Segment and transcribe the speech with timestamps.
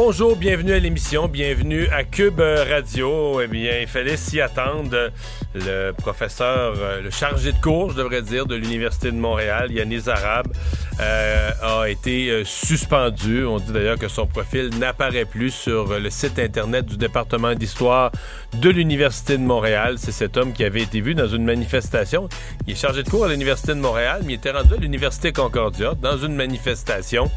[0.00, 3.40] Bonjour, bienvenue à l'émission, bienvenue à Cube Radio.
[3.40, 5.10] Eh bien, il fallait s'y attendre.
[5.54, 10.08] Le professeur, euh, le chargé de cours, je devrais dire, de l'Université de Montréal, Yanis
[10.08, 10.52] Arabe,
[11.00, 13.44] euh, a été euh, suspendu.
[13.44, 18.10] On dit d'ailleurs que son profil n'apparaît plus sur le site Internet du département d'histoire
[18.54, 19.96] de l'Université de Montréal.
[19.98, 22.28] C'est cet homme qui avait été vu dans une manifestation.
[22.66, 25.32] Il est chargé de cours à l'Université de Montréal, mais il était rendu à l'Université
[25.32, 27.30] Concordia dans une manifestation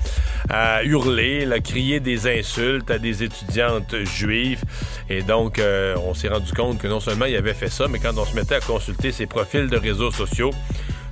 [0.50, 4.64] à hurler, à crier des insultes à des étudiantes juives.
[5.10, 5.62] Et donc,
[6.06, 8.36] on s'est rendu compte que non seulement il avait fait ça, mais quand on se
[8.36, 10.52] mettait à consulter ses profils de réseaux sociaux,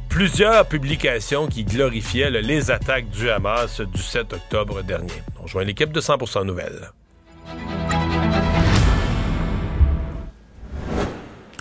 [0.10, 5.14] plusieurs publications qui glorifiaient les attaques du Hamas du 7 octobre dernier.
[5.40, 6.90] On rejoint l'équipe de 100% Nouvelles.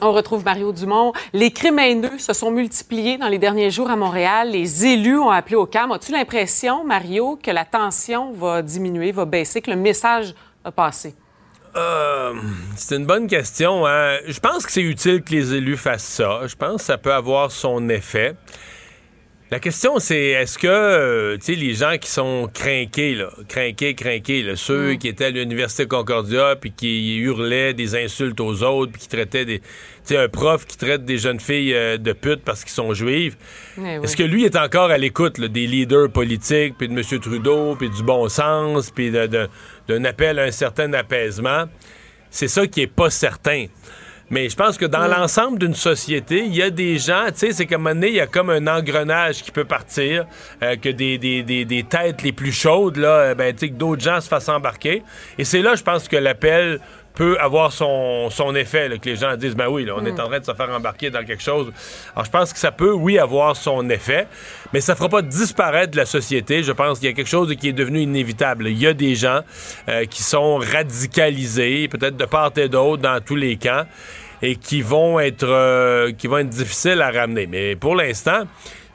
[0.01, 1.13] On retrouve Mario Dumont.
[1.33, 4.51] Les crimes haineux se sont multipliés dans les derniers jours à Montréal.
[4.51, 5.93] Les élus ont appelé au calme.
[5.93, 11.15] As-tu l'impression, Mario, que la tension va diminuer, va baisser, que le message a passé?
[11.77, 12.35] Euh,
[12.77, 13.87] c'est une bonne question.
[13.87, 14.19] Hein.
[14.27, 16.41] Je pense que c'est utile que les élus fassent ça.
[16.47, 18.35] Je pense que ça peut avoir son effet.
[19.51, 23.95] La question, c'est est-ce que euh, tu sais les gens qui sont craqués, là, craqués,
[23.95, 28.93] craqués, là, ceux qui étaient à l'Université Concordia puis qui hurlaient des insultes aux autres
[28.93, 29.61] puis qui traitaient des.
[29.61, 29.65] Tu
[30.05, 33.37] sais, un prof qui traite des jeunes filles euh, de putes parce qu'ils sont juives.
[33.83, 37.03] Est-ce que lui est encore à l'écoute des leaders politiques puis de M.
[37.19, 41.65] Trudeau puis du bon sens puis d'un appel à un certain apaisement?
[42.31, 43.65] C'est ça qui est pas certain.
[44.31, 47.53] Mais je pense que dans l'ensemble d'une société, il y a des gens, tu sais,
[47.53, 50.27] c'est comme un il y a comme un engrenage qui peut partir,
[50.63, 53.69] euh, que des, des, des, des, têtes les plus chaudes, là, euh, ben, tu sais,
[53.71, 55.03] que d'autres gens se fassent embarquer.
[55.39, 56.81] Et c'est là, je pense que l'appel
[57.19, 60.21] peut avoir son, son effet, que les gens disent, ben oui, là, on est mm.
[60.21, 61.73] en train de se faire embarquer dans quelque chose.
[62.15, 64.29] Alors, je pense que ça peut, oui, avoir son effet,
[64.73, 66.63] mais ça fera pas disparaître de la société.
[66.63, 68.69] Je pense qu'il y a quelque chose qui est devenu inévitable.
[68.69, 69.41] Il y a des gens
[69.89, 73.85] euh, qui sont radicalisés, peut-être de part et d'autre, dans tous les camps,
[74.41, 77.49] et qui vont être, euh, qui vont être difficiles à ramener.
[77.49, 78.45] Mais pour l'instant,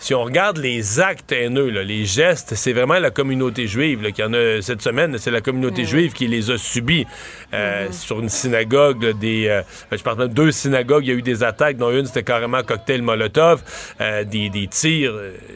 [0.04, 4.34] si on regarde les actes haineux, les gestes, c'est vraiment la communauté juive qui en
[4.34, 5.18] a cette semaine.
[5.18, 7.08] C'est la communauté juive qui les a subis
[7.54, 7.94] euh, mm-hmm.
[7.94, 9.18] sur une synagogue.
[9.18, 9.62] des, euh,
[9.94, 12.62] je parle de deux synagogues, il y a eu des attaques, dont une c'était carrément
[12.64, 13.64] cocktail Molotov,
[14.02, 15.14] euh, des, tirs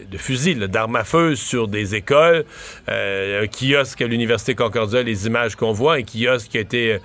[0.09, 2.45] de fusils, d'armes à feu sur des écoles,
[2.87, 6.99] un kiosque à l'université Concordia, les images qu'on voit, un kiosque qui a été,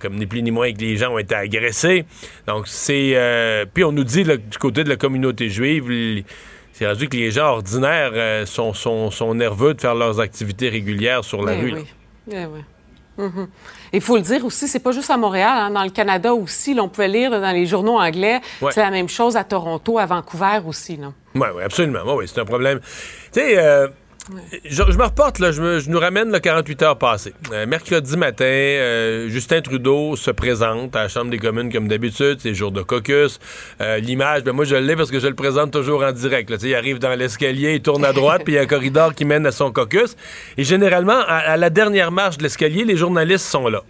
[0.00, 2.06] comme ni plus ni moins que les gens ont été agressés.
[2.48, 3.16] Donc c'est,
[3.72, 6.24] puis on nous dit du côté de la communauté juive
[6.76, 11.24] c'est rendu que les gens ordinaires euh, sont, sont, nerveux de faire leurs activités régulières
[11.24, 11.72] sur la ben rue.
[11.72, 11.86] Oui.
[12.26, 12.60] Ben oui.
[13.16, 13.48] Mhm.
[13.94, 15.70] Il faut le dire aussi, c'est pas juste à Montréal, hein.
[15.70, 16.76] dans le Canada aussi.
[16.78, 18.42] on pouvait lire dans les journaux anglais.
[18.72, 21.00] C'est la même chose à Toronto, à Vancouver aussi.
[21.34, 22.14] Oui, oui, absolument.
[22.14, 22.80] oui, c'est un problème.
[23.32, 23.88] Tu sais, euh,
[24.64, 27.32] je, me reporte, là, je, nous ramène le 48 heures passées.
[27.52, 32.38] Euh, mercredi matin, euh, Justin Trudeau se présente à la Chambre des communes comme d'habitude,
[32.40, 33.38] c'est jour de caucus.
[33.80, 36.50] Euh, l'image, ben moi je l'ai parce que je le présente toujours en direct.
[36.50, 36.56] Là.
[36.62, 39.24] Il arrive dans l'escalier, il tourne à droite, puis il y a un corridor qui
[39.24, 40.16] mène à son caucus.
[40.56, 43.82] Et généralement, à, la dernière marche de l'escalier, les journalistes sont là.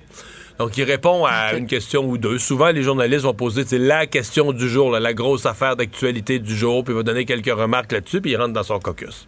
[0.58, 2.38] Donc, il répond à une question ou deux.
[2.38, 6.82] Souvent, les journalistes vont poser la question du jour, la grosse affaire d'actualité du jour,
[6.82, 9.26] puis il va donner quelques remarques là-dessus, puis il rentre dans son caucus.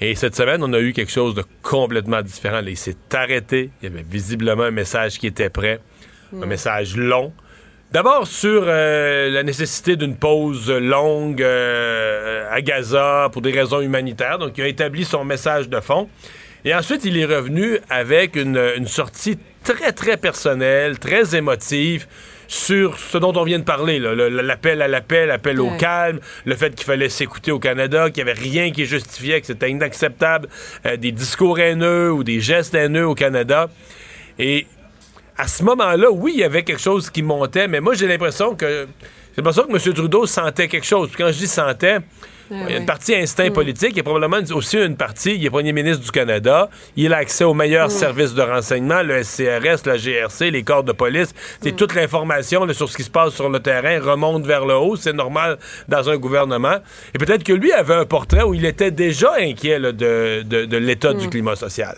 [0.00, 2.60] Et cette semaine, on a eu quelque chose de complètement différent.
[2.64, 3.70] il s'est arrêté.
[3.82, 5.80] Il y avait visiblement un message qui était prêt.
[6.32, 6.48] Un hmm.
[6.48, 7.32] message long.
[7.90, 14.38] D'abord sur euh, la nécessité d'une pause longue euh, à Gaza pour des raisons humanitaires.
[14.38, 16.08] Donc, il a établi son message de fond.
[16.64, 22.06] Et ensuite, il est revenu avec une, une sortie très, très personnelle, très émotive
[22.48, 26.74] sur ce dont on vient de parler, l'appel à l'appel, l'appel au calme, le fait
[26.74, 30.48] qu'il fallait s'écouter au Canada, qu'il n'y avait rien qui justifiait, que c'était inacceptable,
[30.86, 33.68] euh, des discours haineux ou des gestes haineux au Canada.
[34.38, 34.66] Et
[35.36, 38.56] à ce moment-là, oui, il y avait quelque chose qui montait, mais moi, j'ai l'impression
[38.56, 38.88] que...
[39.34, 39.94] C'est pas ça que M.
[39.94, 41.10] Trudeau sentait quelque chose.
[41.10, 41.98] Puis quand je dis sentait,
[42.50, 43.52] il y a une partie instinct mm.
[43.52, 43.90] politique.
[43.92, 46.70] Il y a probablement aussi une partie, il est premier ministre du Canada.
[46.96, 47.90] Il a accès aux meilleurs mm.
[47.90, 51.34] services de renseignement, le SCRS, la GRC, les corps de police.
[51.62, 51.76] C'est mm.
[51.76, 54.96] toute l'information sur ce qui se passe sur le terrain remonte vers le haut.
[54.96, 55.58] C'est normal
[55.88, 56.76] dans un gouvernement.
[57.14, 61.12] Et peut-être que lui avait un portrait où il était déjà inquiet de, de l'état
[61.12, 61.96] du climat social.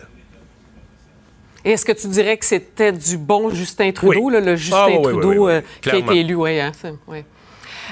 [1.64, 5.48] Et est-ce que tu dirais que c'était du bon Justin Trudeau, le Justin ah, Trudeau
[5.48, 6.34] euh, qui a été élu?
[6.34, 6.72] Oui, hein,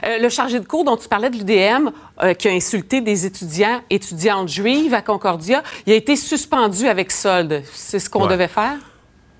[0.04, 1.90] euh, le chargé de cours dont tu parlais de l'UDM,
[2.22, 7.10] euh, qui a insulté des étudiants, étudiantes juives à Concordia, il a été suspendu avec
[7.10, 7.62] solde.
[7.72, 8.76] C'est ce qu'on devait faire?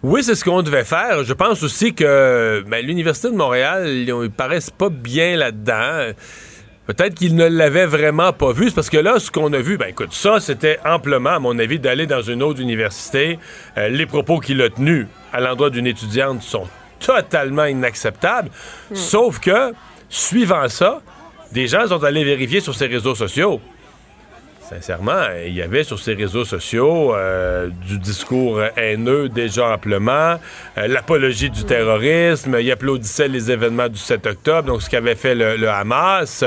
[0.03, 1.25] Oui, c'est ce qu'on devait faire.
[1.25, 6.13] Je pense aussi que ben, l'Université de Montréal, ils, paraissent pas bien là-dedans.
[6.89, 8.71] Peut-être qu'ils ne l'avaient vraiment pas vu.
[8.71, 11.79] parce que là, ce qu'on a vu, ben écoute, ça, c'était amplement, à mon avis,
[11.79, 13.39] d'aller dans une autre université.
[13.77, 16.67] Euh, les propos qu'il a tenus à l'endroit d'une étudiante sont
[16.99, 18.49] totalement inacceptables.
[18.91, 18.95] Hmm.
[18.95, 19.75] Sauf que
[20.09, 21.01] Suivant ça,
[21.53, 23.61] des gens sont allés vérifier sur ses réseaux sociaux.
[24.69, 30.39] Sincèrement, il y avait sur ses réseaux sociaux euh, du discours haineux déjà amplement,
[30.77, 35.35] euh, l'apologie du terrorisme, il applaudissait les événements du 7 octobre, donc ce qu'avait fait
[35.35, 36.45] le, Hamas,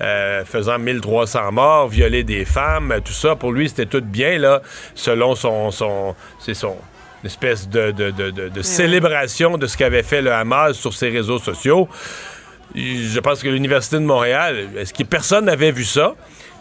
[0.00, 4.62] euh, faisant 1300 morts, violer des femmes, tout ça, pour lui, c'était tout bien, là,
[4.96, 5.70] selon son...
[5.70, 6.76] son c'est son
[7.22, 11.86] espèce de, de célébration de ce qu'avait fait le Hamas sur ses réseaux sociaux
[12.74, 16.14] je pense que l'Université de Montréal, est-ce que personne n'avait vu ça?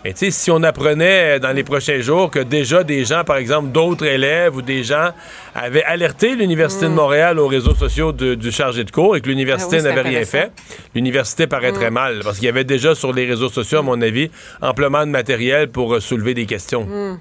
[0.06, 3.36] Et tu sais, si on apprenait dans les prochains jours que déjà des gens, par
[3.36, 5.10] exemple, d'autres élèves ou des gens
[5.54, 6.96] avaient alerté l'Université de mm.
[6.96, 10.54] Montréal aux réseaux sociaux du chargé de cours et que l'université ah n'avait rien fait,
[10.96, 11.94] l'université paraîtrait mm.
[11.94, 14.32] mal parce qu'il y avait déjà sur les réseaux sociaux, à mon avis,
[14.62, 16.86] amplement de matériel pour euh, soulever des questions.
[16.86, 17.20] Mm.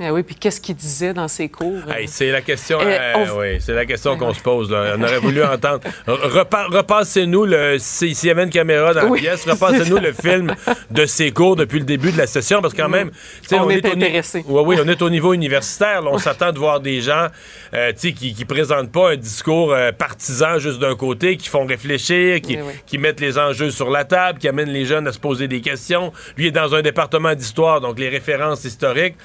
[0.00, 1.80] Ah oui, puis qu'est-ce qu'il disait dans ses cours?
[2.06, 4.70] c'est la question, euh, oui, c'est la question qu'on se pose.
[4.70, 4.94] Là.
[4.96, 5.80] On aurait voulu entendre.
[6.06, 10.54] repassez-nous, le, s'il y avait une caméra dans la pièce, repassez-nous le film
[10.90, 13.10] de ses cours depuis le début de la session, parce que quand même,
[13.52, 14.44] on, est, intéressé.
[14.46, 16.02] Oui, oui, on est au niveau universitaire.
[16.06, 17.26] on s'attend de voir des gens
[17.74, 22.40] euh, qui, qui présentent pas un discours euh, partisan juste d'un côté, qui font réfléchir,
[22.40, 25.48] qui, qui mettent les enjeux sur la table, qui amènent les jeunes à se poser
[25.48, 26.12] des questions.
[26.36, 29.16] Lui est dans un département d'histoire, donc les références historiques.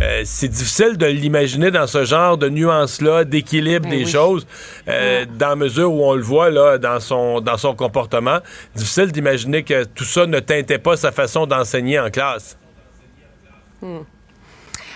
[0.00, 4.46] Euh, c'est difficile de l'imaginer dans ce genre de nuances-là, d'équilibre ben des choses,
[4.88, 8.38] euh, dans la mesure où on le voit là, dans, son, dans son comportement.
[8.74, 12.56] Difficile d'imaginer que tout ça ne teintait pas sa façon d'enseigner en classe.
[13.80, 13.98] Hmm.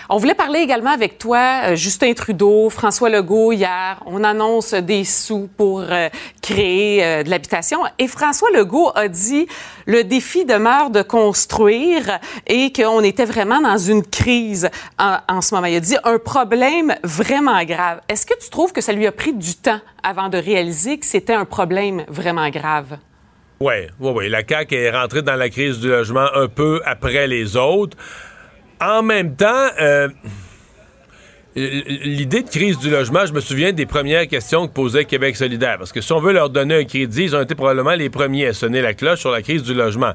[0.09, 4.01] On voulait parler également avec toi, euh, Justin Trudeau, François Legault, hier.
[4.05, 6.09] On annonce des sous pour euh,
[6.41, 7.79] créer euh, de l'habitation.
[7.99, 9.47] Et François Legault a dit
[9.85, 14.69] le défi demeure de construire et qu'on était vraiment dans une crise
[14.99, 15.67] en, en, ce moment.
[15.67, 18.01] Il a dit un problème vraiment grave.
[18.09, 21.05] Est-ce que tu trouves que ça lui a pris du temps avant de réaliser que
[21.05, 22.97] c'était un problème vraiment grave?
[23.61, 24.29] Oui, oui, oui.
[24.29, 27.95] La CAQ est rentrée dans la crise du logement un peu après les autres
[28.81, 30.09] en même temps, euh,
[31.55, 35.77] l'idée de crise du logement, je me souviens des premières questions que posait Québec solidaire.
[35.77, 38.47] Parce que si on veut leur donner un crédit, ils ont été probablement les premiers
[38.47, 40.13] à sonner la cloche sur la crise du logement.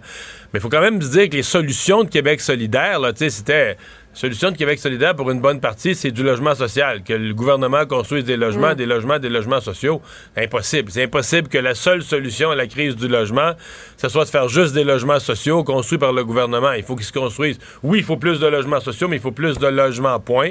[0.52, 3.76] Mais il faut quand même se dire que les solutions de Québec solidaire, c'était
[4.18, 7.04] solution de Québec solidaire pour une bonne partie, c'est du logement social.
[7.04, 8.74] Que le gouvernement construise des logements, mm.
[8.74, 10.02] des logements, des logements sociaux.
[10.36, 10.90] Impossible.
[10.90, 13.52] C'est impossible que la seule solution à la crise du logement,
[13.96, 16.72] ce soit de faire juste des logements sociaux construits par le gouvernement.
[16.72, 17.60] Il faut qu'ils se construisent.
[17.84, 20.50] Oui, il faut plus de logements sociaux, mais il faut plus de logements, point.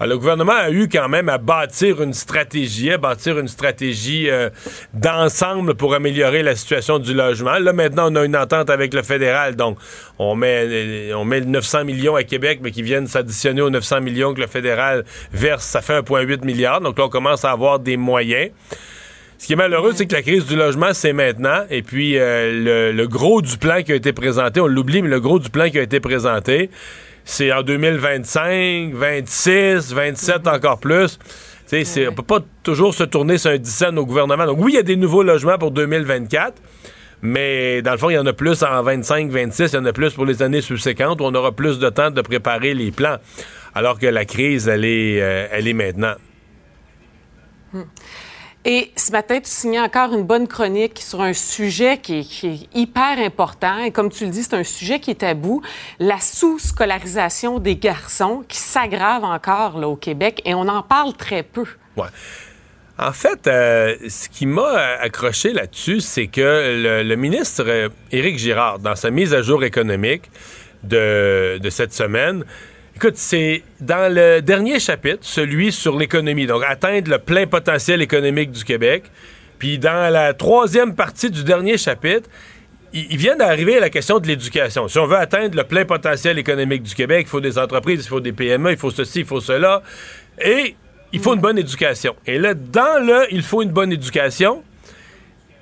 [0.00, 4.30] Alors, le gouvernement a eu quand même à bâtir une stratégie, à bâtir une stratégie
[4.30, 4.48] euh,
[4.94, 7.58] d'ensemble pour améliorer la situation du logement.
[7.58, 9.76] Là, maintenant, on a une entente avec le fédéral, donc
[10.18, 14.34] on met, on met 900 millions à Québec, mais qui viennent s'additionner aux 900 millions
[14.34, 16.80] que le fédéral verse, ça fait 1,8 milliard.
[16.80, 18.50] Donc là, on commence à avoir des moyens.
[19.38, 21.64] Ce qui est malheureux, c'est que la crise du logement, c'est maintenant.
[21.68, 25.18] Et puis, euh, le, gros du plan qui a été présenté, on l'oublie, mais le
[25.18, 26.70] gros du plan qui a été présenté,
[27.24, 31.18] c'est en 2025, 26, 27 encore plus.
[31.72, 34.46] On peut pas toujours se tourner sur un 10 au gouvernement.
[34.46, 36.54] Donc oui, il y a des nouveaux logements pour 2024,
[37.22, 39.84] mais dans le fond, il y en a plus en 25, 26, il y en
[39.84, 42.90] a plus pour les années subséquentes où on aura plus de temps de préparer les
[42.90, 43.16] plans.
[43.74, 46.14] Alors que la crise, elle est, euh, elle est maintenant.
[47.72, 47.82] Hmm.
[48.64, 53.18] Et ce matin, tu signais encore une bonne chronique sur un sujet qui est, hyper
[53.18, 53.78] important.
[53.78, 55.62] Et comme tu le dis, c'est un sujet qui est tabou.
[55.98, 61.42] La sous-scolarisation des garçons qui s'aggrave encore là, au Québec et on en parle très
[61.42, 61.64] peu.
[61.96, 62.06] Ouais.
[62.98, 68.78] En fait, euh, ce qui m'a accroché là-dessus, c'est que le, ministre euh, Éric Girard,
[68.78, 70.30] dans sa mise à jour économique
[70.84, 72.44] de, cette semaine,
[72.94, 78.50] écoute, c'est dans le dernier chapitre, celui sur l'économie, donc atteindre le plein potentiel économique
[78.50, 79.04] du Québec,
[79.58, 82.28] puis dans la troisième partie du dernier chapitre,
[82.92, 84.86] il vient d'arriver à la question de l'éducation.
[84.86, 88.08] Si on veut atteindre le plein potentiel économique du Québec, il faut des entreprises, il
[88.08, 89.82] faut des PME, il faut ceci, il faut cela.
[90.44, 90.76] Et
[91.12, 92.14] il faut une bonne éducation.
[92.26, 94.62] Et là, dans le il faut une bonne éducation,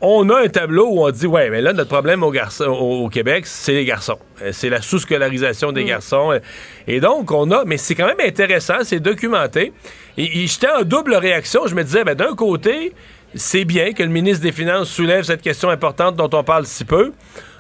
[0.00, 3.46] on a un tableau où on dit ouais, mais là notre problème au, au, Québec,
[3.46, 5.88] c'est les garçons, euh, c'est la sous-scolarisation des mm.
[5.88, 6.40] garçons,
[6.86, 9.72] et donc on a, mais c'est quand même intéressant, c'est documenté.
[10.16, 12.94] Et, j'étais en double réaction, je me disais ben d'un côté,
[13.34, 16.84] c'est bien que le ministre des Finances soulève cette question importante dont on parle si
[16.84, 17.12] peu.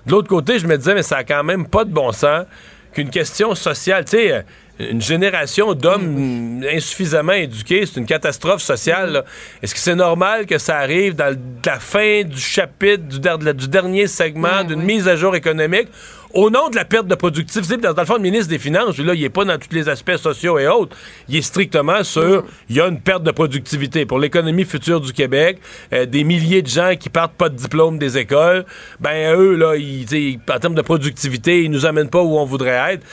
[0.06, 2.46] De l'autre côté, je me disais mais ça a quand même pas de bon sens
[2.94, 4.44] qu'une question sociale, tu sais
[4.88, 9.24] une génération d'hommes insuffisamment éduqués, c'est une catastrophe sociale.
[9.62, 14.64] Est-ce que c'est normal que ça arrive dans la fin du chapitre, du, dernier segment,
[14.64, 15.88] d'une mise à jour économique,
[16.32, 17.76] au nom de la perte de productivité?
[17.76, 19.88] Dans, dans le fond, le ministre des Finances, là, il n'est pas dans tous les
[19.88, 20.96] aspects sociaux et autres.
[21.28, 25.12] Il est strictement sur, il y a une perte de productivité pour l'économie future du
[25.12, 25.58] Québec,
[25.92, 28.64] euh, des milliers de gens qui partent pas de diplôme des écoles.
[29.00, 32.94] Ben, eux, là, ils, en termes de productivité, ils nous amènent pas où on voudrait
[32.94, 33.04] être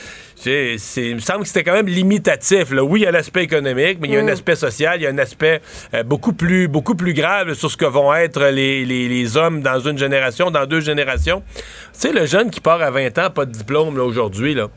[0.46, 2.70] il me semble que c'était quand même limitatif.
[2.70, 2.82] Là.
[2.84, 4.28] Oui, il y a l'aspect économique, mais il y a un mm.
[4.28, 5.60] aspect social, il y a un aspect
[5.94, 9.80] euh, beaucoup, plus, beaucoup plus grave sur ce que vont être les, les, hommes dans
[9.80, 11.42] une génération, dans deux générations.
[11.56, 14.68] Tu sais, le jeune qui part à 20 ans, pas de diplôme aujourd'hui, là.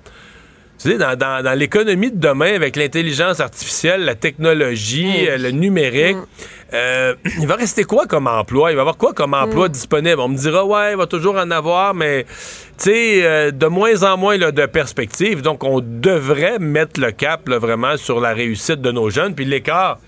[0.82, 5.30] Tu sais, dans, dans, l'économie de demain, avec l'intelligence artificielle, la technologie, mm.
[5.30, 6.26] euh, le numérique, mm.
[6.74, 8.72] Euh, il va rester quoi comme emploi?
[8.72, 10.20] Il va y avoir quoi comme emploi disponible?
[10.20, 12.26] On me dira, ouais, il va toujours en avoir, mais
[12.88, 15.42] euh, de moins en moins de perspectives.
[15.42, 19.36] Donc, on devrait mettre le cap vraiment sur la réussite de nos jeunes.
[19.36, 20.00] Puis l'écart,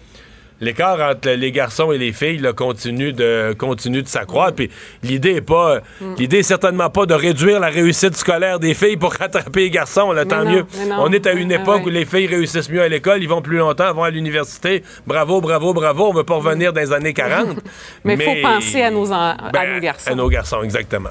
[0.64, 4.56] l'écart entre les garçons et les filles continue de continue de s'accroître.
[4.56, 4.70] Puis
[5.04, 6.16] l'idée est pas, mm.
[6.18, 10.12] l'idée est certainement pas de réduire la réussite scolaire des filles pour rattraper les garçons.
[10.12, 10.66] Là, tant mieux.
[10.98, 13.58] On est à une époque où les filles réussissent mieux à l'école, ils vont plus
[13.58, 14.84] longtemps, vont à l'université.
[15.06, 16.10] Bravo, bravo, bravo.
[16.10, 17.58] On veut pas revenir dans les années 40.
[18.04, 20.12] mais il faut penser à nos, ben, nos garçons.
[20.12, 21.10] À nos garçons, exactement.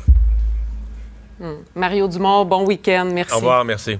[1.40, 1.56] Hmm.
[1.74, 3.08] Mario Dumont, bon week-end.
[3.12, 3.32] Merci.
[3.34, 3.98] Au revoir, merci.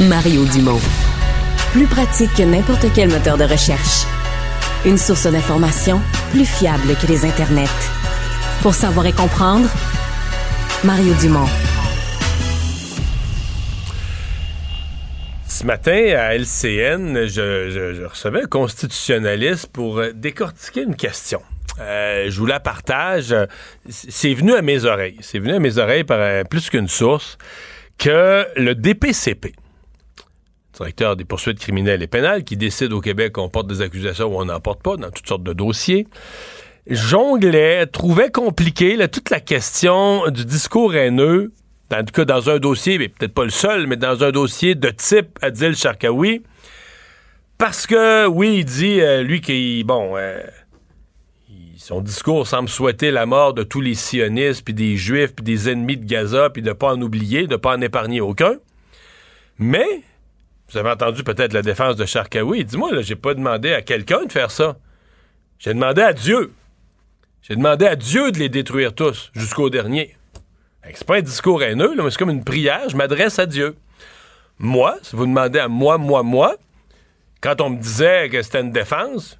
[0.00, 0.99] Mario Dumont.
[1.72, 4.04] Plus pratique que n'importe quel moteur de recherche.
[4.84, 6.00] Une source d'information
[6.32, 7.68] plus fiable que les internets.
[8.60, 9.68] Pour savoir et comprendre,
[10.82, 11.46] Mario Dumont.
[15.46, 21.40] Ce matin, à LCN, je recevais un constitutionnaliste pour décortiquer une question.
[21.78, 23.32] Euh, je vous la partage.
[23.88, 25.18] C'est venu à mes oreilles.
[25.20, 27.38] C'est venu à mes oreilles par euh, plus qu'une source
[27.96, 29.54] que le DPCP,
[30.80, 34.40] directeur des poursuites criminelles et pénales, qui décide au Québec qu'on porte des accusations ou
[34.40, 36.06] on n'en porte pas dans toutes sortes de dossiers,
[36.88, 41.52] jonglait, trouvait compliqué toute la question du discours haineux,
[41.92, 44.74] en tout cas dans un dossier, mais peut-être pas le seul, mais dans un dossier
[44.74, 46.42] de type Adil Sharkawi,
[47.58, 50.16] parce que, oui, il dit, euh, lui, qui, bon,
[51.76, 55.68] son discours semble souhaiter la mort de tous les sionistes, puis des juifs, puis des
[55.68, 58.54] ennemis de Gaza, puis de ne pas en oublier, de ne pas en épargner aucun.
[59.58, 60.02] Mais,
[60.70, 62.64] vous avez entendu peut-être la défense de Charkaoui.
[62.64, 64.76] Dis-moi, là, j'ai pas demandé à quelqu'un de faire ça.
[65.58, 66.52] J'ai demandé à Dieu.
[67.42, 70.16] J'ai demandé à Dieu de les détruire tous, jusqu'au dernier.
[70.94, 72.88] C'est pas un discours haineux, mais c'est comme une prière.
[72.88, 73.76] Je m'adresse à Dieu.
[74.58, 76.56] Moi, si vous demandez à moi, moi, moi,
[77.40, 79.38] quand on me disait que c'était une défense,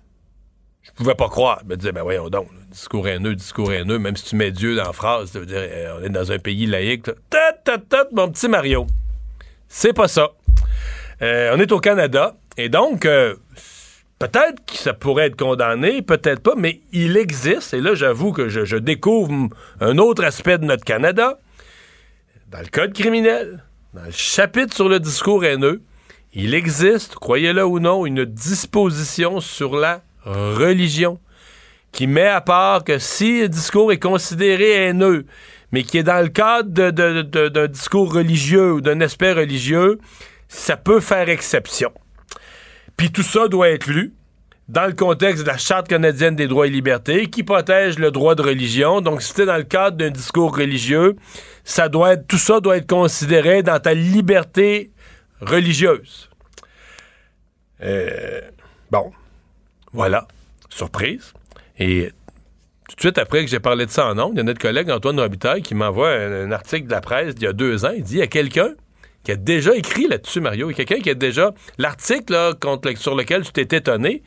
[0.82, 1.60] je pouvais pas croire.
[1.62, 4.76] Je me disais, ben voyons donc, discours haineux, discours haineux, même si tu mets Dieu
[4.76, 7.10] dans la phrase, ça veut dire, euh, on est dans un pays laïque.
[7.28, 8.86] Tat, mon petit Mario.
[9.68, 10.30] C'est pas ça.
[11.22, 13.34] Euh, on est au Canada, et donc, euh,
[14.18, 18.48] peut-être que ça pourrait être condamné, peut-être pas, mais il existe, et là, j'avoue que
[18.48, 19.48] je, je découvre
[19.80, 21.38] un autre aspect de notre Canada.
[22.50, 25.82] Dans le code criminel, dans le chapitre sur le discours haineux,
[26.32, 31.18] il existe, croyez-le ou non, une disposition sur la religion,
[31.92, 35.26] qui met à part que si le discours est considéré haineux,
[35.72, 39.98] mais qui est dans le cadre d'un discours religieux ou d'un aspect religieux,
[40.50, 41.92] ça peut faire exception.
[42.96, 44.12] Puis tout ça doit être lu
[44.68, 48.34] dans le contexte de la Charte canadienne des droits et libertés qui protège le droit
[48.34, 49.00] de religion.
[49.00, 51.16] Donc, si c'est dans le cadre d'un discours religieux,
[51.64, 54.90] ça doit être, tout ça doit être considéré dans ta liberté
[55.40, 56.28] religieuse.
[57.82, 58.40] Euh,
[58.90, 59.12] bon.
[59.92, 60.26] Voilà.
[60.68, 61.32] Surprise.
[61.78, 62.12] Et
[62.88, 64.60] tout de suite après que j'ai parlé de ça en ondes, il y a notre
[64.60, 67.92] collègue Antoine Robitaille qui m'envoie un, article de la presse d'il y a deux ans.
[67.96, 68.74] Il dit il y a quelqu'un
[69.24, 70.70] qui a déjà écrit là-dessus, Mario.
[70.70, 71.50] Il y a quelqu'un qui a déjà.
[71.78, 72.34] L'article
[72.96, 74.22] sur lequel tu t'es étonné,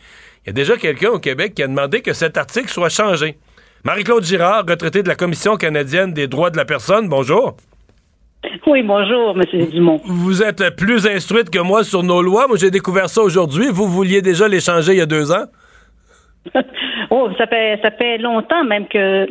[0.45, 3.37] il y a déjà quelqu'un au Québec qui a demandé que cet article soit changé.
[3.83, 7.57] Marie-Claude Girard, retraitée de la Commission canadienne des droits de la personne, bonjour.
[8.67, 9.65] Oui, bonjour, M.
[9.71, 10.01] Dumont.
[10.05, 12.47] Vous êtes plus instruite que moi sur nos lois.
[12.47, 13.67] Moi, j'ai découvert ça aujourd'hui.
[13.71, 15.45] Vous vouliez déjà les changer il y a deux ans?
[17.09, 19.27] oh, ça fait, ça fait longtemps même que.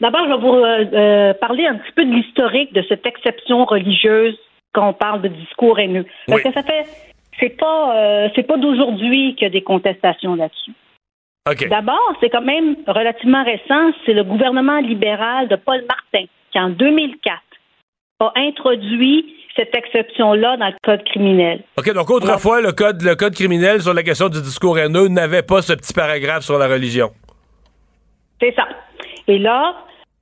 [0.00, 3.64] D'abord, je vais vous euh, euh, parler un petit peu de l'historique de cette exception
[3.64, 4.36] religieuse
[4.72, 6.06] quand on parle de discours haineux.
[6.26, 6.86] Parce que ça fait.
[7.40, 10.72] C'est pas, euh, c'est pas d'aujourd'hui qu'il y a des contestations là-dessus.
[11.68, 16.70] D'abord, c'est quand même relativement récent, c'est le gouvernement libéral de Paul Martin qui, en
[16.70, 17.40] 2004,
[18.20, 21.62] a introduit cette exception-là dans le code criminel.
[21.76, 25.42] OK, donc autrefois, le code, le code criminel sur la question du discours haineux n'avait
[25.42, 27.10] pas ce petit paragraphe sur la religion.
[28.40, 28.68] C'est ça.
[29.26, 29.74] Et là,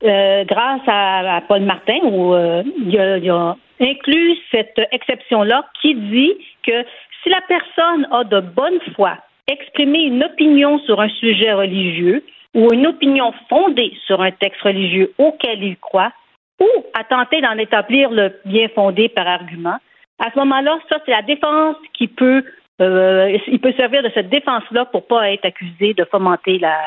[0.03, 2.99] euh, grâce à, Paul Martin, où, euh, il,
[3.31, 6.35] a, inclus cette exception-là qui dit
[6.67, 6.85] que
[7.23, 9.17] si la personne a de bonne foi
[9.47, 12.23] exprimé une opinion sur un sujet religieux
[12.55, 16.13] ou une opinion fondée sur un texte religieux auquel il croit,
[16.61, 19.79] ou à tenter d'en établir le bien fondé par argument,
[20.19, 22.45] à ce moment-là, ça, c'est la défense qui peut
[22.81, 26.79] euh, il peut servir de cette défense-là pour pas être accusé de fomenter la,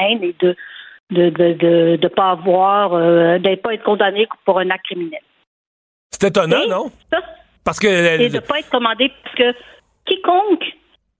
[0.00, 0.56] haine et de
[1.10, 5.20] de de, de, pas avoir euh, pas être condamné pour un acte criminel.
[6.10, 6.90] C'est étonnant, non?
[7.64, 9.58] parce que et de pas être commandé parce que
[10.06, 10.64] quiconque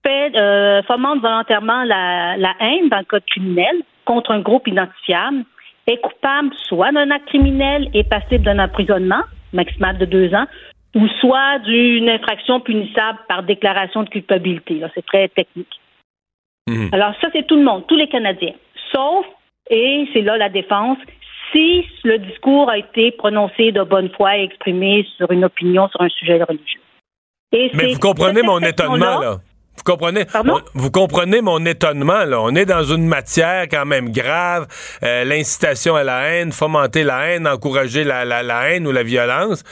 [0.05, 5.43] fait euh, fomente volontairement la, la haine dans le code criminel contre un groupe identifiable
[5.87, 10.45] est coupable soit d'un acte criminel et passible d'un emprisonnement maximal de deux ans,
[10.95, 14.81] ou soit d'une infraction punissable par déclaration de culpabilité.
[14.93, 15.79] C'est très technique.
[16.67, 16.89] Mhm.
[16.91, 18.55] Alors ça, c'est tout le monde, tous les Canadiens,
[18.93, 19.25] sauf,
[19.69, 20.97] et c'est là la défense,
[21.51, 26.01] si le discours a été prononcé de bonne foi et exprimé sur une opinion sur
[26.01, 26.81] un sujet religieux.
[27.51, 29.37] Mais vous comprenez mon étonnement, là.
[29.77, 30.25] Vous comprenez?
[30.73, 32.41] vous comprenez mon étonnement, là.
[32.41, 34.67] On est dans une matière quand même grave.
[35.03, 39.63] Euh, l'incitation à la haine, fomenter la haine, encourager la, la, haine ou la violence.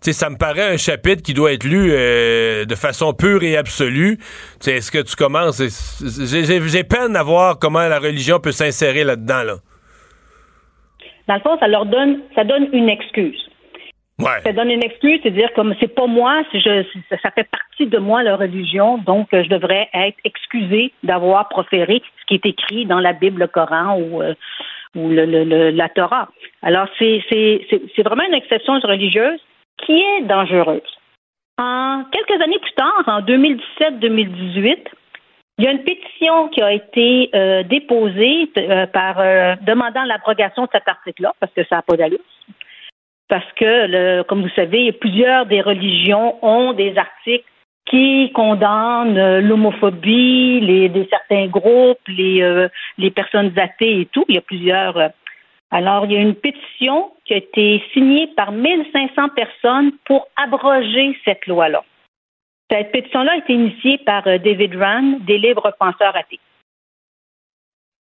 [0.00, 3.56] sais, ça me paraît un chapitre qui doit être lu euh, de façon pure et
[3.56, 4.18] absolue.
[4.66, 5.62] Est-ce que tu commences?
[6.02, 9.42] J'ai peine à voir comment la religion peut s'insérer là-dedans.
[9.42, 9.56] Là.
[11.28, 13.40] Dans le fond, ça leur donne, ça donne une excuse.
[14.18, 18.22] Ça donne une excuse, c'est dire comme c'est pas moi, ça fait partie de moi
[18.22, 23.00] la religion, donc euh, je devrais être excusé d'avoir proféré ce qui est écrit dans
[23.00, 24.34] la Bible, le Coran ou, euh,
[24.94, 26.28] le, la Torah.
[26.62, 29.38] Alors c'est c'est vraiment une exception religieuse
[29.84, 30.80] qui est dangereuse.
[31.58, 34.78] En quelques années plus tard, en 2017-2018,
[35.58, 38.50] il y a une pétition qui a été euh, déposée
[38.94, 39.16] par
[39.60, 42.20] demandant l'abrogation de cet article-là, parce que ça n'a pas d'allure
[43.28, 47.44] parce que, comme vous savez, plusieurs des religions ont des articles
[47.86, 54.24] qui condamnent euh, l'homophobie, les, certains groupes, les, euh, les personnes athées et tout.
[54.28, 54.96] Il y a plusieurs.
[54.96, 55.08] Euh,
[55.70, 61.16] alors, il y a une pétition qui a été signée par 1500 personnes pour abroger
[61.24, 61.84] cette loi-là.
[62.70, 66.40] Cette pétition-là a été initiée par David Rand, des libres penseurs athées.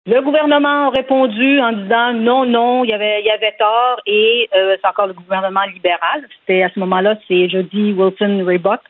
[0.07, 4.01] Le gouvernement a répondu en disant non, non, il y avait, il y avait tort
[4.07, 6.27] et euh, c'est encore le gouvernement libéral.
[6.41, 8.81] C'était à ce moment-là, c'est Jody Wilson-Raybock,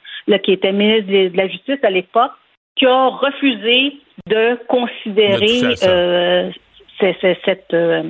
[0.44, 2.30] qui était ministre de la Justice à l'époque,
[2.76, 3.96] qui a refusé
[4.26, 6.50] de considérer euh,
[7.00, 8.04] cette, euh,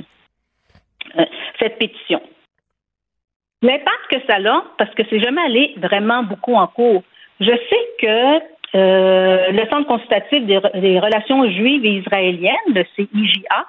[1.59, 2.21] cette pétition.
[3.63, 7.03] L'impact que ça a, parce que c'est jamais allé vraiment beaucoup en cours.
[7.41, 8.39] Je sais que
[8.75, 13.67] euh, le Centre consultatif des, relations juives et israéliennes, le CIJA,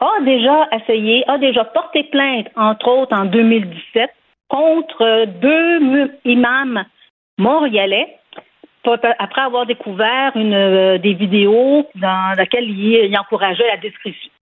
[0.00, 4.10] a déjà essayé, a déjà porté plainte, entre autres en 2017,
[4.48, 6.84] contre deux imams
[7.38, 8.18] montréalais
[9.18, 13.64] après avoir découvert une, euh, des vidéos dans lesquelles il, encourageait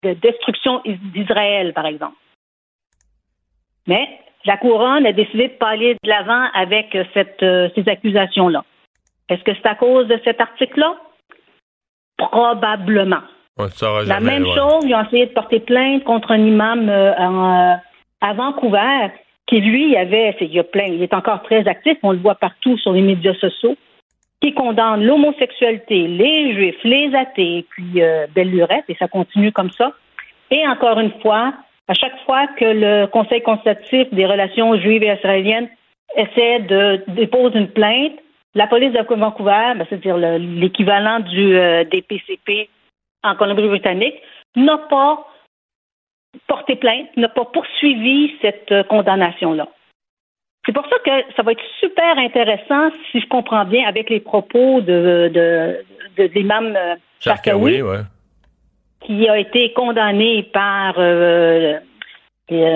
[0.02, 2.16] la destruction d'Israël, par exemple.
[3.86, 4.08] Mais
[4.44, 8.64] la couronne a décidé de pas aller de l'avant avec euh, ces accusations-là.
[9.28, 10.96] Est-ce que c'est à cause de cet article-là?
[12.16, 13.22] Probablement.
[14.06, 17.74] La même chose, ils ont essayé de porter plainte contre un imam euh, euh,
[18.20, 19.08] à Vancouver
[19.46, 22.34] qui, lui, avait, il, y a plein, il est encore très actif, on le voit
[22.34, 23.76] partout sur les médias sociaux,
[24.40, 29.70] qui condamne l'homosexualité, les juifs, les athées, puis euh, belle lurette, et ça continue comme
[29.70, 29.92] ça.
[30.50, 31.54] Et encore une fois,
[31.88, 35.68] à chaque fois que le Conseil consultatif des relations juives et israéliennes
[36.14, 38.12] essaie de déposer une plainte,
[38.54, 42.68] la police de Vancouver, ben, c'est-à-dire l'équivalent du euh, des PCP
[43.22, 44.16] en Colombie-Britannique,
[44.56, 45.26] n'a pas
[46.46, 49.68] porté plainte, n'a pas poursuivi cette euh, condamnation-là.
[50.64, 54.20] C'est pour ça que ça va être super intéressant, si je comprends bien, avec les
[54.20, 55.84] propos de, de,
[56.16, 56.96] de, l'imam euh,
[59.00, 61.78] qui a été condamné par le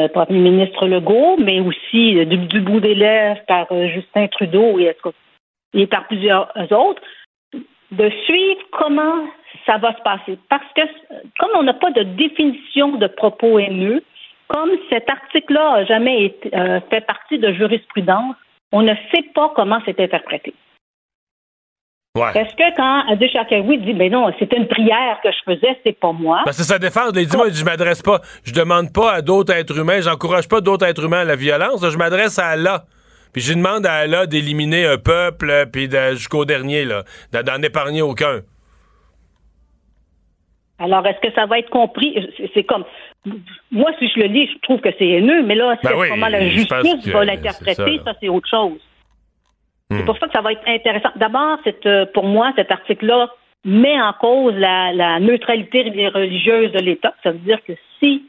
[0.09, 4.89] Premier ministre Legault, mais aussi du, bout des lèvres par Justin Trudeau et
[5.75, 7.03] et par plusieurs autres,
[7.93, 9.27] de suivre comment
[9.67, 10.39] ça va se passer.
[10.49, 10.83] Parce que
[11.39, 14.03] comme on n'a pas de définition de propos haineux,
[14.49, 18.35] comme cet article-là n'a jamais été, euh, fait partie de jurisprudence,
[18.73, 20.55] on ne sait pas comment c'est interprété.
[22.15, 25.99] Est-ce que quand Adi Chakaoui dit, ben non, c'était une prière que je faisais, c'est
[25.99, 26.43] pas moi?
[26.45, 27.11] Parce que ça défend.
[27.15, 30.61] Il dit, moi, je m'adresse pas, je demande pas à d'autres êtres humains, j'encourage pas
[30.61, 32.85] d'autres êtres humains à la violence, je m'adresse à Allah.
[33.33, 38.41] Puis je demande à Allah d'éliminer un peuple, puis jusqu'au dernier, là, d'en épargner aucun.
[40.79, 42.29] Alors, est-ce que ça va être compris?
[42.55, 42.85] C'est comme.
[43.71, 46.29] Moi, si je le lis, je trouve que c'est haineux, mais là, c'est ben comment
[46.29, 48.81] la justice va l'interpréter, ça, c'est autre chose.
[49.93, 50.05] C'est hmm.
[50.07, 51.11] pour ça que ça va être intéressant.
[51.17, 53.29] D'abord, euh, pour moi, cet article-là
[53.65, 57.15] met en cause la, neutralité religieuse de l'État.
[57.23, 58.25] Ça veut dire que si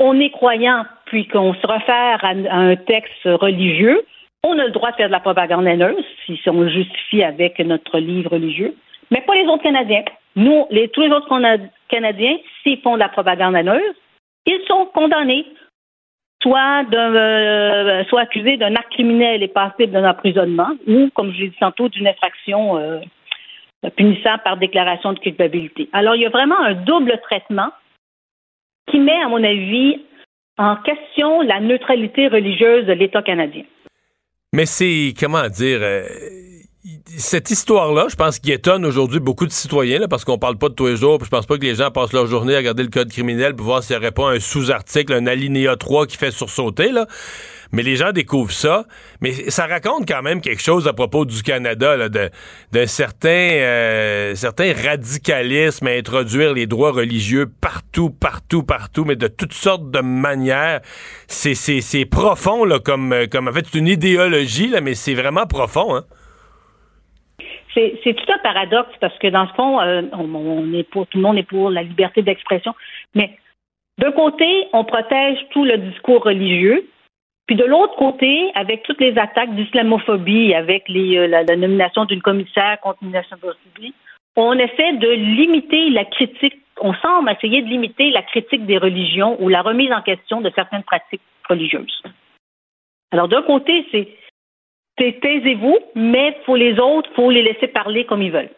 [0.00, 4.04] on est croyant puis qu'on se réfère à, un texte religieux,
[4.44, 7.58] on a le droit de faire de la propagande haineuse si on le justifie avec
[7.58, 8.74] notre livre religieux,
[9.10, 10.04] mais pas les autres Canadiens.
[10.36, 11.28] Nous, tous les autres
[11.88, 13.94] Canadiens, s'ils font de la propagande haineuse,
[14.46, 15.46] ils sont condamnés
[16.42, 21.48] soit, euh, soit accusé d'un acte criminel et passible d'un emprisonnement, ou, comme je l'ai
[21.48, 23.00] dit tantôt, d'une infraction euh,
[23.96, 25.88] punissable par déclaration de culpabilité.
[25.92, 27.70] Alors, il y a vraiment un double traitement
[28.90, 30.00] qui met, à mon avis,
[30.56, 33.64] en question la neutralité religieuse de l'État canadien.
[34.54, 36.06] Mais c'est, comment dire, euh,
[37.18, 40.74] cette histoire-là, je pense qu'il étonne aujourd'hui beaucoup de citoyens, parce qu'on parle pas de
[40.74, 42.82] tous les jours, puis je pense pas que les gens passent leur journée à regarder
[42.82, 46.16] le code criminel pour voir s'il n'y aurait pas un sous-article, un alinéa 3 qui
[46.16, 47.06] fait sursauter, là.
[47.72, 48.84] Mais les gens découvrent ça.
[49.20, 54.72] Mais ça raconte quand même quelque chose à propos du Canada, d'un certain, euh, certain
[54.72, 60.80] radicalisme à introduire les droits religieux partout, partout, partout, mais de toutes sortes de manières.
[61.26, 65.96] C'est profond, là, comme, comme en fait, c'est une idéologie, là, mais c'est vraiment profond,
[65.96, 66.04] hein
[68.02, 71.22] c'est tout un paradoxe parce que dans ce fond, euh, on, est pour tout le
[71.22, 72.74] monde est pour la liberté d'expression,
[73.14, 73.36] mais
[73.98, 76.88] d'un côté, on protège tout le discours religieux,
[77.48, 82.20] puis de l'autre côté, avec toutes les attaques d'islamophobie, avec les, euh, la, nomination d'une
[82.20, 83.94] commissaire contre l'islamophobie,
[84.36, 86.60] on essaie de limiter la critique.
[86.82, 90.50] On semble essayer de limiter la critique des religions ou la remise en question de
[90.54, 92.02] certaines pratiques religieuses.
[93.12, 94.08] Alors d'un côté, c'est
[94.96, 98.50] taisez-vous, mais pour les autres, faut les laisser parler comme ils veulent.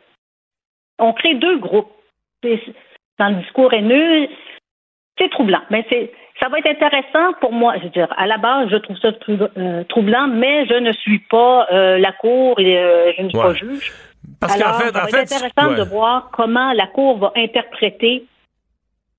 [0.98, 1.92] On crée deux groupes.
[2.42, 4.28] Dans le discours haineux,
[5.16, 5.62] c'est troublant.
[5.70, 7.74] Mais c'est, ça va être intéressant pour moi.
[7.78, 11.18] Je veux dire, à la base, je trouve ça euh, troublant, mais je ne suis
[11.18, 13.92] pas euh, la Cour et euh, je ne suis pas juge.
[14.40, 18.24] Parce qu'en fait, ça va être intéressant de voir comment la Cour va interpréter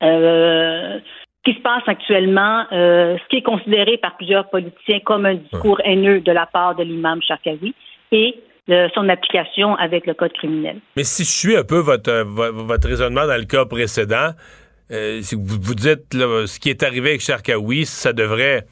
[0.02, 1.00] ce
[1.44, 6.22] qui se passe actuellement, ce qui est considéré par plusieurs politiciens comme un discours haineux
[6.22, 7.76] de la part de l'imam Chakawi
[8.12, 8.36] et
[8.96, 10.78] son application avec le code criminel.
[10.96, 14.32] Mais si je suis un peu votre, votre raisonnement dans le cas précédent,
[14.92, 18.66] euh, si vous, vous dites ce qui est arrivé avec Charkaoui, ça devrait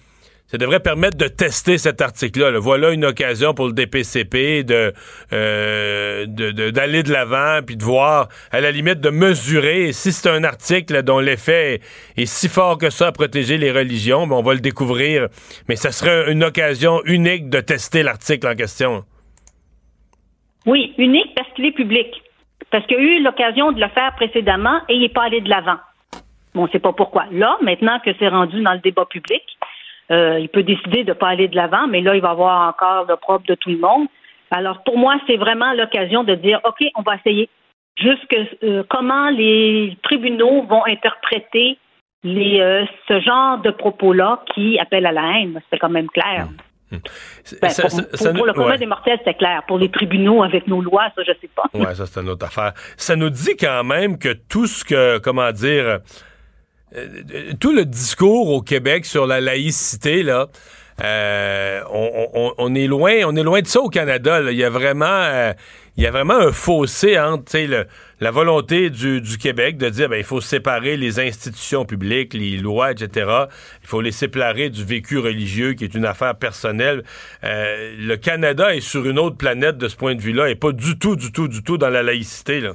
[0.49, 2.57] ça devrait permettre de tester cet article-là.
[2.57, 8.59] Voilà une occasion pour le DPCP euh, de, d'aller de, l'avant puis de voir, à
[8.59, 11.81] la limite, de mesurer si c'est un article dont l'effet
[12.17, 15.27] est, si fort que ça à protéger les religions, ben on va le découvrir.
[15.67, 19.03] Mais ça serait une occasion unique de tester l'article en question.
[20.65, 22.07] Oui, unique parce qu'il est public.
[22.71, 25.49] Parce qu'il a eu l'occasion de le faire précédemment et il n'est pas allé de
[25.49, 25.77] l'avant.
[26.59, 27.25] On ne sait pas pourquoi.
[27.31, 29.41] Là, maintenant que c'est rendu dans le débat public,
[30.11, 32.67] euh, il peut décider de ne pas aller de l'avant, mais là, il va avoir
[32.67, 34.07] encore le propre de tout le monde.
[34.51, 37.49] Alors, pour moi, c'est vraiment l'occasion de dire, OK, on va essayer.
[37.95, 41.77] Jusque euh, comment les tribunaux vont interpréter
[42.23, 45.61] les, euh, ce genre de propos-là qui appellent à la haine.
[45.71, 46.47] C'est quand même clair.
[46.47, 46.95] Mmh.
[46.95, 46.99] Mmh.
[47.61, 47.69] Ben,
[48.35, 49.61] pour, le commun des mortels, c'est clair.
[49.67, 51.65] Pour les tribunaux, avec nos lois, ça, je sais pas.
[51.73, 52.73] Oui, ça, c'est une autre affaire.
[52.97, 55.99] Ça nous dit quand même que tout ce que, comment dire,
[57.59, 60.47] tout le discours au Québec sur la laïcité, là,
[61.01, 61.81] euh,
[62.57, 64.41] on, est loin, on est loin de ça au Canada.
[64.51, 65.53] Il y a vraiment, euh,
[65.95, 67.57] il y a vraiment un fossé entre
[68.19, 72.91] la volonté du, Québec de dire ben il faut séparer les institutions publiques, les lois,
[72.91, 73.29] etc.
[73.81, 77.03] Il faut les séparer du vécu religieux qui est une affaire personnelle.
[77.43, 80.99] le Canada est sur une autre planète de ce point de vue-là et pas du
[80.99, 82.73] tout, du tout, du tout dans la laïcité là.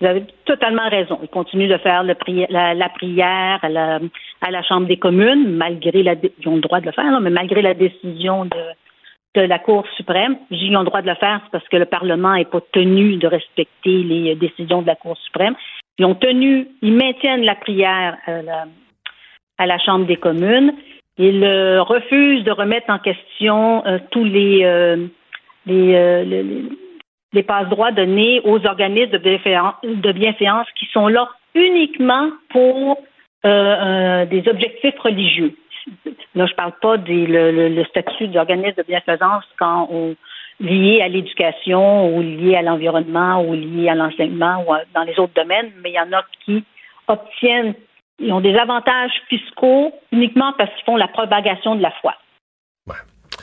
[0.00, 1.18] Vous avez totalement raison.
[1.22, 6.56] Ils continuent de faire la, prière à la, Chambre des communes, malgré la ils ont
[6.56, 10.36] le droit de le faire, mais malgré la décision de, la Cour suprême.
[10.50, 13.26] Ils ont le droit de le faire, parce que le Parlement n'est pas tenu de
[13.28, 15.54] respecter les décisions de la Cour suprême.
[15.98, 18.16] Ils ont tenu, ils maintiennent la prière
[19.58, 20.74] à la, Chambre des communes.
[21.18, 25.06] Ils euh, refusent de remettre en question euh, tous les, euh,
[25.66, 26.64] les les
[27.42, 32.98] passe-droits donnés aux organismes de bienséance, qui sont là uniquement pour
[33.44, 35.54] euh, euh, des objectifs religieux.
[36.34, 40.16] Là, je ne parle pas du le, statut d'organisme de bienfaisance quand on
[40.60, 45.34] liées à l'éducation ou liées à l'environnement ou liées à l'enseignement ou dans les autres
[45.34, 46.64] domaines, mais il y en a qui
[47.06, 47.74] obtiennent,
[48.18, 52.14] ils ont des avantages fiscaux uniquement parce qu'ils font la propagation de la foi.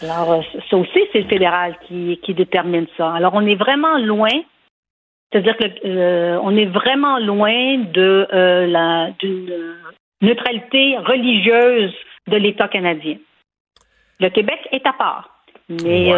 [0.02, 3.14] Alors, euh, ça aussi, c'est le fédéral qui, qui détermine ça.
[3.14, 4.32] Alors, on est vraiment loin,
[5.32, 9.76] c'est-à-dire que euh, on est vraiment loin de euh, la d'une
[10.22, 11.94] neutralité religieuse
[12.28, 13.18] de l'État canadien.
[14.20, 15.30] Le Québec est à part.
[15.70, 16.12] Mais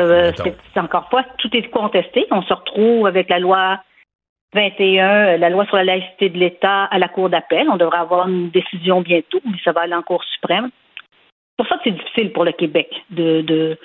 [0.73, 2.27] c'est encore pas, tout est contesté.
[2.31, 3.79] On se retrouve avec la loi
[4.53, 7.69] 21, la loi sur la laïcité de l'État à la Cour d'appel.
[7.69, 10.69] On devrait avoir une décision bientôt, mais ça va aller en Cour suprême
[11.57, 13.77] pour ça que c'est difficile pour le Québec de, de,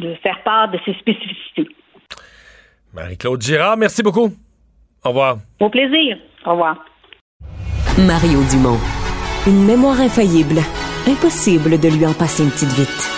[0.00, 1.68] de faire part de ses spécificités.
[2.92, 4.32] Marie-Claude Girard, merci beaucoup.
[5.04, 5.38] Au revoir.
[5.60, 6.16] Au plaisir.
[6.46, 6.84] Au revoir.
[7.98, 8.78] Mario Dumont.
[9.46, 10.60] Une mémoire infaillible.
[11.06, 13.10] Impossible de lui en passer une petite vite.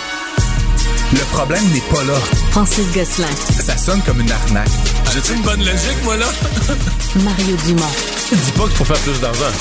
[1.13, 2.17] Le problème n'est pas là.
[2.51, 3.27] Francis Gosselin.
[3.27, 4.67] Ça sonne comme une arnaque.
[5.13, 6.25] J'ai-tu une bonne logique, moi, là?
[7.23, 7.95] Mario Dumont.
[8.29, 9.53] Dis pas qu'il faut faire plus d'argent.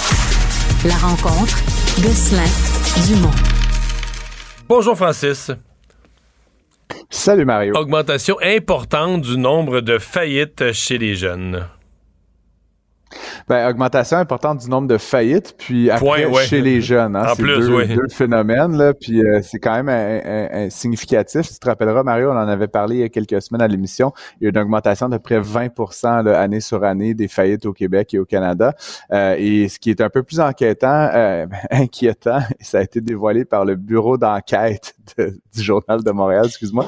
[0.85, 1.57] La rencontre.
[2.03, 2.51] Gosselin.
[3.07, 3.56] Dumont.
[4.69, 5.53] Bonjour Francis.
[7.09, 7.77] Salut Mario.
[7.77, 11.69] Augmentation importante du nombre de faillites chez les jeunes.
[13.49, 17.15] Ben, augmentation importante du nombre de faillites, puis après chez les jeunes.
[17.15, 21.43] Hein, en plus, deux, deux phénomènes, là, puis euh, c'est quand même un, significatif.
[21.43, 23.69] Si tu te rappelleras, Mario, on en avait parlé il y a quelques semaines à
[23.69, 24.13] l'émission.
[24.41, 25.69] Il y a une augmentation de près 20
[26.25, 28.75] là, année sur année des faillites au Québec et au Canada.
[29.13, 33.45] Euh, et ce qui est un peu plus inquiétant, euh, inquiétant, ça a été dévoilé
[33.45, 36.85] par le bureau d'enquête du Journal de Montréal, excuse-moi,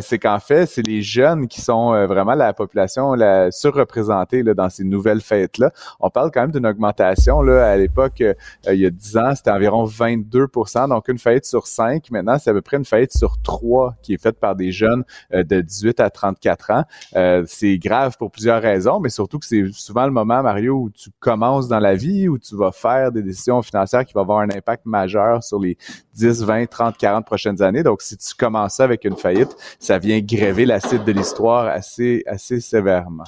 [0.00, 4.68] c'est qu'en fait, c'est les jeunes qui sont vraiment la population la surreprésentée là, dans
[4.68, 7.42] ces nouvelles fêtes-là on parle quand même d'une augmentation.
[7.42, 8.34] Là, à l'époque, euh,
[8.68, 12.10] il y a 10 ans, c'était environ 22% donc une faillite sur 5.
[12.10, 15.04] Maintenant, c'est à peu près une faillite sur 3 qui est faite par des jeunes
[15.34, 16.84] euh, de 18 à 34 ans.
[17.16, 20.90] Euh, c'est grave pour plusieurs raisons, mais surtout que c'est souvent le moment, Mario, où
[20.90, 24.40] tu commences dans la vie, où tu vas faire des décisions financières qui vont avoir
[24.40, 25.76] un impact majeur sur les
[26.14, 27.82] 10, 20, 30, 40 prochaines années.
[27.82, 32.60] Donc, si tu commences avec une faillite, ça vient gréver l'acide de l'histoire assez, assez
[32.60, 33.24] sévèrement.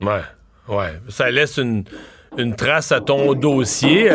[0.00, 0.22] Ouais.
[0.70, 1.84] Ouais, ça laisse une,
[2.56, 4.10] trace à ton dossier.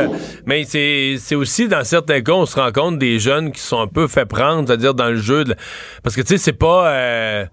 [0.45, 3.87] Mais c'est aussi, dans certains cas, on se rend compte des jeunes qui sont un
[3.87, 5.43] peu fait prendre, c'est-à-dire dans le jeu.
[6.01, 6.89] Parce que, tu sais, c'est pas...
[6.89, 7.45] Euh,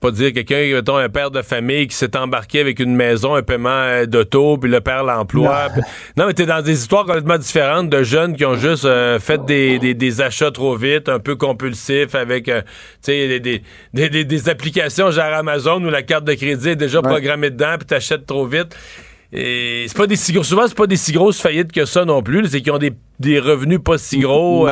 [0.00, 3.42] pas dire quelqu'un, mettons, un père de famille qui s'est embarqué avec une maison, un
[3.42, 5.68] paiement euh, d'auto, puis le père l'emploi.
[6.16, 6.26] Non.
[6.26, 9.94] mais t'es dans des histoires complètement différentes de jeunes qui ont juste euh, fait des,
[9.94, 15.10] des, achats trop vite, un peu compulsifs, avec, euh, tu sais, des, des, des, applications
[15.10, 18.76] genre Amazon où la carte de crédit est déjà programmée dedans, puis t'achètes trop vite.
[19.32, 22.04] Et c'est pas des si gros, souvent c'est pas des si grosses faillites que ça
[22.04, 24.66] non plus, c'est qu'ils ont des, des revenus pas si gros.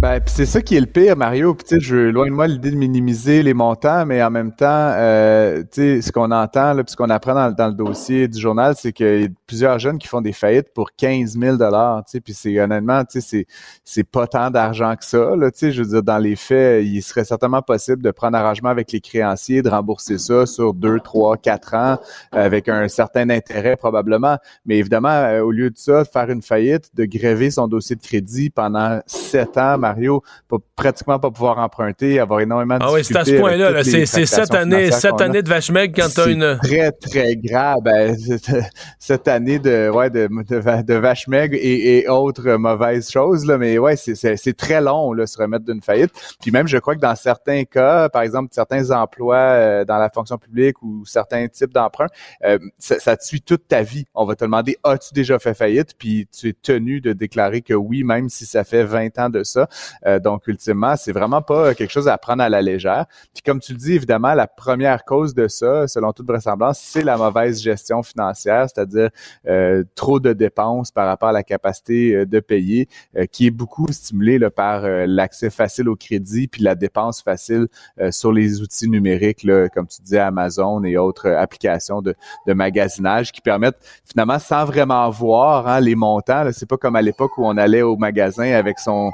[0.00, 1.54] Ben, c'est ça qui est le pire, Mario.
[1.54, 4.54] Puis, tu sais, je loin de moi l'idée de minimiser les montants, mais en même
[4.54, 8.28] temps, euh, tu sais, ce qu'on entend, là, puis ce qu'on apprend dans, le dossier
[8.28, 11.56] du journal, c'est qu'il y a plusieurs jeunes qui font des faillites pour 15 000
[11.56, 12.04] dollars.
[12.04, 13.46] Tu sais, puis c'est honnêtement, tu sais, c'est
[13.82, 15.34] c'est pas tant d'argent que ça.
[15.34, 18.36] Là, tu sais, je veux dire, dans les faits, il serait certainement possible de prendre
[18.38, 21.98] arrangement avec les créanciers, de rembourser ça sur deux, trois, quatre ans,
[22.30, 24.36] avec un certain intérêt probablement.
[24.64, 27.96] Mais évidemment, euh, au lieu de ça, de faire une faillite, de gréver son dossier
[27.96, 32.92] de crédit pendant sept ans Mario, pour pratiquement pas pouvoir emprunter, avoir énormément de Ah
[32.92, 33.82] oui, c'est à ce point-là.
[33.84, 36.58] c'est cette année, cette année de vache maigre quand tu as une.
[36.62, 37.78] Très, très grave.
[37.82, 38.16] Ben,
[38.98, 43.58] cette année de, ouais, de, de, vache maigre et, et, autres mauvaises choses, là.
[43.58, 46.10] Mais ouais, c'est très long, là, se remettre d'une faillite.
[46.40, 50.10] Puis même, je crois que dans certains cas, par exemple, certains emplois euh, dans la
[50.10, 52.08] fonction publique ou certains types d'emprunts,
[52.44, 54.04] euh, ça, ça, te suit toute ta vie.
[54.14, 55.94] On va te demander, as-tu déjà fait faillite?
[55.98, 59.42] Puis tu es tenu de déclarer que oui, même si ça fait 20 ans de
[59.44, 59.68] ça.
[60.06, 63.06] Euh, donc, ultimement, c'est vraiment pas quelque chose à prendre à la légère.
[63.34, 67.02] Puis, comme tu le dis, évidemment, la première cause de ça, selon toute vraisemblance, c'est
[67.02, 69.10] la mauvaise gestion financière, c'est-à-dire
[69.46, 72.88] euh, trop de dépenses par rapport à la capacité euh, de payer,
[73.32, 77.66] qui est beaucoup stimulée par l'accès facile au crédit puis la dépense facile
[78.10, 82.14] sur les outils numériques, là, comme tu disais, Amazon et autres applications de,
[82.46, 87.02] de magasinage qui permettent finalement, sans vraiment voir hein, les montants, c'est pas comme à
[87.02, 89.10] l'époque où on allait au magasin avec son,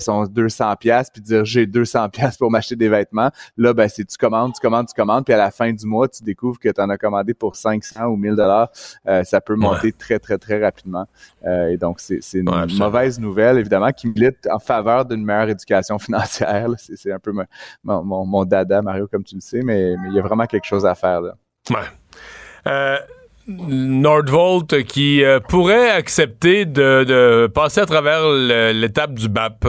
[0.00, 3.30] son 200 pièces puis dire j'ai 200 pièces pour m'acheter des vêtements.
[3.56, 6.08] Là, ben c'est tu commandes, tu commandes, tu commandes, puis à la fin du mois,
[6.08, 8.70] tu découvres que tu en as commandé pour 500 ou 1000 dollars.
[9.06, 11.06] Euh, ça peut monter très très très rapidement.
[11.46, 15.98] Euh, et donc c'est une mauvaise nouvelle évidemment qui milite en faveur d'une meilleure éducation
[16.00, 16.68] financière.
[16.76, 20.18] C'est un peu mon, mon, mon, dada Mario comme tu le sais, mais il y
[20.18, 21.34] a vraiment quelque chose à faire là.
[21.70, 21.76] Ouais.
[22.66, 22.96] Euh,
[23.46, 29.66] Nordvolt qui pourrait accepter de, de, passer à travers l'étape du BAP.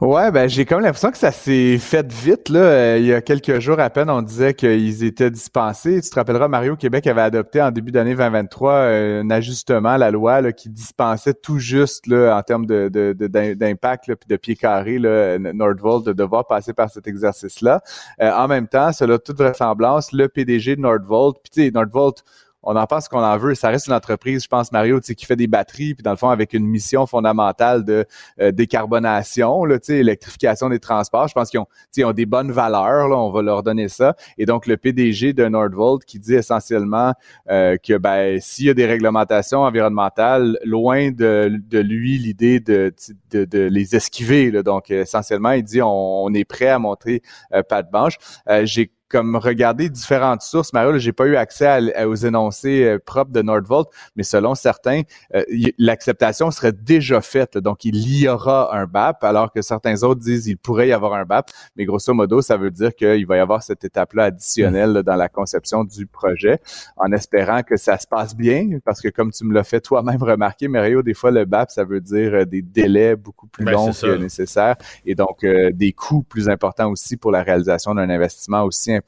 [0.00, 2.60] Ouais, ben j'ai comme l'impression que ça s'est fait vite là.
[2.60, 6.00] Euh, il y a quelques jours à peine, on disait qu'ils étaient dispensés.
[6.00, 9.98] Tu te rappelleras, Mario Québec avait adopté en début d'année 2023 euh, un ajustement à
[9.98, 14.56] la loi là, qui dispensait tout juste là en termes de, d'impact puis de pied
[14.56, 17.82] carré là, Nordvolt de devoir passer par cet exercice-là.
[18.22, 22.24] Euh, en même temps, cela toute vraisemblance, le PDG de Nordvolt, puis tu sais Nordvolt
[22.62, 23.54] on en pense qu'on en veut.
[23.54, 26.28] Ça reste une entreprise, je pense, Mario, qui fait des batteries, puis dans le fond,
[26.28, 28.06] avec une mission fondamentale de
[28.40, 31.28] euh, décarbonation, là, électrification des transports.
[31.28, 31.66] Je pense qu'ils ont,
[32.04, 34.14] ont des bonnes valeurs, là, on va leur donner ça.
[34.38, 37.14] Et donc, le PDG de Nordvolt qui dit essentiellement
[37.50, 42.92] euh, que ben, s'il y a des réglementations environnementales, loin de, lui l'idée de,
[43.32, 44.50] les esquiver.
[44.62, 48.18] Donc, essentiellement, il dit on, est prêt à montrer euh, pas de banche.
[48.64, 50.72] J'ai comme regarder différentes sources.
[50.72, 55.02] Mario, j'ai pas eu accès aux énoncés euh, propres de Nordvolt, mais selon certains,
[55.34, 55.42] euh,
[55.78, 57.58] l'acceptation serait déjà faite.
[57.58, 61.14] donc, il y aura un BAP, alors que certains autres disent il pourrait y avoir
[61.14, 61.50] un BAP.
[61.76, 65.28] Mais grosso modo, ça veut dire qu'il va y avoir cette étape-là additionnelle dans la
[65.28, 66.60] conception du projet,
[66.96, 70.22] en espérant que ça se passe bien, parce que comme tu me l'as fait toi-même
[70.22, 73.72] remarquer, Mario, des fois, le BAP, ça veut dire euh, des délais beaucoup plus ben,
[73.72, 78.62] longs que nécessaire et donc des coûts plus importants aussi pour la réalisation d'un investissement
[78.62, 78.99] aussi important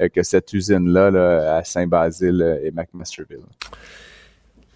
[0.00, 3.38] euh, que cette usine-là à Saint-Basile euh, et McMasterville.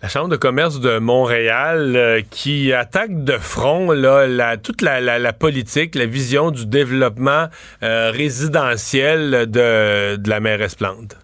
[0.03, 5.95] La Chambre de commerce de Montréal euh, qui attaque de front là, toute la, politique,
[5.95, 7.49] la vision du développement
[7.83, 11.17] résidentiel de, de la mairesse Plante.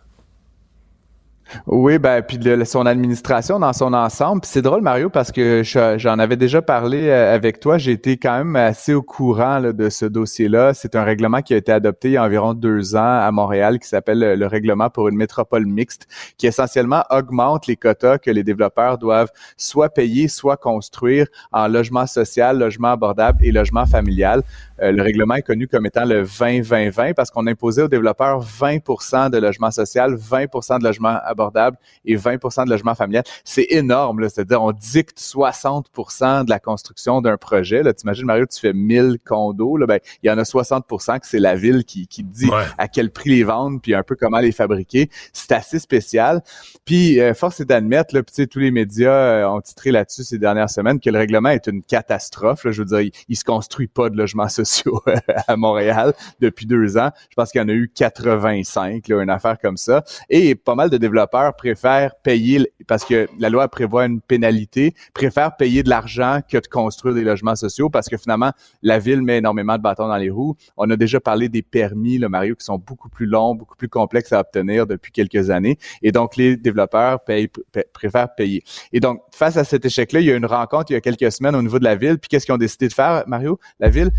[1.66, 4.42] Oui, ben puis son administration dans son ensemble.
[4.44, 7.78] c'est drôle, Mario, parce que j'en avais déjà parlé euh, avec toi.
[7.78, 10.74] J'ai été quand même assez au courant de ce dossier-là.
[10.74, 13.78] C'est un règlement qui a été adopté il y a environ deux ans à Montréal,
[13.78, 16.06] qui s'appelle le règlement pour une métropole mixte,
[16.36, 22.06] qui essentiellement augmente les quotas que les développeurs doivent soit payer, soit construire en logement
[22.06, 24.42] social, logement abordable et logement familial.
[24.82, 29.30] Euh, le règlement est connu comme étant le 20-20-20 parce qu'on imposait aux développeurs 20%
[29.30, 33.24] de logement social, 20% de logement abordable et 20% de logement familial.
[33.44, 37.82] C'est énorme, c'est-à-dire on dicte 60% de la construction d'un projet.
[37.82, 41.26] Là, t'imagines, Mario, tu fais 1000 condos, là, ben, il y en a 60% que
[41.26, 44.38] c'est la ville qui, qui dit à quel prix les vendre, puis un peu comment
[44.38, 45.10] les fabriquer.
[45.32, 46.42] C'est assez spécial.
[46.84, 50.38] Puis, euh, force est d'admettre, là, puis, tous les médias euh, ont titré là-dessus ces
[50.38, 52.64] dernières semaines que le règlement est une catastrophe.
[52.64, 54.65] Là, je veux dire, il, il se construit pas de logement social
[55.48, 57.10] à Montréal depuis deux ans.
[57.30, 60.04] Je pense qu'il y en a eu 85, là, une affaire comme ça.
[60.28, 65.56] Et pas mal de développeurs préfèrent payer, parce que la loi prévoit une pénalité, préfèrent
[65.56, 68.52] payer de l'argent que de construire des logements sociaux parce que finalement,
[68.82, 70.56] la ville met énormément de bâtons dans les roues.
[70.76, 74.32] On a déjà parlé des permis, Mario, qui sont beaucoup plus longs, beaucoup plus complexes
[74.32, 75.78] à obtenir depuis quelques années.
[76.02, 77.48] Et donc, les développeurs payent,
[77.92, 78.62] préfèrent payer.
[78.92, 81.00] Et donc, face à cet échec-là, il y a eu une rencontre il y a
[81.00, 82.18] quelques semaines au niveau de la ville.
[82.18, 83.58] Puis qu'est-ce qu'ils ont décidé de faire, Mario?
[83.80, 84.10] La ville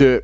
[0.00, 0.22] de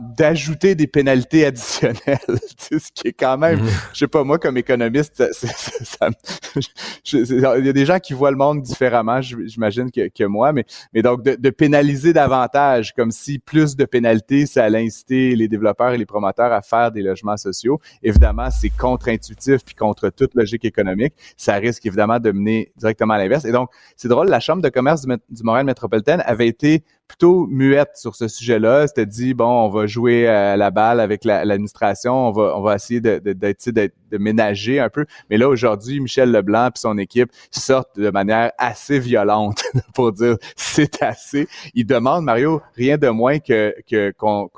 [0.00, 2.18] d'ajouter des pénalités additionnelles,
[2.58, 3.68] ce qui est quand même, mhm.
[3.92, 5.22] je sais pas moi comme économiste,
[7.12, 10.64] il y a des gens qui voient le monde différemment, j'imagine que, que, moi, mais
[10.92, 15.48] mais donc de, de, pénaliser davantage, comme si plus de pénalités, ça allait inciter les
[15.48, 17.80] développeurs et les promoteurs à faire des logements sociaux.
[18.02, 21.14] Évidemment, c'est contre-intuitif puis contre toute logique économique.
[21.36, 23.44] Ça risque évidemment de mener directement à l'inverse.
[23.44, 27.46] Et donc, c'est drôle, la Chambre de commerce du, du Montréal métropolitaine avait été plutôt
[27.46, 28.86] muette sur ce sujet-là.
[28.86, 32.76] C'était dit bon, on va jouer à la balle avec l'administration, on va on va
[32.76, 33.68] essayer de d'être
[34.10, 35.06] de, ménager un peu.
[35.30, 39.62] Mais là aujourd'hui, Michel Leblanc et son équipe sortent de manière assez violente
[39.94, 41.48] pour dire c'est assez.
[41.74, 44.48] Ils demandent Mario rien de moins que que qu'on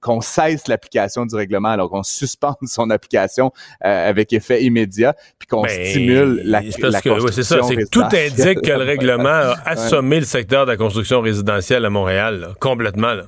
[0.00, 3.52] qu'on cesse l'application du règlement, alors qu'on suspende son application
[3.84, 7.26] euh, avec effet immédiat, puis qu'on ben, stimule la, la construction.
[7.30, 7.60] c'est ça.
[7.62, 11.90] C'est tout indique que le règlement a assommé le secteur de la construction résidentielle à
[11.90, 13.14] Montréal, complètement.
[13.14, 13.24] Là.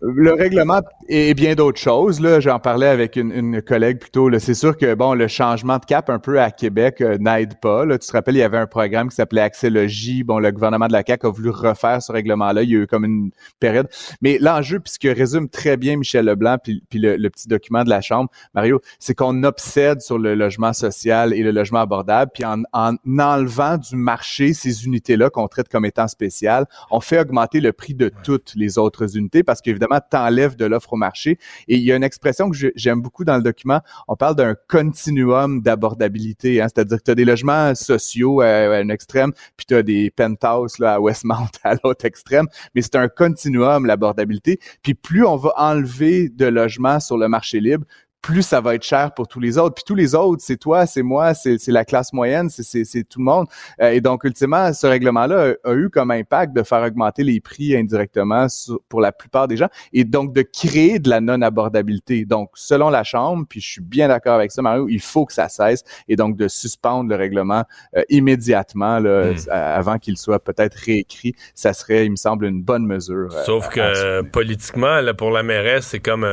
[0.00, 2.20] Le règlement et bien d'autres choses.
[2.20, 4.30] Là, j'en parlais avec une, une collègue plutôt.
[4.38, 7.84] C'est sûr que bon, le changement de cap un peu à Québec euh, n'aide pas.
[7.84, 7.98] Là.
[7.98, 10.22] Tu te rappelles, il y avait un programme qui s'appelait Accélogie.
[10.22, 12.62] Bon, le gouvernement de la CAQ a voulu refaire ce règlement-là.
[12.62, 13.88] Il y a eu comme une période.
[14.20, 18.00] Mais l'enjeu, puisque résume très bien Michel Leblanc, puis, puis le, petit document de la
[18.00, 22.62] Chambre, Mario, c'est qu'on obsède sur le logement social et le logement abordable, puis en,
[22.72, 27.72] en enlevant du marché ces unités-là qu'on traite comme étant spéciales, on fait augmenter le
[27.72, 31.38] prix de toutes les autres unités parce qu'évidemment, t'enlèves de l'offre marché.
[31.68, 33.80] Et il y a une expression que j'aime beaucoup dans le document.
[34.06, 36.66] On parle d'un continuum d'abordabilité, hein.
[36.68, 40.80] c'est-à-dire que tu as des logements sociaux à, un extrême, puis tu as des penthouses
[40.80, 44.58] à Westmount à l'autre extrême, mais c'est un continuum, l'abordabilité.
[44.82, 47.84] Puis plus on va enlever de logements sur le marché libre,
[48.22, 49.74] plus ça va être cher pour tous les autres.
[49.74, 53.24] Puis tous les autres, c'est toi, c'est moi, c'est la classe moyenne, c'est tout le
[53.24, 53.46] monde.
[53.80, 57.76] Euh, et donc, ultimement, ce règlement-là a, eu comme impact de faire augmenter les prix
[57.76, 58.46] indirectement
[58.88, 62.24] pour la plupart des gens et donc de créer de la non-abordabilité.
[62.24, 65.32] Donc, selon la Chambre, puis je suis bien d'accord avec ça, Mario, il faut que
[65.32, 67.64] ça cesse et donc de suspendre le règlement
[67.96, 69.36] euh, immédiatement là, hmm.
[69.50, 71.34] avant qu'il soit peut-être réécrit.
[71.54, 73.34] Ça serait, il me semble, une bonne mesure.
[73.34, 76.26] Euh, Sauf que politiquement, là, pour la mairesse, c'est comme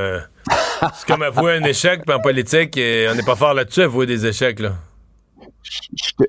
[0.93, 4.25] c'est comme avouer un échec, puis en politique, on n'est pas fort là-dessus, avouer des
[4.25, 4.73] échecs, là.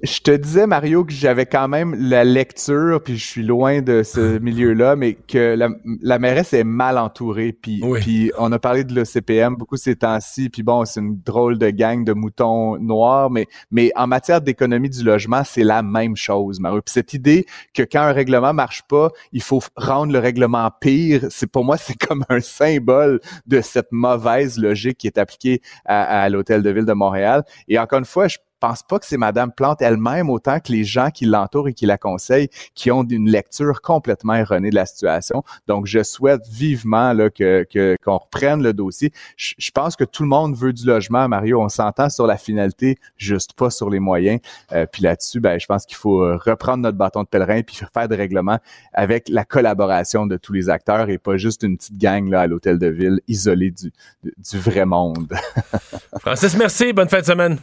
[0.03, 4.03] Je te, disais, Mario, que j'avais quand même la lecture, puis je suis loin de
[4.03, 5.69] ce milieu-là, mais que la,
[6.01, 7.53] la, mairesse est mal entourée.
[7.53, 11.59] Puis, puis on a parlé de l'OCPM beaucoup ces temps-ci, puis bon, c'est une drôle
[11.59, 16.17] de gang de moutons noirs, mais, mais en matière d'économie du logement, c'est la même
[16.17, 16.81] chose, Mario.
[16.81, 21.27] Puis cette idée que quand un règlement marche pas, il faut rendre le règlement pire,
[21.29, 26.23] c'est pour moi, c'est comme un symbole de cette mauvaise logique qui est appliquée à,
[26.23, 27.45] à l'Hôtel de Ville de Montréal.
[27.69, 30.85] Et encore une fois, je pense pas que c'est Madame Plante elle-même, autant que les
[30.85, 34.87] gens qui l'entourent et qui la conseillent, qui ont une lecture complètement erronée de la
[34.87, 35.43] situation.
[35.67, 37.67] Donc, je souhaite vivement que,
[38.03, 39.13] qu'on reprenne le dossier.
[39.37, 41.61] Je, pense que tout le monde veut du logement, Mario.
[41.61, 44.41] On s'entend sur la finalité, juste pas sur les moyens.
[44.73, 48.09] Euh, puis là-dessus, ben, je pense qu'il faut reprendre notre bâton de pèlerin puis faire
[48.09, 48.59] des règlements
[48.93, 52.47] avec la collaboration de tous les acteurs et pas juste une petite gang là à
[52.47, 53.93] l'hôtel de ville isolée du,
[54.25, 55.33] du vrai monde.
[56.21, 56.93] Francis, merci.
[56.93, 57.59] Bonne fin de semaine.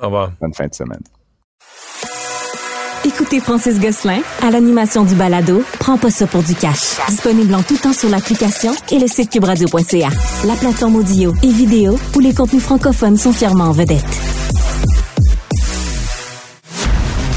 [0.00, 0.32] Au revoir.
[0.40, 1.00] Bonne fin de semaine.
[3.04, 6.96] Écoutez Francis Gosselin à l'animation du balado Prends pas ça pour du cash.
[7.08, 10.08] Disponible en tout temps sur l'application et le site cubradio.ca.
[10.44, 14.04] La plateforme audio et vidéo où les contenus francophones sont fièrement en vedette.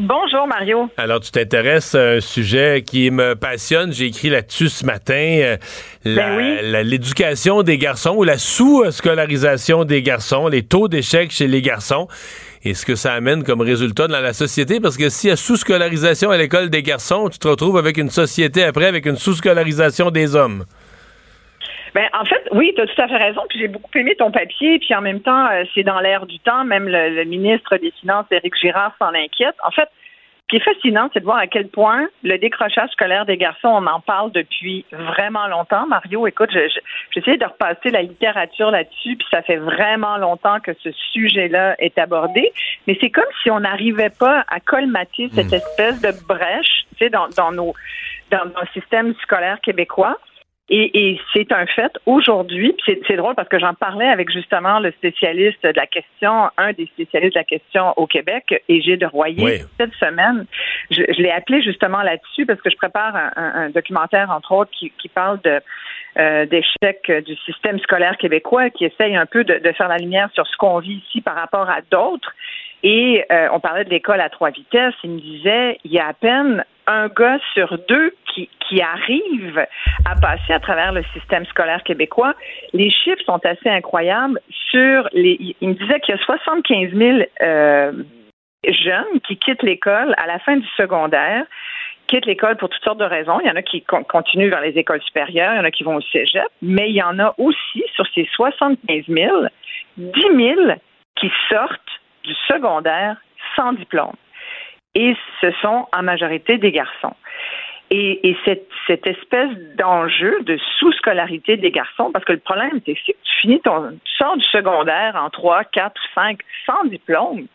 [0.00, 0.88] Bonjour Mario.
[0.96, 3.92] Alors tu t'intéresses à un sujet qui me passionne.
[3.92, 5.40] J'ai écrit là-dessus ce matin.
[5.42, 5.56] Euh,
[6.04, 6.38] ben
[6.84, 12.06] l'éducation des garçons ou la sous-scolarisation des garçons, les taux d'échec chez les garçons
[12.62, 14.78] et ce que ça amène comme résultat dans la société.
[14.78, 18.10] Parce que s'il y a sous-scolarisation à l'école des garçons, tu te retrouves avec une
[18.10, 20.64] société après avec une sous-scolarisation des hommes.
[21.94, 23.42] Ben, en fait, oui, tu as tout à fait raison.
[23.48, 24.78] Puis j'ai beaucoup aimé ton papier.
[24.78, 26.64] Puis en même temps, euh, c'est dans l'air du temps.
[26.64, 29.56] Même le, ministre des Finances, Éric Girard, s'en inquiète.
[29.64, 33.26] En fait, ce qui est fascinant, c'est de voir à quel point le décrochage scolaire
[33.26, 35.86] des garçons, on en parle depuis vraiment longtemps.
[35.86, 40.90] Mario, écoute, j'essaie de repasser la littérature là-dessus, puis ça fait vraiment longtemps que ce
[41.12, 42.50] sujet-là est abordé.
[42.86, 45.54] Mais c'est comme si on n'arrivait pas à colmater cette hmm.
[45.54, 47.74] espèce de brèche, tu sais, dans, dans nos
[48.30, 50.18] dans nos systèmes scolaires québécois.
[50.70, 54.90] Et, et c'est un fait aujourd'hui, c'est drôle parce que j'en parlais avec justement le
[54.92, 59.94] spécialiste de la question, un des spécialistes de la question au Québec, Égide Royer, cette
[59.94, 60.46] semaine.
[60.90, 64.70] Je, je l'ai appelé justement là-dessus parce que je prépare un, un, documentaire, entre autres,
[64.78, 65.60] qui, qui parle de
[66.18, 70.28] euh, d'échec du système scolaire québécois, qui essaye un peu de, de faire la lumière
[70.34, 72.34] sur ce qu'on vit ici par rapport à d'autres.
[72.82, 74.94] Et euh, on parlait de l'école à trois vitesses.
[75.02, 79.66] Il me disait, il y a à peine un gars sur deux qui, qui arrive
[80.04, 82.34] à passer à travers le système scolaire québécois.
[82.72, 84.40] Les chiffres sont assez incroyables.
[84.70, 87.92] Sur les, il me disait qu'il y a 75 000 euh,
[88.66, 91.44] jeunes qui quittent l'école à la fin du secondaire
[92.08, 93.38] quittent l'école pour toutes sortes de raisons.
[93.40, 95.84] Il y en a qui continuent vers les écoles supérieures, il y en a qui
[95.84, 99.46] vont au cégep, mais il y en a aussi, sur ces 75 000,
[99.98, 100.60] 10 000
[101.16, 103.18] qui sortent du secondaire
[103.54, 104.14] sans diplôme.
[104.98, 107.14] Et ce sont en majorité des garçons.
[107.90, 113.12] Et, cette, espèce d'enjeu de sous-scolarité des garçons, parce que le problème, c'est que si
[113.12, 117.46] tu finis ton, tu sors du secondaire en 3, 4, 5 sans diplôme,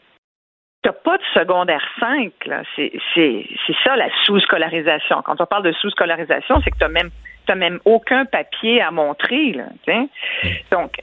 [0.84, 2.32] tu n'as pas de secondaire 5.
[2.78, 3.34] C'est
[3.84, 5.22] ça la sous-scolarisation.
[5.24, 7.12] Quand on parle de sous-scolarisation, c'est que tu n'as même
[7.46, 9.56] t'as même aucun papier à montrer.
[10.72, 10.96] Donc,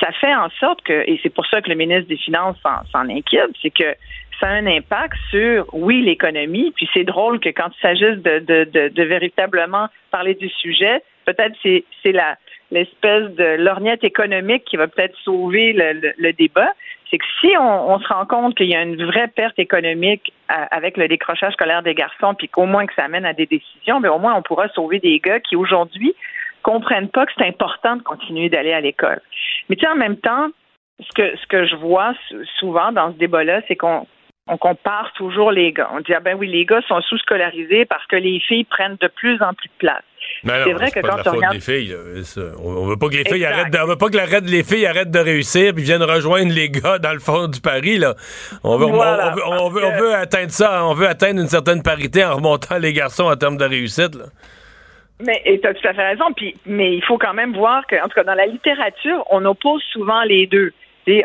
[0.00, 2.56] ça fait en sorte que, et c'est pour ça que le ministre des Finances
[2.92, 3.94] s'en inquiète, c'est que
[4.40, 9.02] ça a un impact sur, oui, l'économie, puis c'est drôle que quand il s'agisse de,
[9.04, 12.36] véritablement parler du sujet, peut-être c'est, la,
[12.70, 16.72] l'espèce de lorgnette économique qui va peut-être sauver le, débat,
[17.10, 20.96] c'est que si on, se rend compte qu'il y a une vraie perte économique avec
[20.96, 24.08] le décrochage scolaire des garçons, puis qu'au moins que ça amène à des décisions, mais
[24.08, 26.14] au moins on pourra sauver des gars qui aujourd'hui
[26.62, 29.20] comprennent pas que c'est important de continuer d'aller à l'école.
[29.68, 30.48] Mais tu sais, en même temps,
[30.98, 32.14] ce que ce que je vois
[32.58, 34.06] souvent dans ce débat-là, c'est qu'on
[34.48, 35.88] on compare toujours les gars.
[35.92, 39.08] On dit ah ben oui, les gars sont sous-scolarisés parce que les filles prennent de
[39.08, 40.02] plus en plus de place.
[40.44, 41.54] c'est vrai que quand tu regardes...
[41.54, 41.96] Des filles,
[42.62, 45.10] on, veut pas que les filles arrêtent de, on veut pas que les filles arrêtent
[45.10, 48.14] de réussir puis viennent rejoindre les gars dans le fond du pari là.
[48.62, 52.36] On veut, on, veut, on veut atteindre ça, on veut atteindre une certaine parité en
[52.36, 54.26] remontant les garçons en termes de réussite là.
[55.18, 56.24] Mais tu as tout à fait raison.
[56.36, 59.44] Puis, mais il faut quand même voir que, en tout cas, dans la littérature, on
[59.46, 60.72] oppose souvent les deux.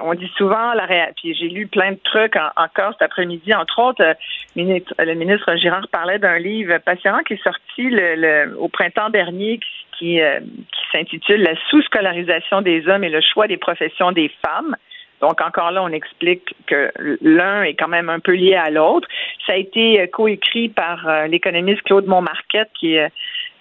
[0.01, 4.03] On dit souvent la Puis j'ai lu plein de trucs encore cet après-midi, entre autres.
[4.03, 4.13] Euh,
[4.55, 9.59] le ministre Girard parlait d'un livre passionnant qui est sorti le, au printemps dernier
[9.97, 14.75] qui, euh, qui s'intitule La sous-scolarisation des hommes et le choix des professions des femmes.
[15.21, 19.07] Donc encore là, on explique que l'un est quand même un peu lié à l'autre.
[19.45, 23.11] Ça a été coécrit par euh, l'économiste Claude Montmarquette, qui est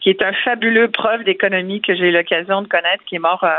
[0.01, 3.45] qui est un fabuleux prof d'économie que j'ai eu l'occasion de connaître, qui est mort
[3.45, 3.57] euh,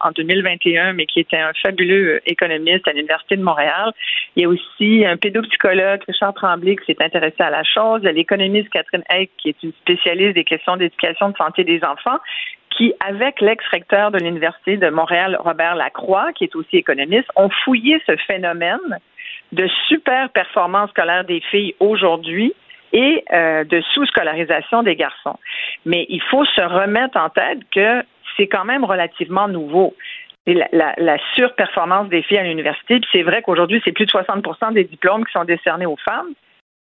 [0.00, 3.92] en, 2021, mais qui était un fabuleux euh, économiste à l'Université de Montréal.
[4.36, 8.02] Il y a aussi un pédopsychologue, Richard Tremblay, qui s'est intéressé à la chose.
[8.02, 12.18] L'économiste Catherine Eyck, qui est une spécialiste des questions d'éducation de santé des enfants,
[12.76, 18.00] qui, avec l'ex-recteur de l'Université de Montréal, Robert Lacroix, qui est aussi économiste, ont fouillé
[18.06, 18.98] ce phénomène
[19.50, 22.54] de super performance scolaire des filles aujourd'hui
[22.92, 25.38] et euh, de sous-scolarisation des garçons.
[25.84, 28.02] Mais il faut se remettre en tête que
[28.36, 29.94] c'est quand même relativement nouveau.
[30.46, 34.84] La, surperformance des filles à l'université, puis c'est vrai qu'aujourd'hui, c'est plus de 60% des
[34.84, 36.32] diplômes qui sont décernés aux femmes.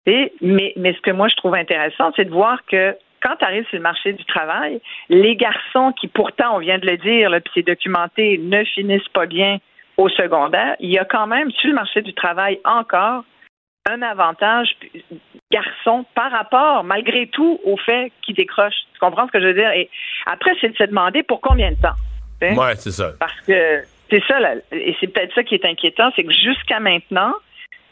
[0.05, 3.45] Et, mais, mais ce que moi je trouve intéressant, c'est de voir que quand tu
[3.45, 4.79] arrives sur le marché du travail,
[5.09, 9.25] les garçons qui pourtant, on vient de le dire, puis c'est documenté, ne finissent pas
[9.25, 9.57] bien
[9.97, 13.23] au secondaire, il y a quand même sur le marché du travail encore
[13.89, 14.75] un avantage
[15.51, 18.75] garçon par rapport, malgré tout, au fait qu'il décroche.
[18.93, 19.71] Tu comprends ce que je veux dire?
[19.71, 19.89] Et
[20.25, 21.95] après, c'est de se demander pour combien de temps.
[22.41, 23.13] Oui, c'est ça.
[23.19, 24.37] Parce que c'est ça,
[24.71, 27.33] et c'est peut-être ça qui est inquiétant, c'est que jusqu'à maintenant,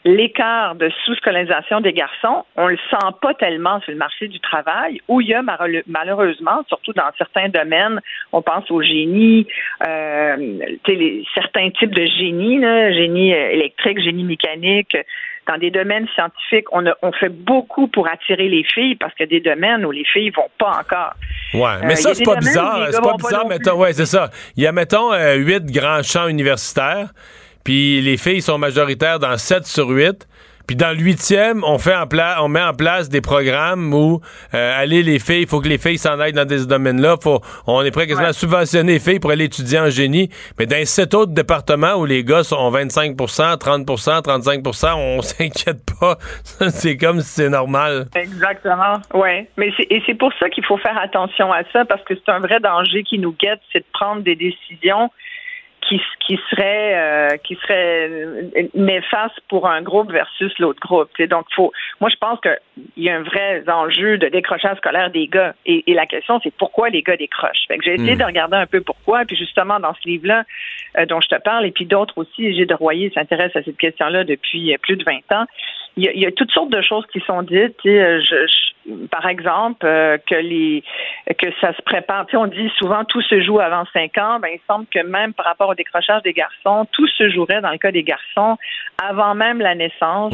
[0.06, 5.00] l'écart de sous-scolarisation des garçons, on le sent pas tellement sur le marché du travail,
[5.08, 8.00] où il y a malheureusement, surtout dans certains domaines,
[8.32, 9.46] on pense au génie,
[9.86, 10.58] euh,
[11.34, 14.96] certains types de génie, là, génie électrique, génie mécanique,
[15.46, 19.36] dans des domaines scientifiques, on, on fait beaucoup pour attirer les filles parce qu'il y
[19.36, 21.14] a des domaines où les filles vont pas encore.
[21.54, 22.88] Ouais, mais euh, ça, c'est pas bizarre.
[22.90, 24.30] C'est pas bizarre, mettons, ouais, c'est ça.
[24.56, 27.10] Il y a, mettons, euh, huit grands champs universitaires,
[27.64, 30.26] puis les filles sont majoritaires dans sept sur huit.
[30.66, 34.20] Puis dans le huitième, on fait en place, on met en place des programmes où
[34.54, 37.16] euh, aller les filles, il faut que les filles s'en aillent dans des domaines-là.
[37.22, 40.28] Faut, on est prêt quasiment à subventionner les filles pour aller étudier en génie.
[40.58, 46.18] Mais dans sept autres départements où les gars sont 25% 30% 35% on s'inquiète pas.
[46.70, 48.08] c'est comme si c'est normal.
[48.14, 49.00] Exactement.
[49.14, 49.48] Ouais.
[49.56, 52.32] Mais c'est, et c'est pour ça qu'il faut faire attention à ça parce que c'est
[52.32, 55.10] un vrai danger qui nous guette, c'est de prendre des décisions
[55.88, 58.10] qui, qui serait euh, qui serait
[58.74, 61.10] néfaste pour un groupe versus l'autre groupe.
[61.22, 65.26] Donc, faut, moi, je pense qu'il y a un vrai enjeu de décrochage scolaire des
[65.28, 65.54] gars.
[65.64, 67.66] Et, la question, c'est pourquoi les gars décrochent?
[67.68, 68.18] Fait que j'ai essayé hmm.
[68.18, 69.24] de regarder un peu pourquoi.
[69.24, 70.44] Puis justement, dans ce livre-là
[70.98, 73.78] euh, dont je te parle, et puis d'autres aussi, Gilles de Royer s'intéresse à cette
[73.78, 75.46] question-là depuis euh, plus de 20 ans
[75.96, 77.78] il y, a, toutes sortes de choses qui sont dites.
[77.86, 80.84] Euh, je, par exemple, euh, que les
[81.38, 82.26] que ça se prépare.
[82.34, 84.38] on dit souvent tout se joue avant cinq ans.
[84.38, 87.70] Ben, il semble que même par rapport au décrochage des garçons, tout se jouerait dans
[87.70, 88.58] le cas des garçons
[89.02, 90.32] avant même la naissance.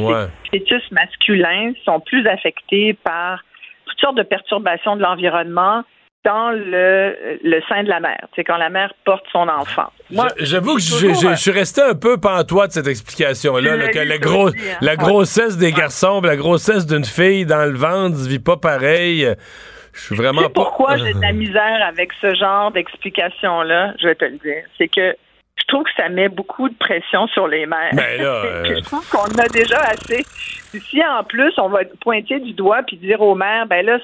[0.53, 3.45] Les fœtus masculins sont plus affectés par
[3.87, 5.85] toutes sortes de perturbations de l'environnement
[6.25, 9.91] dans le, le sein de la mère, c'est quand la mère porte son enfant.
[10.39, 14.79] J'avoue que je suis resté un peu pantois de cette explication-là, que la, gros, hein.
[14.81, 19.35] la grossesse des garçons, la grossesse d'une fille dans le ventre ne vit pas pareil.
[19.93, 20.49] Je suis vraiment pas...
[20.51, 24.65] pourquoi j'ai de la misère avec ce genre d'explication-là, je vais te le dire.
[24.79, 25.17] C'est que
[25.57, 27.91] je trouve que ça met beaucoup de pression sur les mères.
[27.93, 30.25] Ben là, Je trouve qu'on a déjà assez.
[30.25, 33.99] Si en plus on va pointer du doigt puis dire aux mères, ben là,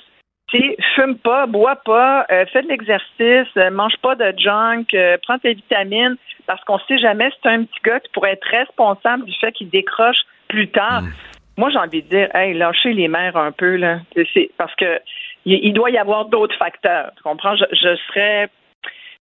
[0.49, 5.19] tu fume pas, bois pas, euh, fais de l'exercice, euh, mange pas de junk, euh,
[5.23, 9.25] prends tes vitamines, parce qu'on sait jamais c'est un petit gars qui pourrait être responsable
[9.25, 11.03] du fait qu'il décroche plus tard.
[11.03, 11.13] Mm.
[11.59, 13.99] Moi, j'ai envie de dire, hey, lâchez les mères un peu, là.
[14.15, 15.01] C'est parce que
[15.45, 17.11] il, doit y avoir d'autres facteurs.
[17.17, 17.57] Tu comprends?
[17.57, 18.49] Je, je, serais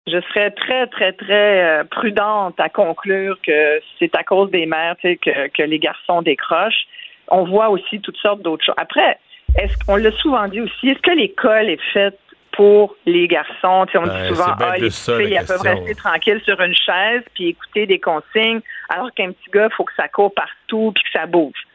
[0.06, 5.48] je serais très, très, très prudente à conclure que c'est à cause des mères que,
[5.48, 6.86] que les garçons décrochent.
[7.28, 8.74] On voit aussi toutes sortes d'autres choses.
[8.76, 9.18] Après,
[9.58, 12.18] est-ce qu'on l'a souvent dit aussi, est-ce que l'école est faite
[12.52, 13.86] pour les garçons?
[13.94, 17.86] on dit souvent, ah, les filles, elles peuvent rester tranquilles sur une chaise puis écouter
[17.86, 21.26] des consignes, alors qu'un petit gars, il faut que ça court partout puis que ça
[21.26, 21.66] bouge.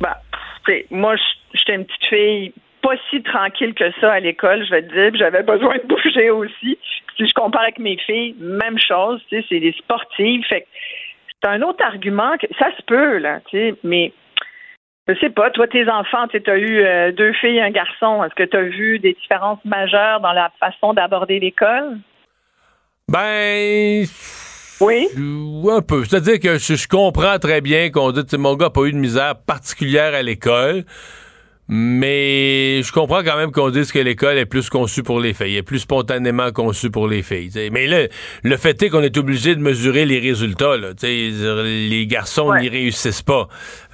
[0.00, 0.20] Bah,
[0.90, 1.16] moi,
[1.54, 2.52] j'étais une petite fille
[2.86, 6.30] pas si tranquille que ça à l'école, je vais te dire, j'avais besoin de bouger
[6.30, 6.78] aussi.
[7.16, 10.44] Si je compare avec mes filles, même chose, c'est des sportives.
[10.48, 10.66] Fait
[11.42, 13.40] c'est un autre argument que ça se peut, là,
[13.82, 14.12] mais
[15.08, 18.24] Je sais pas, toi, tes enfants, tu as eu euh, deux filles et un garçon.
[18.24, 21.98] Est-ce que tu as vu des différences majeures dans la façon d'aborder l'école?
[23.08, 24.04] Ben.
[24.80, 25.08] Oui.
[25.70, 26.04] Un peu.
[26.04, 29.36] C'est-à-dire que je, comprends très bien qu'on dit mon gars n'a pas eu de misère
[29.46, 30.84] particulière à l'école.
[31.68, 35.56] Mais je comprends quand même qu'on dise que l'école est plus conçue pour les filles,
[35.56, 37.50] est plus spontanément conçue pour les filles.
[37.72, 38.06] Mais là,
[38.44, 40.76] le fait est qu'on est obligé de mesurer les résultats.
[40.76, 43.48] Là, les garçons n'y réussissent pas.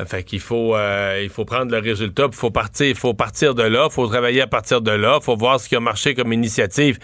[0.04, 3.54] Fait qu'il faut, euh, il faut prendre le résultat, il faut partir, il faut partir
[3.54, 5.80] de là, il faut travailler à partir de là, il faut voir ce qui a
[5.80, 6.98] marché comme initiative.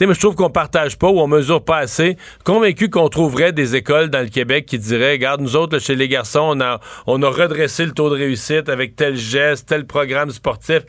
[0.00, 2.16] mais je trouve qu'on partage pas ou on mesure pas assez.
[2.42, 6.08] Convaincu qu'on trouverait des écoles dans le Québec qui diraient, regarde, nous autres, chez les
[6.08, 10.07] garçons, on a, on a redressé le taux de réussite avec tel geste, tel programme
[10.08, 10.82] programme sportif.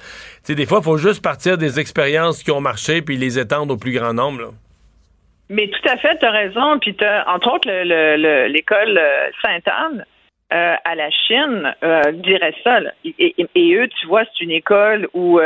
[0.47, 3.77] des fois, il faut juste partir des expériences qui ont marché puis les étendre au
[3.77, 4.53] plus grand nombre.
[5.49, 6.79] Mais tout à fait, tu as raison.
[6.79, 6.95] Puis,
[7.27, 7.69] entre autres,
[8.47, 10.05] l'école euh, Sainte-Anne.
[10.51, 12.79] Euh, à la Chine euh, dirait ça.
[13.05, 15.39] Et, eux, tu vois, c'est une école où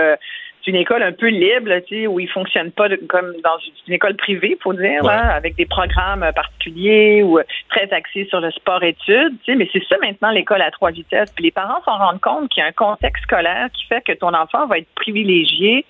[0.63, 3.57] c'est une école un peu libre, tu sais, où ils fonctionnent pas comme dans
[3.87, 8.49] une, école privée, faut dire, avec des programmes particuliers ou euh, très axés sur le
[8.51, 9.33] sport-études.
[9.43, 11.31] Tu sais, mais c'est ça maintenant l'école à trois vitesses.
[11.31, 14.13] Puis les parents s'en rendent compte qu'il y a un contexte scolaire qui fait que
[14.13, 15.85] ton enfant va être privilégié.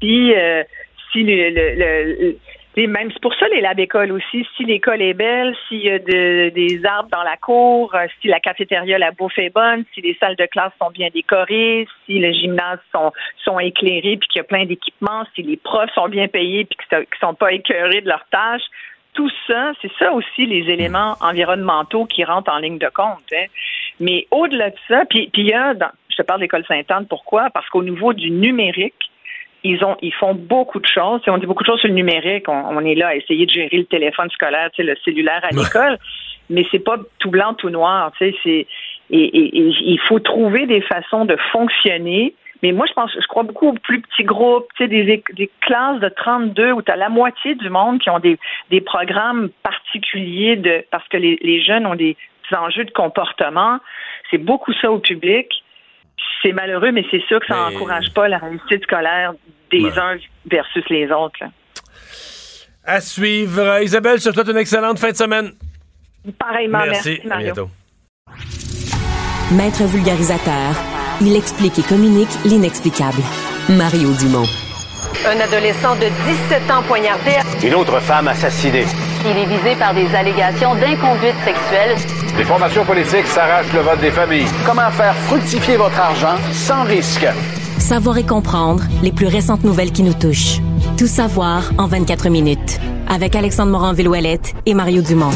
[0.00, 0.62] Puis euh,
[1.10, 2.36] si le, le
[2.76, 4.46] même c'est pour ça les labs écoles aussi.
[4.56, 8.40] Si l'école est belle, s'il y a des arbres dans la cour, euh, si la
[8.40, 12.32] cafétéria, la bouffe est bonne, si les salles de classe sont bien décorées, si les
[12.32, 13.12] gymnases sont
[13.44, 16.78] sont éclairés puis qu'il y a plein d'équipements, si les profs sont bien payés puis
[16.88, 18.64] qu'ils sont pas écœurés de leurs tâches,
[19.14, 23.22] tout ça, c'est ça aussi les éléments environnementaux qui rentrent en ligne de compte.
[23.34, 23.44] Hein.
[24.00, 27.06] Mais au-delà de ça, puis il y a, dans, je te parle de l'école Sainte-Anne,
[27.08, 27.50] pourquoi?
[27.50, 29.11] Parce qu'au niveau du numérique,
[29.64, 31.20] ils ont ils font beaucoup de choses.
[31.26, 32.48] on dit beaucoup de choses sur le numérique.
[32.48, 35.98] On, est là à essayer de gérer le téléphone scolaire, le cellulaire à l'école,
[36.50, 38.12] mais c'est pas tout blanc, tout noir.
[38.18, 38.66] C'est et,
[39.10, 42.34] il faut trouver des façons de fonctionner.
[42.62, 45.50] Mais moi, je pense, je crois beaucoup aux plus petits groupes, tu sais, des, des
[45.60, 48.38] classes de 32 où tu as la moitié du monde qui ont des,
[48.70, 52.16] des programmes particuliers de parce que les, les jeunes ont des
[52.56, 53.78] enjeux de comportement.
[54.30, 55.61] C'est beaucoup ça au public
[56.42, 59.32] c'est malheureux, mais c'est sûr que ça n'encourage pas la réussite scolaire
[59.70, 60.16] des uns
[60.50, 61.44] versus les autres.
[62.84, 63.80] À suivre.
[63.82, 65.52] Isabelle, je te souhaite une excellente fin de semaine.
[66.38, 67.50] Pareillement, merci, merci Mario.
[67.50, 67.70] À bientôt.
[69.52, 70.74] Maître vulgarisateur,
[71.20, 73.22] il explique et communique l'inexplicable.
[73.68, 74.46] Mario Dumont.
[75.26, 76.08] Un adolescent de
[76.50, 77.32] 17 ans poignardé.
[77.64, 78.86] Une autre femme assassinée.
[79.24, 81.96] Il est visé par des allégations d'inconduite sexuelle.
[82.38, 84.46] Les formations politiques s'arrachent le vote des familles.
[84.64, 87.26] Comment faire fructifier votre argent sans risque?
[87.78, 90.60] Savoir et comprendre les plus récentes nouvelles qui nous touchent.
[90.96, 92.80] Tout savoir en 24 minutes.
[93.06, 95.32] Avec Alexandre Morin-Villouellette et Mario Dumont.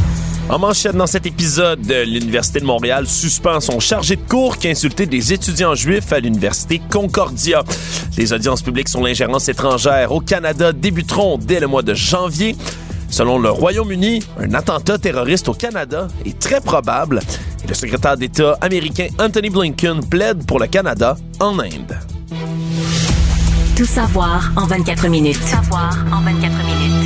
[0.49, 4.71] En manchette dans cet épisode, l'Université de Montréal suspend son chargé de cours qui a
[4.71, 7.63] insulté des étudiants juifs à l'Université Concordia.
[8.17, 12.57] Les audiences publiques sur l'ingérence étrangère au Canada débuteront dès le mois de janvier.
[13.09, 17.21] Selon le Royaume-Uni, un attentat terroriste au Canada est très probable
[17.65, 21.99] et le secrétaire d'État américain Anthony Blinken plaide pour le Canada en Inde.
[23.77, 25.43] Tout savoir en 24 minutes.
[25.43, 27.06] Savoir en 24 minutes.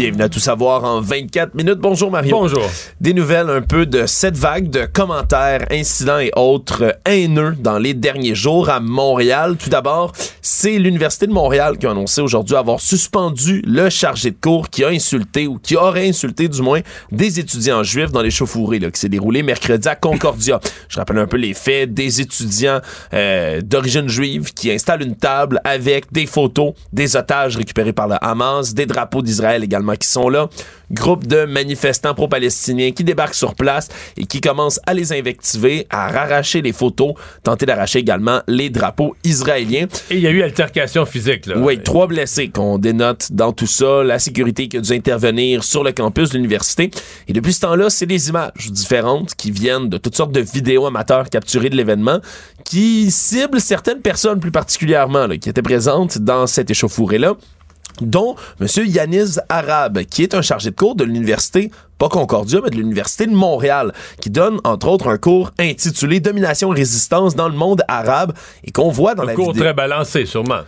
[0.00, 1.78] Bienvenue à Tout savoir en 24 minutes.
[1.78, 2.34] Bonjour Mario.
[2.34, 2.62] Bonjour.
[3.02, 7.92] Des nouvelles un peu de cette vague de commentaires, incidents et autres haineux dans les
[7.92, 9.58] derniers jours à Montréal.
[9.58, 14.38] Tout d'abord, c'est l'Université de Montréal qui a annoncé aujourd'hui avoir suspendu le chargé de
[14.40, 16.80] cours qui a insulté ou qui aurait insulté du moins
[17.12, 20.60] des étudiants juifs dans les chauffourées là, qui s'est déroulé mercredi à Concordia.
[20.88, 22.80] Je rappelle un peu les faits des étudiants
[23.12, 28.16] euh, d'origine juive qui installent une table avec des photos des otages récupérés par le
[28.22, 30.48] Hamas, des drapeaux d'Israël également qui sont là.
[30.92, 36.06] Groupe de manifestants pro-palestiniens qui débarquent sur place et qui commencent à les invectiver, à
[36.06, 37.14] arracher les photos,
[37.44, 39.86] tenter d'arracher également les drapeaux israéliens.
[40.10, 41.56] Et il y a eu altercation physique, là.
[41.58, 45.84] Oui, trois blessés qu'on dénote dans tout ça, la sécurité qui a dû intervenir sur
[45.84, 46.90] le campus de l'université.
[47.28, 50.86] Et depuis ce temps-là, c'est des images différentes qui viennent de toutes sortes de vidéos
[50.86, 52.18] amateurs capturées de l'événement
[52.64, 57.36] qui ciblent certaines personnes plus particulièrement qui étaient présentes dans cette échauffourée-là
[58.00, 58.66] dont M.
[58.86, 63.26] Yanis Arabe, qui est un chargé de cours de l'université, pas Concordia, mais de l'université
[63.26, 67.82] de Montréal, qui donne entre autres un cours intitulé Domination et résistance dans le monde
[67.88, 68.32] arabe
[68.64, 70.60] et qu'on voit dans un la cours très balancé, sûrement.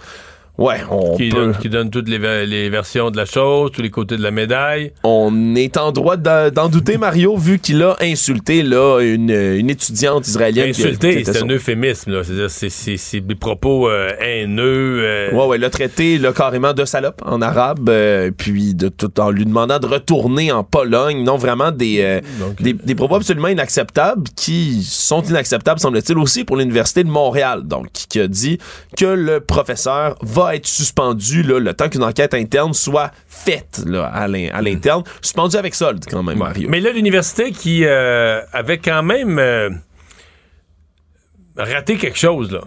[0.59, 1.37] Ouais, on qui, peut.
[1.37, 4.23] donne, qui donne toutes les, ver- les versions de la chose, tous les côtés de
[4.23, 4.93] la médaille.
[5.03, 10.29] On est en droit d'en douter, Mario, vu qu'il a insulté là, une, une étudiante
[10.29, 10.69] israélienne.
[10.69, 12.13] était c'est son- un euphémisme.
[12.13, 12.23] là.
[12.23, 15.01] C'est-à-dire, c'est- c'est c'est des propos euh, haineux.
[15.03, 19.19] euh, Ouais, ouais, l'a traité là, carrément de salope en arabe, euh, puis de tout
[19.21, 21.25] en lui demandant de retourner en Pologne.
[21.25, 22.21] Non, vraiment des, euh,
[22.61, 27.63] des, des propos absolument inacceptables qui sont inacceptables, semble-t-il, aussi pour l'Université de Montréal.
[27.65, 28.59] Donc, qui a dit
[28.99, 34.07] que le professeur va être suspendu là, le temps qu'une enquête interne soit faite là,
[34.07, 35.03] à l'in- à l'interne.
[35.21, 36.69] Suspendu avec solde, quand même, Mario.
[36.69, 39.71] Mais là, l'université qui euh, avait quand même euh,
[41.57, 42.61] raté quelque chose.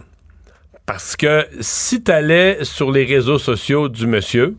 [0.86, 4.56] Parce que si tu allais sur les réseaux sociaux du monsieur,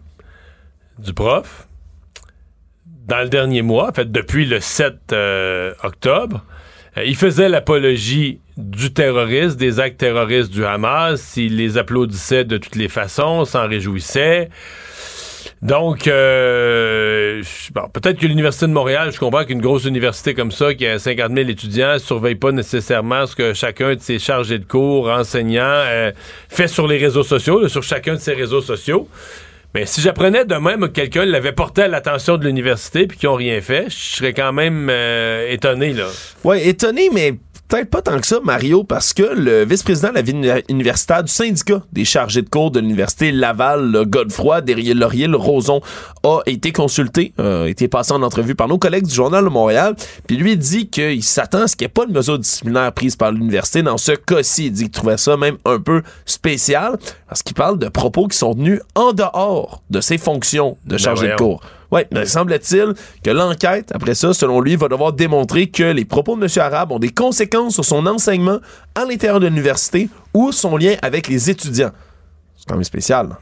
[0.98, 1.68] du prof,
[3.06, 6.42] dans le dernier mois, en fait, depuis le 7 euh, octobre,
[7.04, 11.36] il faisait l'apologie du terrorisme, des actes terroristes du Hamas.
[11.36, 14.48] Il les applaudissait de toutes les façons, s'en réjouissait.
[15.62, 17.42] Donc, euh,
[17.92, 21.32] peut-être que l'Université de Montréal, je comprends qu'une grosse université comme ça, qui a 50
[21.34, 25.62] 000 étudiants, ne surveille pas nécessairement ce que chacun de ses chargés de cours, enseignants,
[25.64, 26.12] euh,
[26.48, 29.08] fait sur les réseaux sociaux, sur chacun de ses réseaux sociaux.
[29.76, 33.28] Mais si j'apprenais de même que quelqu'un l'avait porté à l'attention de l'université puis qu'ils
[33.28, 36.06] n'ont rien fait, je serais quand même euh, étonné, là.
[36.44, 37.34] Ouais, étonné, mais
[37.68, 41.22] peut-être pas tant que ça, Mario, parce que le vice-président de la vie uni- universitaire
[41.24, 44.60] du syndicat des chargés de cours de l'Université Laval, le Godefroy
[44.94, 45.80] Laurier, le Roson,
[46.24, 49.48] a été consulté, euh, a été passé en entrevue par nos collègues du Journal de
[49.48, 49.94] Montréal,
[50.26, 53.16] puis lui dit qu'il s'attend à ce qu'il n'y ait pas de mesure disciplinaire prise
[53.16, 54.66] par l'université dans ce cas-ci.
[54.66, 56.98] Il dit qu'il trouvait ça même un peu spécial,
[57.28, 61.28] parce qu'il parle de propos qui sont tenus en dehors de ses fonctions de chargé
[61.28, 61.60] de cours.
[61.92, 66.36] Oui, mais semble-t-il que l'enquête, après ça, selon lui, va devoir démontrer que les propos
[66.36, 66.48] de M.
[66.56, 68.58] Arabe ont des conséquences sur son enseignement
[68.94, 71.92] à l'intérieur de l'université ou son lien avec les étudiants.
[72.56, 73.36] C'est quand même spécial.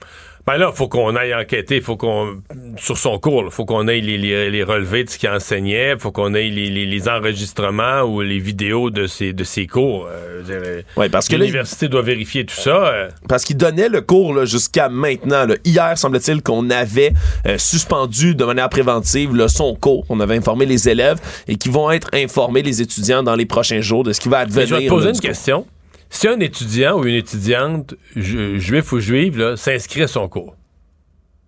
[0.46, 2.42] Ben là, faut qu'on aille enquêter, faut qu'on
[2.76, 6.12] sur son cours, faut qu'on aille les, les, les relevés de ce qu'il enseignait, faut
[6.12, 10.06] qu'on aille les, les, les enregistrements ou les vidéos de ses de ses cours.
[10.10, 12.86] Euh, Ouais, parce que l'université doit vérifier tout ça.
[12.88, 13.08] euh.
[13.28, 15.46] Parce qu'il donnait le cours là, jusqu'à maintenant.
[15.46, 15.54] là.
[15.64, 17.12] Hier, semble-t-il qu'on avait
[17.46, 20.04] euh, suspendu de manière préventive là, son cours.
[20.10, 21.18] On avait informé les élèves
[21.48, 24.38] et qui vont être informés, les étudiants, dans les prochains jours de ce qui va
[24.38, 24.66] Mais advenir.
[24.68, 25.66] je vais te poser une question.
[26.14, 30.54] Si un étudiant ou une étudiante, ju- juif ou juive, s'inscrit à son cours.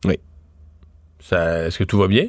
[0.05, 0.19] Oui.
[1.31, 2.27] Est-ce que tout va bien?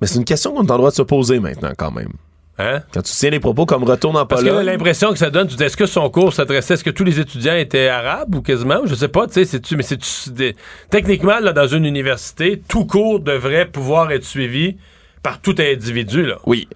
[0.00, 2.12] Mais c'est une question qu'on est en droit de se poser maintenant, quand même.
[2.58, 2.82] Hein?
[2.94, 4.66] Quand tu tiens les propos comme retourne en Parce que Pologne.
[4.66, 7.18] l'impression que ça donne, tu dis, est-ce que son cours s'adressait, est-ce que tous les
[7.18, 8.86] étudiants étaient arabes ou quasiment?
[8.86, 9.98] Je sais pas, tu sais, mais c'est
[10.32, 10.54] des...
[10.90, 14.76] techniquement, là, dans une université, tout cours devrait pouvoir être suivi
[15.24, 16.36] par tout individu, là.
[16.46, 16.68] Oui.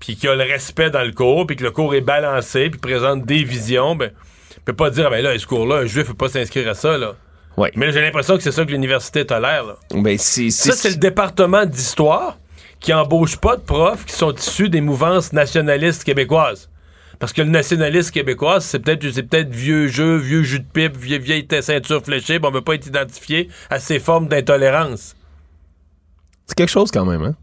[0.00, 2.70] Puis qu'il y a le respect dans le cours, puis que le cours est balancé,
[2.70, 4.10] puis présente des visions, ben,
[4.56, 6.74] on peut pas dire, ah ben là, ce cours-là, un juif peut pas s'inscrire à
[6.74, 7.14] ça, là.
[7.56, 7.72] Ouais.
[7.74, 9.76] Mais j'ai l'impression que c'est ça que l'université tolère, là.
[9.94, 12.38] Ben, c'est, Ça, c'est le département d'histoire
[12.78, 16.70] qui embauche pas de profs qui sont issus des mouvances nationalistes québécoises.
[17.18, 21.18] Parce que le nationaliste québécois, c'est peut-être peut-être vieux jeu, vieux jus de pipe, vieille,
[21.18, 25.16] vieille ceinture fléchée, puis on veut pas être identifié à ces formes d'intolérance.
[26.46, 27.34] C'est quelque chose quand même, hein?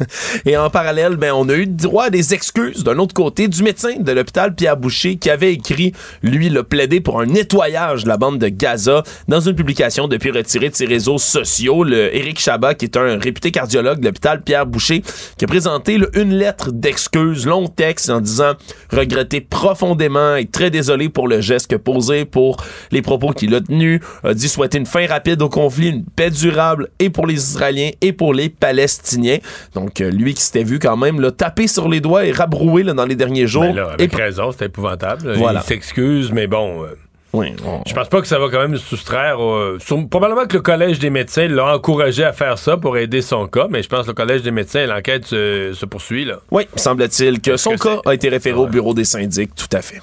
[0.46, 3.62] Et en parallèle, ben, on a eu droit à des excuses d'un autre côté du
[3.62, 5.92] médecin de l'hôpital Pierre Boucher qui avait écrit,
[6.22, 10.30] lui, le plaidé pour un nettoyage de la bande de Gaza dans une publication depuis
[10.30, 11.84] retirée de ses réseaux sociaux.
[11.84, 15.02] Le Éric Chabat, qui est un réputé cardiologue de l'hôpital Pierre Boucher,
[15.36, 18.52] qui a présenté une lettre d'excuses, long texte en disant
[18.92, 22.56] regretter profondément et très désolé pour le geste que posé, pour
[22.90, 26.30] les propos qu'il a tenus, a dit souhaiter une fin rapide au conflit, une paix
[26.30, 29.38] durable et pour les Israéliens et pour les Palestiniens.
[29.74, 32.82] Donc, euh, lui qui s'était vu quand même là, taper sur les doigts et rabrouer
[32.82, 33.62] là, dans les derniers jours.
[33.62, 35.34] Ben là, avec et raison, c'est épouvantable.
[35.36, 35.60] Voilà.
[35.64, 36.84] Il s'excuse, mais bon.
[36.84, 36.94] euh,
[37.32, 39.38] Oui, on- Je pense pas que ça va quand même se soustraire.
[39.38, 43.22] au- sur- probablement que le Collège des médecins l'a encouragé à faire ça pour aider
[43.22, 46.24] son cas, mais je pense que le Collège des médecins, l'enquête se, se poursuit.
[46.24, 46.38] Là.
[46.50, 49.80] Oui, semble-t-il que son que cas a été référé au bureau des syndics, tout à
[49.80, 50.00] fait.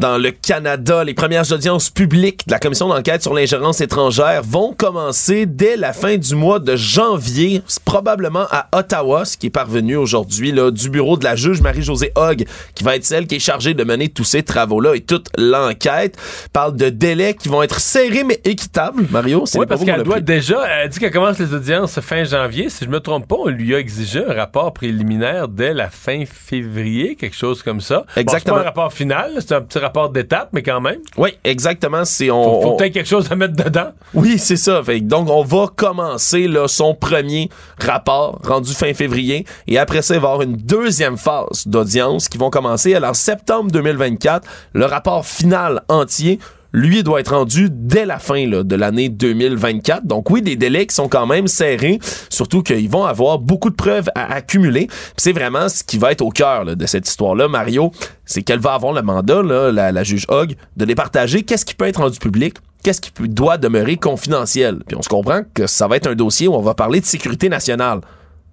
[0.00, 4.72] Dans le Canada, les premières audiences publiques de la commission d'enquête sur l'ingérence étrangère vont
[4.72, 9.96] commencer dès la fin du mois de janvier, probablement à Ottawa, ce qui est parvenu
[9.96, 13.40] aujourd'hui là, du bureau de la juge Marie-Josée Hogg, qui va être celle qui est
[13.40, 16.16] chargée de mener tous ces travaux-là et toute l'enquête.
[16.54, 19.44] Parle de délais qui vont être serrés mais équitables, Mario.
[19.44, 20.66] c'est Oui, parce qu'elle a doit déjà.
[20.66, 22.70] Elle dit qu'elle commence les audiences fin janvier.
[22.70, 26.24] Si je me trompe pas, on lui a exigé un rapport préliminaire dès la fin
[26.24, 28.06] février, quelque chose comme ça.
[28.16, 28.56] Bon, Exactement.
[28.56, 31.00] c'est pas un rapport final, c'est un petit rapport rapport d'étape, mais quand même.
[31.16, 32.04] Oui, exactement.
[32.04, 32.42] C'est on.
[32.42, 33.90] Faut, faut peut-être quelque chose à mettre dedans.
[34.14, 34.82] Oui, c'est ça.
[34.82, 37.48] Fait, donc, on va commencer là, son premier
[37.84, 39.44] rapport rendu fin février.
[39.66, 42.94] Et après ça, il va y avoir une deuxième phase d'audience qui vont commencer.
[42.94, 46.38] Alors, septembre 2024, le rapport final entier
[46.72, 50.06] lui doit être rendu dès la fin de l'année 2024.
[50.06, 51.98] Donc oui, des délais qui sont quand même serrés,
[52.28, 54.88] surtout qu'ils vont avoir beaucoup de preuves à accumuler.
[55.16, 57.90] C'est vraiment ce qui va être au cœur de cette histoire-là, Mario,
[58.24, 61.42] c'est qu'elle va avoir le mandat, la, juge Hogg, de les partager.
[61.42, 62.56] Qu'est-ce qui peut être rendu public?
[62.82, 64.78] Qu'est-ce qui doit demeurer confidentiel?
[64.86, 67.06] Puis on se comprend que ça va être un dossier où on va parler de
[67.06, 68.00] sécurité nationale.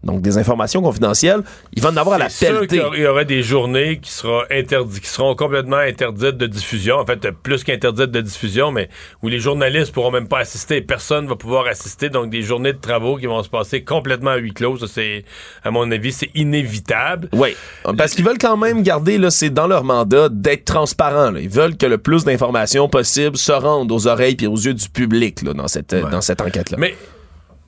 [0.03, 1.41] Donc, des informations confidentielles,
[1.73, 2.81] il va en avoir à la pelletée.
[2.93, 6.97] Il y aurait des journées qui, seront interdites, qui seront complètement interdites de diffusion.
[6.97, 8.89] En fait, plus qu'interdites de diffusion, mais
[9.23, 10.81] où les journalistes pourront même pas assister.
[10.81, 12.09] Personne va pouvoir assister.
[12.09, 14.77] Donc, des journées de travaux qui vont se passer complètement à huis clos.
[14.77, 15.25] Ça, c'est,
[15.63, 17.29] à mon avis, c'est inévitable.
[17.33, 17.55] Oui.
[17.97, 21.35] Parce qu'ils veulent quand même garder, là, c'est dans leur mandat d'être transparents.
[21.35, 24.89] Ils veulent que le plus d'informations possible se rendent aux oreilles et aux yeux du
[24.89, 26.77] public, là, dans cette, dans cette enquête-là.
[26.79, 26.95] Mais,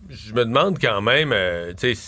[0.10, 2.02] je me demande quand même, euh, tu sais,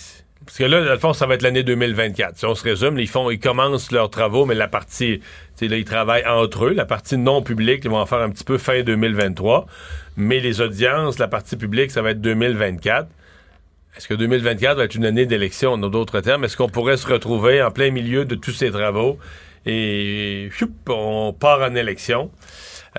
[0.51, 2.37] parce que là, dans le fond, ça va être l'année 2024.
[2.37, 5.21] Si on se résume, ils font, ils commencent leurs travaux, mais la partie,
[5.61, 6.73] là, ils travaillent entre eux.
[6.73, 9.65] La partie non publique, ils vont en faire un petit peu fin 2023.
[10.17, 13.07] Mais les audiences, la partie publique, ça va être 2024.
[13.95, 16.43] Est-ce que 2024 va être une année d'élection, en d'autres termes?
[16.43, 19.19] Est-ce qu'on pourrait se retrouver en plein milieu de tous ces travaux
[19.65, 20.49] et
[20.89, 22.29] on part en élection?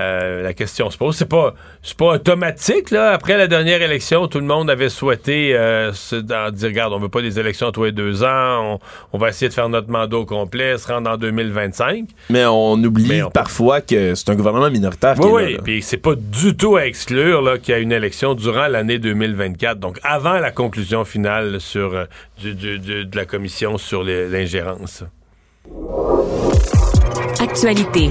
[0.01, 1.17] Euh, la question se pose.
[1.17, 3.13] C'est pas, c'est pas automatique, là.
[3.13, 7.11] Après la dernière élection, tout le monde avait souhaité euh, se, dire, regarde, on veut
[7.11, 8.81] pas des élections tous les deux ans,
[9.13, 12.07] on, va essayer de faire notre mandat au complet, se rendre en 2025.
[12.31, 15.15] Mais on oublie parfois que c'est un gouvernement minoritaire.
[15.19, 18.35] Oui, oui, puis c'est pas du tout à exclure là, qu'il y a une élection
[18.35, 22.05] durant l'année 2024, donc avant la conclusion finale sur, euh,
[22.43, 25.05] de la commission sur l'ingérence.
[27.41, 28.11] Actualité.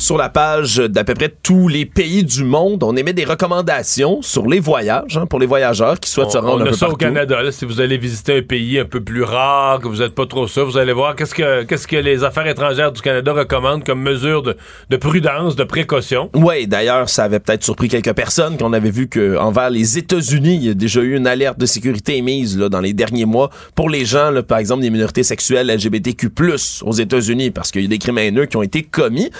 [0.00, 2.82] sur la page d'à peu près tous les pays du monde.
[2.82, 6.56] On émet des recommandations sur les voyages hein, pour les voyageurs qui souhaitent se rendre
[6.56, 7.38] on un peu ça au Canada.
[7.52, 10.46] si vous allez visiter un pays un peu plus rare, que vous n'êtes pas trop
[10.46, 14.00] sûr, vous allez voir qu'est-ce que qu'est-ce que les affaires étrangères du Canada recommandent comme
[14.00, 14.56] mesure de,
[14.88, 16.30] de prudence, de précaution.
[16.34, 20.56] Oui, d'ailleurs, ça avait peut-être surpris quelques personnes qu'on avait vu que envers les États-Unis,
[20.56, 23.50] il y a déjà eu une alerte de sécurité émise là, dans les derniers mois
[23.74, 26.30] pour les gens, là, par exemple, des minorités sexuelles LGBTQ+
[26.82, 29.30] aux États-Unis parce qu'il y a des crimes haineux qui ont été commis.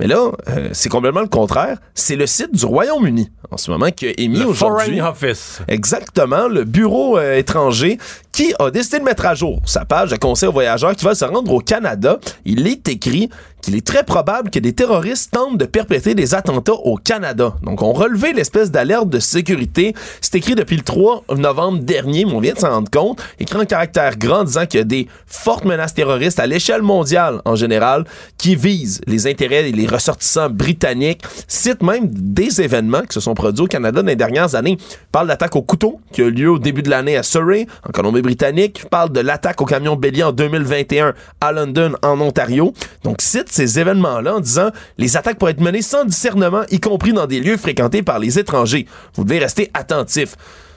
[0.00, 1.76] Mais là, euh, c'est complètement le contraire.
[1.94, 4.98] C'est le site du Royaume-Uni en ce moment qui a émis aujourd'hui.
[4.98, 5.60] Foreign Office.
[5.68, 7.98] Exactement, le bureau euh, étranger
[8.32, 11.14] qui a décidé de mettre à jour sa page de conseil aux voyageurs qui va
[11.14, 12.18] se rendre au Canada.
[12.46, 13.28] Il est écrit
[13.60, 17.54] qu'il est très probable que des terroristes tentent de perpétrer des attentats au Canada.
[17.62, 19.94] Donc, on relevait l'espèce d'alerte de sécurité.
[20.20, 23.22] C'est écrit depuis le 3 novembre dernier, mais on vient de s'en rendre compte.
[23.38, 27.40] Écrit en caractère grand disant qu'il y a des fortes menaces terroristes à l'échelle mondiale
[27.44, 28.04] en général
[28.38, 31.22] qui visent les intérêts et les ressortissants britanniques.
[31.48, 34.78] Cite même des événements qui se sont produits au Canada dans les dernières années.
[35.12, 37.92] parle d'attaque au couteau qui a eu lieu au début de l'année à Surrey, en
[37.92, 38.84] Colombie-Britannique.
[38.90, 42.72] parle de l'attaque au camion bélier en 2021 à London, en Ontario.
[43.04, 47.12] Donc, cite ces événements-là en disant les attaques pourraient être menées sans discernement, y compris
[47.12, 48.86] dans des lieux fréquentés par les étrangers.
[49.14, 50.36] Vous devez rester attentif.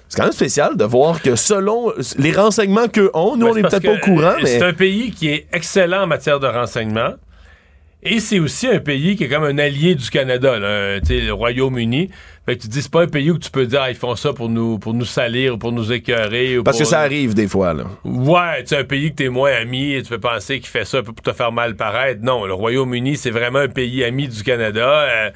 [0.09, 3.63] C'est quand même spécial de voir que selon les renseignements qu'eux ont, nous, on n'est
[3.63, 4.35] peut-être pas au courant.
[4.41, 4.59] Mais...
[4.59, 7.13] C'est un pays qui est excellent en matière de renseignement.
[8.03, 12.09] Et c'est aussi un pays qui est comme un allié du Canada, là, le Royaume-Uni.
[12.45, 14.17] Fait que tu dis, c'est pas un pays où tu peux dire, ah, ils font
[14.17, 16.59] ça pour nous, pour nous salir ou pour nous écœurer.
[16.63, 17.85] Parce que ça arrive des fois, là.
[18.03, 21.01] Ouais, c'est un pays que t'es moins ami et tu peux penser qu'il fait ça
[21.01, 22.21] pour te faire mal paraître.
[22.21, 24.87] Non, le Royaume-Uni, c'est vraiment un pays ami du Canada.
[24.87, 25.29] Euh,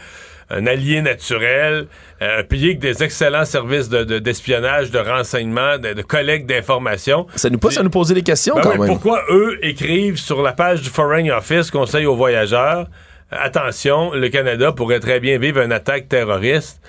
[0.49, 1.87] un allié naturel,
[2.21, 7.27] euh, un pays avec des excellents services d'espionnage, de, renseignement, de, collecte d'informations.
[7.35, 8.87] Ça nous pousse à nous poser des questions ben quand même.
[8.87, 12.87] Pourquoi eux écrivent sur la page du Foreign Office Conseil aux voyageurs
[13.31, 16.81] attention, le Canada pourrait très bien vivre une attaque terroriste.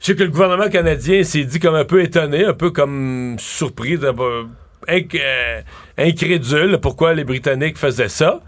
[0.00, 3.36] Je sais que le gouvernement canadien s'est dit comme un peu étonné, un peu comme
[3.38, 5.62] surpris, euh,
[5.98, 8.40] incrédule pourquoi les Britanniques faisaient ça.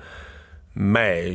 [0.74, 1.34] Mais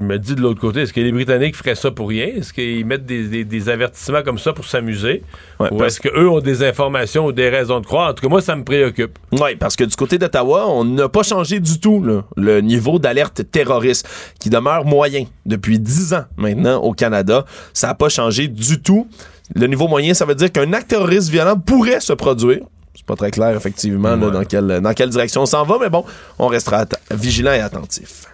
[0.00, 2.26] me dis de l'autre côté, est-ce que les Britanniques feraient ça pour rien?
[2.26, 5.22] Est-ce qu'ils mettent des, avertissements comme ça pour s'amuser?
[5.70, 8.10] ou est-ce qu'eux ont des informations ou des raisons de croire?
[8.10, 9.18] En tout cas, moi, ça me préoccupe.
[9.32, 12.04] Oui, parce que du côté d'Ottawa, on n'a pas changé du tout
[12.36, 17.44] le niveau d'alerte terroriste qui demeure moyen depuis dix ans maintenant au Canada.
[17.72, 19.08] Ça n'a pas changé du tout.
[19.54, 22.60] Le niveau moyen, ça veut dire qu'un acte terroriste violent pourrait se produire
[22.94, 26.04] c'est pas très clair, effectivement, dans, quelle, dans quelle direction on s'en va, mais bon,
[26.40, 28.24] on restera vigilant et attentif.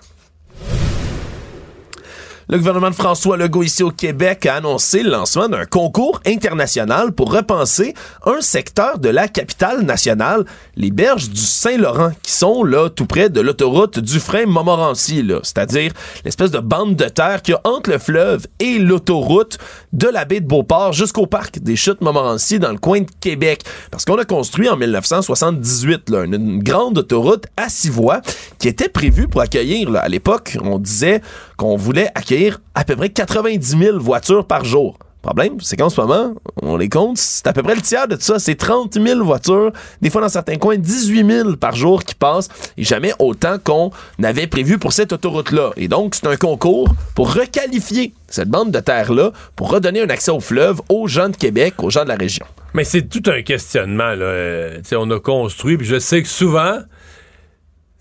[2.50, 7.12] Le gouvernement de François Legault ici au Québec a annoncé le lancement d'un concours international
[7.12, 7.94] pour repenser
[8.26, 10.44] un secteur de la capitale nationale,
[10.76, 15.92] les berges du Saint-Laurent, qui sont là tout près de l'autoroute du frein Montmorency, c'est-à-dire
[16.26, 19.56] l'espèce de bande de terre qui a entre le fleuve et l'autoroute
[19.94, 23.62] de la baie de Beauport jusqu'au parc des chutes Montmorency dans le coin de Québec.
[23.92, 28.20] Parce qu'on a construit en 1978 là, une, grande autoroute à six voies
[28.58, 31.22] qui était prévue pour accueillir, à l'époque, on disait
[31.56, 34.98] qu'on voulait accueillir à peu près 90 000 voitures par jour.
[35.24, 38.14] Problème, c'est qu'en ce moment, on les compte, c'est à peu près le tiers de
[38.14, 38.38] tout ça.
[38.38, 39.72] C'est 30 000 voitures,
[40.02, 43.90] des fois dans certains coins, 18 000 par jour qui passent, et jamais autant qu'on
[44.22, 45.70] avait prévu pour cette autoroute-là.
[45.78, 50.30] Et donc, c'est un concours pour requalifier cette bande de terre-là, pour redonner un accès
[50.30, 52.44] au fleuve aux gens de Québec, aux gens de la région.
[52.74, 54.10] Mais c'est tout un questionnement.
[54.10, 54.26] Là.
[54.26, 56.80] Euh, on a construit, puis je sais que souvent,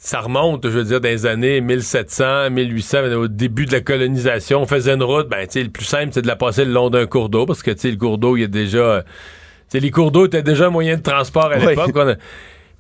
[0.03, 4.61] ça remonte, je veux dire, dans les années 1700, 1800, au début de la colonisation,
[4.61, 6.73] on faisait une route, ben, tu sais, le plus simple, c'est de la passer le
[6.73, 9.05] long d'un cours d'eau, parce que, tu sais, le cours d'eau, il y a déjà...
[9.05, 9.09] Tu
[9.69, 11.95] sais, les cours d'eau étaient déjà un moyen de transport à l'époque.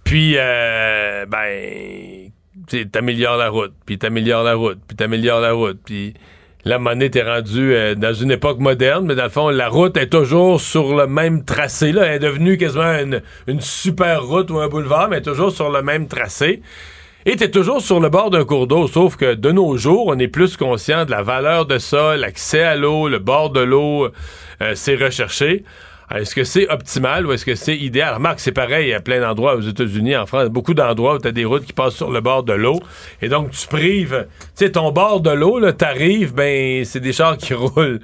[0.03, 2.29] Puis, euh, ben,
[2.67, 6.13] tu t'améliores la route, puis t'améliores la route, puis t'améliores la route, puis
[6.65, 9.95] la monnaie est rendue euh, dans une époque moderne, mais dans le fond, la route
[9.95, 11.93] est toujours sur le même tracé.
[11.93, 12.03] Là.
[12.03, 15.81] Elle est devenue quasiment une, une super route ou un boulevard, mais toujours sur le
[15.81, 16.61] même tracé.
[17.25, 20.19] Et t'es toujours sur le bord d'un cours d'eau, sauf que de nos jours, on
[20.19, 24.09] est plus conscient de la valeur de ça, l'accès à l'eau, le bord de l'eau,
[24.61, 25.63] euh, c'est recherché.
[26.13, 28.15] Est-ce que c'est optimal ou est-ce que c'est idéal?
[28.15, 31.45] Remarque, c'est pareil à plein d'endroits aux États-Unis, en France, beaucoup d'endroits où tu des
[31.45, 32.81] routes qui passent sur le bord de l'eau.
[33.21, 37.13] Et donc, tu prives, tu sais, ton bord de l'eau, là, t'arrives, ben, c'est des
[37.13, 38.01] chars qui roulent.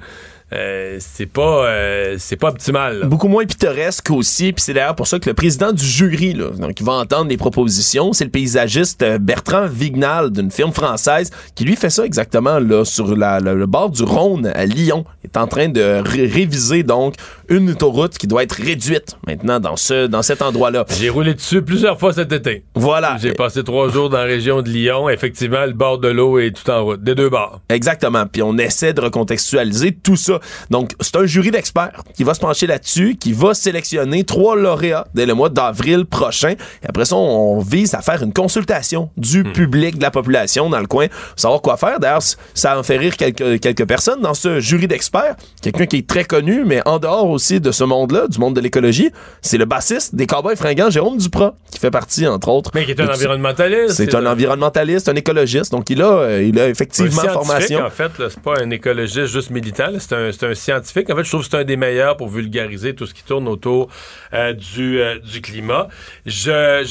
[0.52, 3.04] Euh, c'est pas euh, c'est pas optimal.
[3.06, 6.50] Beaucoup moins pittoresque aussi, puis c'est d'ailleurs pour ça que le président du jury, là,
[6.50, 11.30] donc il va entendre les propositions, c'est le paysagiste euh, Bertrand Vignal d'une firme française
[11.54, 15.04] qui lui fait ça exactement là sur le bord du Rhône à Lyon.
[15.22, 17.14] Il est en train de réviser donc
[17.50, 20.86] une autoroute qui doit être réduite maintenant dans ce dans cet endroit-là.
[20.98, 22.64] J'ai roulé dessus plusieurs fois cet été.
[22.74, 23.16] Voilà.
[23.20, 25.08] J'ai passé trois jours dans la région de Lyon.
[25.08, 27.60] Effectivement, le bord de l'eau est tout en route, des deux bords.
[27.68, 28.24] Exactement.
[28.26, 30.30] Puis on essaie de recontextualiser tout ça
[30.70, 35.06] donc, c'est un jury d'experts qui va se pencher là-dessus, qui va sélectionner trois lauréats
[35.14, 36.50] dès le mois d'avril prochain.
[36.82, 39.52] Et après ça, on vise à faire une consultation du hmm.
[39.52, 42.00] public, de la population dans le coin, pour savoir quoi faire.
[42.00, 42.22] D'ailleurs,
[42.54, 45.36] ça en fait rire quelques, quelques personnes dans ce jury d'experts.
[45.62, 48.60] Quelqu'un qui est très connu, mais en dehors aussi de ce monde-là, du monde de
[48.60, 49.10] l'écologie,
[49.40, 52.70] c'est le bassiste des Cowboys fringants, Jérôme Duprat, qui fait partie, entre autres.
[52.74, 53.94] Mais qui est un environnementaliste.
[53.94, 55.72] C'est un environnementaliste, un écologiste.
[55.72, 57.80] Donc, il a, euh, il a effectivement formation.
[57.82, 61.08] En fait, c'est pas un écologiste juste militant, c'est un, un scientifique.
[61.08, 63.48] En fait, je trouve que c'est un des meilleurs pour vulgariser tout ce qui tourne
[63.48, 63.88] autour
[64.34, 65.88] euh, du, euh, du climat.
[66.26, 66.84] Je,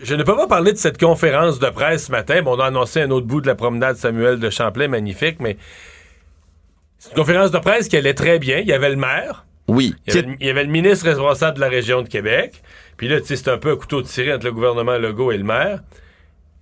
[0.00, 2.40] je, ne peux pas parler de cette conférence de presse ce matin.
[2.42, 5.56] Bon, on a annoncé un autre bout de la promenade Samuel de Champlain, magnifique, mais
[6.98, 8.58] c'est une conférence de presse qui allait très bien.
[8.58, 9.46] Il y avait le maire.
[9.68, 9.94] Oui.
[10.06, 12.62] Il y, avait, le ministre responsable de la région de Québec.
[12.96, 15.32] Puis là, tu sais, c'est un peu un couteau de tiré entre le gouvernement Legault
[15.32, 15.80] et le maire.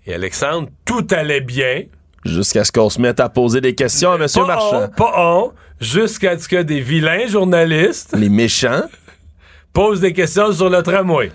[0.06, 1.84] Et Alexandre, tout allait bien.
[2.24, 4.26] Jusqu'à ce qu'on se mette à poser des questions à M.
[4.46, 4.88] Marchand.
[4.96, 8.14] pas on, jusqu'à ce que des vilains journalistes.
[8.16, 8.84] Les méchants.
[9.72, 11.30] posent des questions sur le tramway.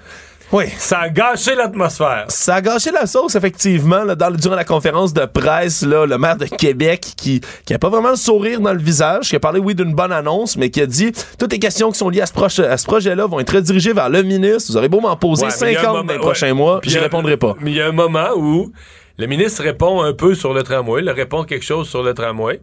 [0.52, 0.66] Oui.
[0.78, 2.26] Ça a gâché l'atmosphère.
[2.30, 6.18] Ça a gâché la sauce, effectivement, là, dans, durant la conférence de presse, là, le
[6.18, 9.40] maire de Québec qui, qui a pas vraiment le sourire dans le visage, qui a
[9.40, 12.22] parlé, oui, d'une bonne annonce, mais qui a dit toutes les questions qui sont liées
[12.22, 14.72] à ce, ce projet-là vont être redirigées vers le ministre.
[14.72, 17.56] Vous aurez beau m'en poser 50 dans les prochains mois, puis j'y répondrai pas.
[17.60, 18.72] Mais il y a un moment où
[19.18, 22.62] le ministre répond un peu sur le tramway, il répond quelque chose sur le tramway.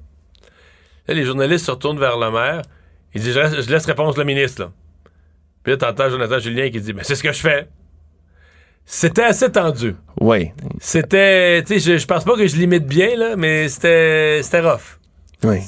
[1.06, 2.62] Là, les journalistes se retournent vers le maire.
[3.14, 4.62] Il dit Je laisse, réponse le ministre.
[4.62, 4.70] Là.
[5.62, 7.68] Puis là, t'entends Jonathan Julien qui dit Mais c'est ce que je fais.
[8.86, 9.96] C'était assez tendu.
[10.20, 10.52] Oui.
[10.80, 11.62] C'était.
[11.64, 14.98] Tu sais, je, je pense pas que je limite bien, là, mais c'était rough.
[15.44, 15.58] Oui.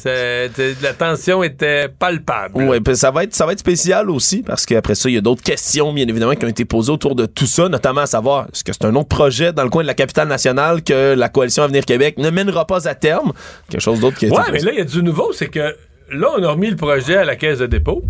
[0.83, 2.55] La tension était palpable.
[2.55, 5.21] Oui, ça va être ça va être spécial aussi parce qu'après ça, il y a
[5.21, 8.47] d'autres questions bien évidemment qui ont été posées autour de tout ça, notamment à savoir
[8.47, 11.29] est-ce que c'est un autre projet dans le coin de la capitale nationale que la
[11.29, 13.33] coalition Avenir Québec ne mènera pas à terme,
[13.69, 15.77] quelque chose d'autre qui a Ouais, mais là il y a du nouveau, c'est que
[16.13, 18.03] là on a remis le projet à la caisse de dépôt.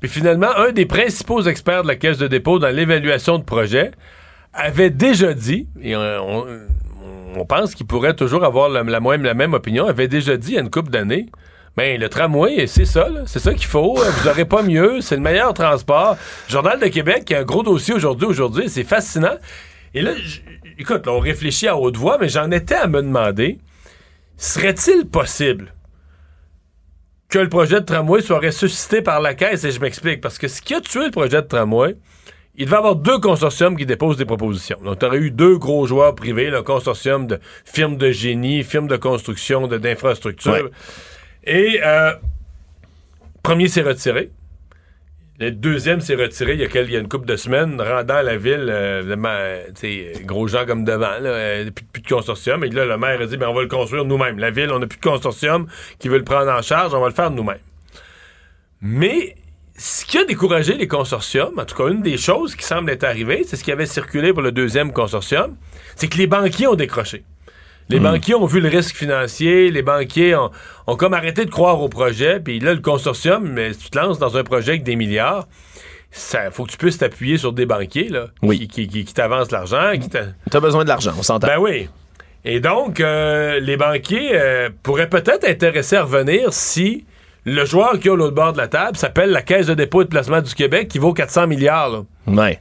[0.00, 3.92] Puis finalement, un des principaux experts de la caisse de dépôt dans l'évaluation de projet
[4.52, 6.46] avait déjà dit et on
[7.36, 10.54] on pense qu'il pourrait toujours avoir la, la, la, même opinion, avait déjà dit il
[10.54, 11.26] y a une couple d'années.
[11.76, 13.94] Ben, le tramway, c'est ça, c'est ça qu'il faut.
[13.94, 16.16] Vous n'aurez pas mieux, c'est le meilleur transport.
[16.48, 19.36] Journal de Québec, qui a un gros dossier aujourd'hui, aujourd'hui, c'est fascinant.
[19.94, 20.12] Et là,
[20.78, 23.58] écoute, on réfléchit à haute voix, mais j'en étais à me demander,
[24.36, 25.72] serait-il possible
[27.30, 29.64] que le projet de tramway soit ressuscité par la caisse?
[29.64, 31.96] Et je m'explique, parce que ce qui a tué le projet de tramway,
[32.54, 34.78] il devait y avoir deux consortiums qui déposent des propositions.
[34.84, 38.88] Donc, tu aurais eu deux gros joueurs privés, le consortium de firmes de génie, firmes
[38.88, 40.70] de construction, d'infrastructures.
[41.44, 42.12] Et euh,
[43.42, 44.30] premier s'est retiré.
[45.40, 48.20] Le deuxième s'est retiré il y, a il y a une couple de semaines, rendant
[48.20, 49.16] la ville, euh,
[50.24, 52.62] gros gens comme devant, là, euh, plus, de consortium.
[52.64, 54.38] Et là, le maire a dit, ben, on va le construire nous-mêmes.
[54.38, 55.66] La ville, on n'a plus de consortium
[55.98, 57.56] qui veut le prendre en charge, on va le faire nous-mêmes.
[58.82, 59.36] Mais
[59.82, 63.02] ce qui a découragé les consortiums, en tout cas une des choses qui semble être
[63.02, 65.56] arrivée, c'est ce qui avait circulé pour le deuxième consortium,
[65.96, 67.24] c'est que les banquiers ont décroché.
[67.88, 68.04] Les hmm.
[68.04, 70.50] banquiers ont vu le risque financier, les banquiers ont,
[70.96, 74.20] comme arrêté de croire au projet, puis là, le consortium, mais si tu te lances
[74.20, 75.48] dans un projet avec des milliards,
[76.12, 79.90] ça faut que tu puisses t'appuyer sur des banquiers là, qui, qui, t'avancent l'argent.
[79.98, 81.48] Tu as besoin de l'argent, on s'entend.
[81.48, 81.88] Ben oui.
[82.44, 87.04] Et donc, euh, les banquiers euh, pourraient peut-être intéresser à revenir si
[87.44, 90.02] le joueur qui est au l'autre bord de la table s'appelle la Caisse de dépôt
[90.02, 91.90] et de placement du Québec qui vaut 400 milliards.
[91.90, 92.02] Là.
[92.26, 92.60] Ouais.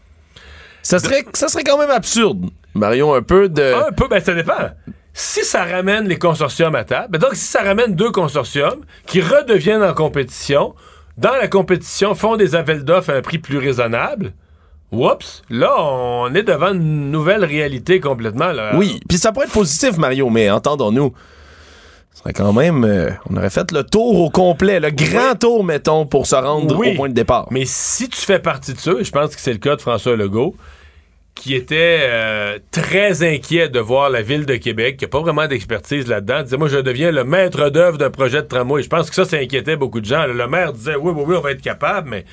[0.82, 3.88] Ça serait, ça serait quand même absurde, Marion, un peu de...
[3.88, 4.72] Un peu, ben ça dépend.
[5.14, 9.22] Si ça ramène les consortiums à table, ben donc si ça ramène deux consortiums qui
[9.22, 10.74] redeviennent en compétition,
[11.18, 14.34] dans la compétition font des appels d'offres à un prix plus raisonnable,
[14.92, 18.52] Oups, là, on est devant une nouvelle réalité complètement.
[18.52, 18.76] Là.
[18.76, 21.14] Oui, puis ça pourrait être positif, Mario, mais entendons-nous
[22.30, 26.28] quand même, euh, on aurait fait le tour au complet, le grand tour, mettons, pour
[26.28, 27.48] se rendre au point de départ.
[27.52, 29.82] Mais si tu fais partie de ça, et je pense que c'est le cas de
[29.82, 30.56] François Legault,
[31.34, 35.48] qui était euh, très inquiet de voir la ville de Québec, qui n'a pas vraiment
[35.48, 38.84] d'expertise là-dedans, disait, moi, je deviens le maître d'œuvre d'un projet de tramway.
[38.84, 40.28] Je pense que ça, ça inquiétait beaucoup de gens.
[40.28, 42.26] Le maire disait, oui, oui, oui, on va être capable, mais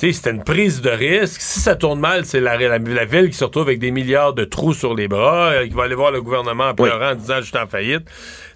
[0.00, 1.40] c'était une prise de risque.
[1.40, 4.72] Si ça tourne mal, c'est la, ville qui se retrouve avec des milliards de trous
[4.72, 7.46] sur les bras, euh, qui va aller voir le gouvernement en pleurant en disant je
[7.46, 8.04] suis en faillite.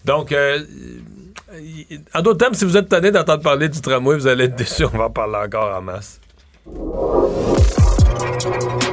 [0.05, 0.61] Donc, euh,
[2.15, 4.85] en d'autres termes, si vous êtes tanné d'entendre parler du tramway, vous allez être déçu.
[4.85, 6.21] On va en parler encore en masse.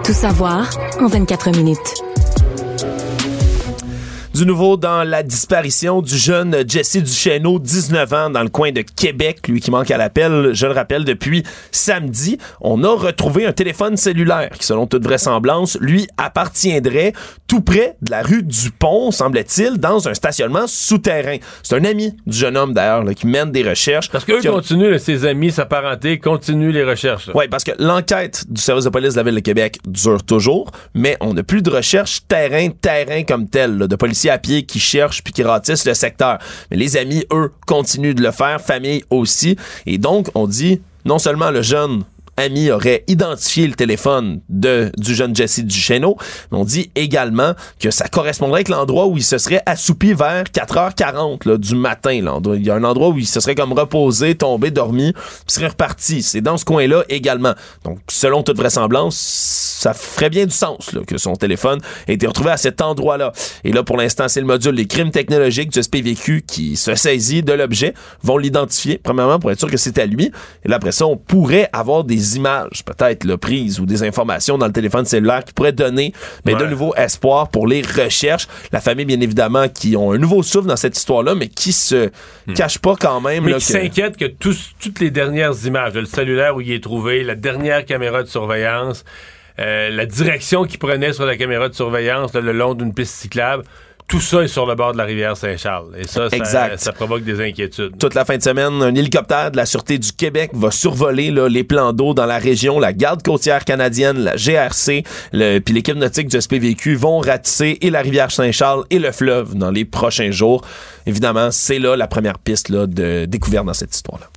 [0.03, 2.10] Tout savoir en 24 minutes.
[4.41, 8.81] Du nouveau dans la disparition du jeune Jesse Duchesneau, 19 ans, dans le coin de
[8.81, 12.39] Québec, lui qui manque à l'appel, je le rappelle, depuis samedi.
[12.59, 17.13] On a retrouvé un téléphone cellulaire qui, selon toute vraisemblance, lui appartiendrait
[17.45, 21.37] tout près de la rue du Pont, semble-t-il, dans un stationnement souterrain.
[21.61, 24.09] C'est un ami du jeune homme, d'ailleurs, qui mène des recherches.
[24.09, 27.29] Parce qu'eux continuent, ses amis, sa parenté, continuent les recherches.
[27.35, 30.71] Oui, parce que l'enquête du service de police de la Ville de Québec dure toujours,
[30.95, 34.79] mais on n'a plus de recherche terrain, terrain comme tel, de policiers à pied qui
[34.79, 36.39] cherchent puis qui ratissent le secteur.
[36.69, 39.57] Mais les amis, eux, continuent de le faire, famille aussi.
[39.85, 42.03] Et donc, on dit, non seulement le jeune
[42.37, 46.17] ami aurait identifié le téléphone de, du jeune Jesse Duchesneau.
[46.51, 51.47] On dit également que ça correspondrait avec l'endroit où il se serait assoupi vers 4h40
[51.47, 52.11] là, du matin.
[52.11, 55.67] Il y a un endroit où il se serait comme reposé, tombé, dormi, puis serait
[55.67, 56.21] reparti.
[56.23, 57.53] C'est dans ce coin-là également.
[57.83, 59.17] Donc, selon toute vraisemblance,
[59.81, 63.31] ça ferait bien du sens là, que son téléphone ait été retrouvé à cet endroit-là.
[63.63, 67.41] Et là, pour l'instant, c'est le module des crimes technologiques du SPVQ qui se saisit
[67.43, 70.31] de l'objet, vont l'identifier, premièrement, pour être sûr que c'est à lui.
[70.63, 74.57] Et là, après ça, on pourrait avoir des images, peut-être, le prises ou des informations
[74.57, 76.13] dans le téléphone cellulaire qui pourraient donner
[76.45, 78.47] mais de nouveau espoir pour les recherches.
[78.71, 82.07] La famille, bien évidemment, qui ont un nouveau souffle dans cette histoire-là, mais qui se
[82.47, 82.53] hmm.
[82.53, 83.45] cache pas quand même.
[83.45, 87.35] Mais qui s'inquiète que toutes les dernières images, le cellulaire où il est trouvé, la
[87.35, 89.03] dernière caméra de surveillance,
[89.59, 93.63] euh, la direction qu'il prenait sur la caméra de surveillance le long d'une piste cyclable,
[94.11, 95.87] tout ça est sur le bord de la rivière Saint-Charles.
[95.97, 96.27] Et ça,
[96.75, 97.97] ça, provoque des inquiétudes.
[97.97, 101.63] Toute la fin de semaine, un hélicoptère de la Sûreté du Québec va survoler les
[101.63, 102.77] plans d'eau dans la région.
[102.77, 108.01] La garde côtière canadienne, la GRC, puis l'équipe nautique du SPVQ vont ratisser et la
[108.01, 110.61] rivière Saint-Charles et le fleuve dans les prochains jours.
[111.05, 114.27] Évidemment, c'est là la première piste là, de découverte dans cette histoire-là.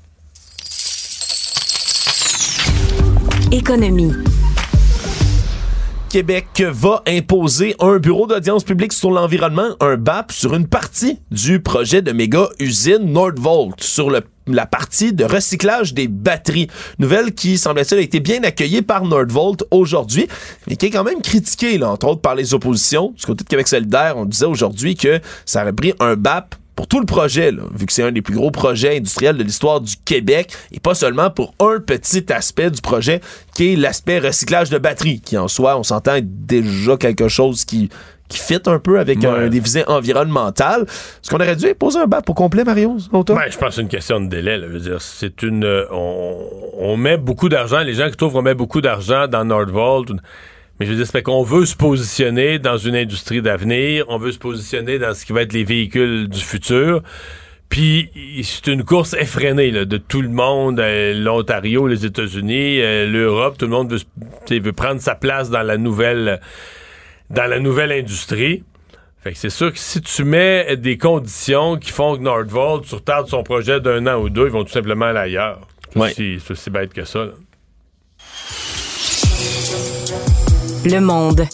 [3.50, 4.12] Économie.
[6.14, 11.58] Québec va imposer un bureau d'audience publique sur l'environnement, un BAP, sur une partie du
[11.58, 16.68] projet de méga usine Nordvolt, sur la partie de recyclage des batteries.
[17.00, 20.28] Nouvelle qui, semble-t-il, a été bien accueillie par Nordvolt aujourd'hui,
[20.68, 23.12] mais qui est quand même critiquée, entre autres, par les oppositions.
[23.18, 26.86] Du côté de Québec solidaire, on disait aujourd'hui que ça aurait pris un BAP pour
[26.88, 29.94] tout le projet, vu que c'est un des plus gros projets industriels de l'histoire du
[30.04, 33.20] Québec, et pas seulement pour un petit aspect du projet,
[33.54, 37.90] qui est l'aspect recyclage de batteries, qui en soi, on s'entend déjà quelque chose qui
[38.26, 40.82] qui fit un peu avec un, des visées environnementales.
[40.82, 42.96] Est-ce qu'on aurait dû poser un BAP au complet, Mario?
[43.12, 44.56] Ben, je pense que c'est une question de délai.
[44.56, 44.66] Là.
[44.78, 46.36] dire, c'est une, on,
[46.78, 47.80] on, met beaucoup d'argent.
[47.80, 50.10] Les gens qui trouvent qu'on met beaucoup d'argent dans Nordvolt
[50.78, 54.32] mais je veux dire, c'est qu'on veut se positionner dans une industrie d'avenir, on veut
[54.32, 57.02] se positionner dans ce qui va être les véhicules du futur.
[57.68, 58.10] Puis
[58.42, 63.64] c'est une course effrénée de tout le monde, euh, l'Ontario, les États-Unis, euh, l'Europe, tout
[63.66, 66.40] le monde veut, veut, prendre sa place dans la nouvelle
[67.30, 68.62] dans la nouvelle industrie.
[69.22, 73.26] Fait que c'est sûr que si tu mets des conditions qui font que Nordvolt retarde
[73.28, 75.66] son projet d'un an ou deux, ils vont tout simplement aller ailleurs.
[76.14, 77.28] C'est aussi, bête que ça.
[80.84, 81.46] Le monde.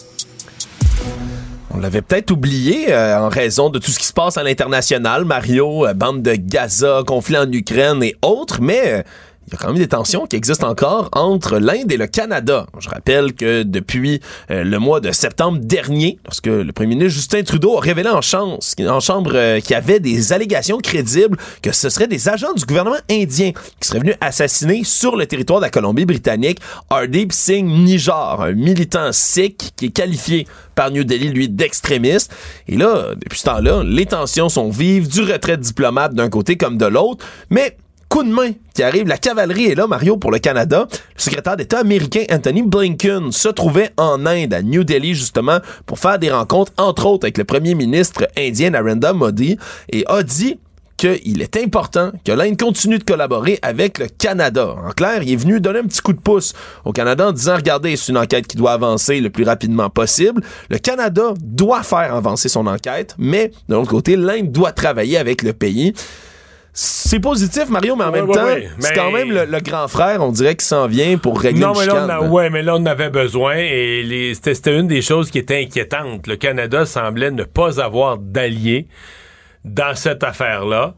[1.73, 5.23] On l'avait peut-être oublié euh, en raison de tout ce qui se passe à l'international,
[5.23, 9.01] Mario, euh, bande de Gaza, conflit en Ukraine et autres, mais euh,
[9.47, 12.67] il y a quand même des tensions qui existent encore entre l'Inde et le Canada.
[12.79, 17.43] Je rappelle que depuis euh, le mois de septembre dernier, lorsque le premier ministre Justin
[17.43, 22.07] Trudeau a révélé en, chambre euh, qu'il y avait des allégations crédibles que ce seraient
[22.07, 26.59] des agents du gouvernement indien qui seraient venus assassiner sur le territoire de la Colombie-Britannique
[26.89, 32.33] Hardeep Singh Nijjar, un militant sikh qui est qualifié par New Delhi, lui, d'extrémiste.
[32.67, 36.77] Et là, depuis ce temps-là, les tensions sont vives, du retrait diplomate d'un côté comme
[36.77, 37.77] de l'autre, mais
[38.11, 39.07] coup de main qui arrive.
[39.07, 40.85] La cavalerie est là, Mario, pour le Canada.
[40.91, 45.97] Le secrétaire d'État américain Anthony Blinken se trouvait en Inde, à New Delhi, justement, pour
[45.97, 49.57] faire des rencontres, entre autres, avec le premier ministre indien Narendra Modi,
[49.89, 50.59] et a dit
[50.97, 54.75] qu'il est important que l'Inde continue de collaborer avec le Canada.
[54.85, 57.55] En clair, il est venu donner un petit coup de pouce au Canada en disant,
[57.55, 60.43] regardez, c'est une enquête qui doit avancer le plus rapidement possible.
[60.69, 65.43] Le Canada doit faire avancer son enquête, mais de l'autre côté, l'Inde doit travailler avec
[65.43, 65.93] le pays
[66.73, 68.47] c'est positif, Mario, mais en même temps,
[68.79, 71.85] c'est quand même le, grand frère, on dirait, qui s'en vient pour régler non, mais
[71.85, 76.27] là, ouais, mais là, on avait besoin et c'était une des choses qui était inquiétante.
[76.27, 78.87] Le Canada semblait ne pas avoir d'alliés
[79.65, 80.95] dans cette affaire-là.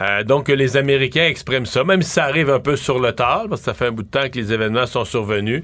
[0.00, 3.44] Euh, donc, les Américains expriment ça, même si ça arrive un peu sur le tard,
[3.50, 5.62] parce que ça fait un bout de temps que les événements sont survenus.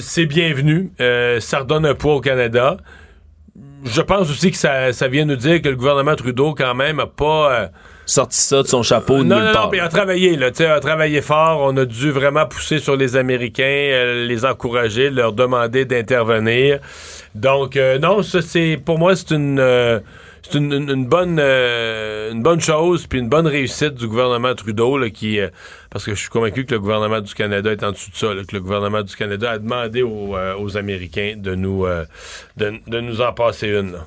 [0.00, 0.90] C'est bienvenu.
[1.00, 2.78] Euh, ça redonne un poids au Canada.
[3.84, 7.00] Je pense aussi que ça, ça vient nous dire que le gouvernement Trudeau, quand même,
[7.00, 7.52] a pas...
[7.52, 7.68] Euh,
[8.10, 9.64] sorti ça de son chapeau de non, nulle non, part.
[9.66, 11.60] Non, mais a travaillé, là, a travaillé fort.
[11.62, 16.80] On a dû vraiment pousser sur les Américains, euh, les encourager, leur demander d'intervenir.
[17.34, 20.00] Donc, euh, non, ça, c'est, pour moi, c'est une, euh,
[20.42, 25.38] c'est une, bonne, une bonne chose, puis une bonne réussite du gouvernement Trudeau, là, qui,
[25.90, 28.28] parce que je suis convaincu que le gouvernement du Canada est en dessous de ça,
[28.28, 31.86] que le gouvernement du Canada a demandé aux, aux Américains de nous,
[32.56, 33.92] de, de, nous en passer une.
[33.92, 34.06] Là.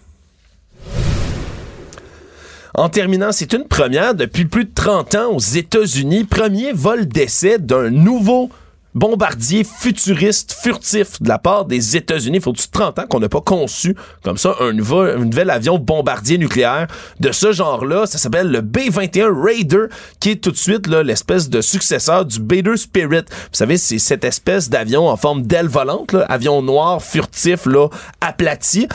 [2.76, 6.24] En terminant, c'est une première depuis plus de 30 ans aux États-Unis.
[6.24, 8.50] Premier vol d'essai d'un nouveau
[8.95, 12.38] bombardier futuriste, furtif de la part des États-Unis.
[12.38, 16.88] Il faut 30 ans qu'on n'a pas conçu comme ça un, nouvel, avion bombardier nucléaire
[17.20, 18.08] de ce genre-là.
[18.08, 19.86] Ça s'appelle le B-21 Raider,
[20.20, 23.26] qui est tout de suite l'espèce de successeur du Bader Spirit.
[23.30, 27.90] Vous savez, c'est cette espèce d'avion en forme d'aile volante, avion noir, furtif, là,
[28.20, 28.88] aplati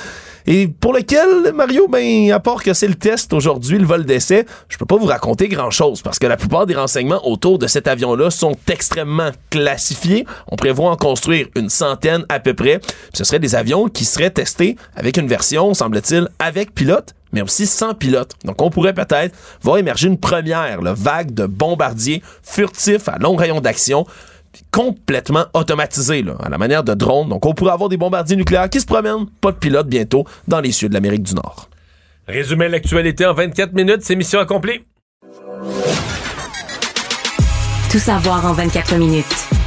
[0.46, 4.46] et pour lequel, Mario, ben, à part que c'est le test aujourd'hui, le vol d'essai,
[4.68, 7.88] je peux pas vous raconter grand-chose parce que la plupart des renseignements autour de cet
[7.88, 10.26] avion-là sont extrêmement classifiés.
[10.50, 12.80] On prévoit en construire une centaine à peu près.
[13.12, 17.66] ce seraient des avions qui seraient testés avec une version, semble-t-il, avec pilote mais aussi
[17.66, 18.32] sans pilote.
[18.44, 23.60] Donc, on pourrait peut-être voir émerger une première vague de bombardiers furtifs à long rayon
[23.60, 24.06] d'action
[24.70, 27.28] complètement automatisé, là, à la manière de drone.
[27.28, 30.60] Donc, on pourrait avoir des bombardiers nucléaires qui se promènent, pas de pilote bientôt, dans
[30.60, 31.68] les cieux de l'Amérique du Nord.
[32.26, 34.84] Résumé l'actualité en 24 minutes, c'est mission accomplie.
[37.90, 39.24] Tout savoir en 24 minutes.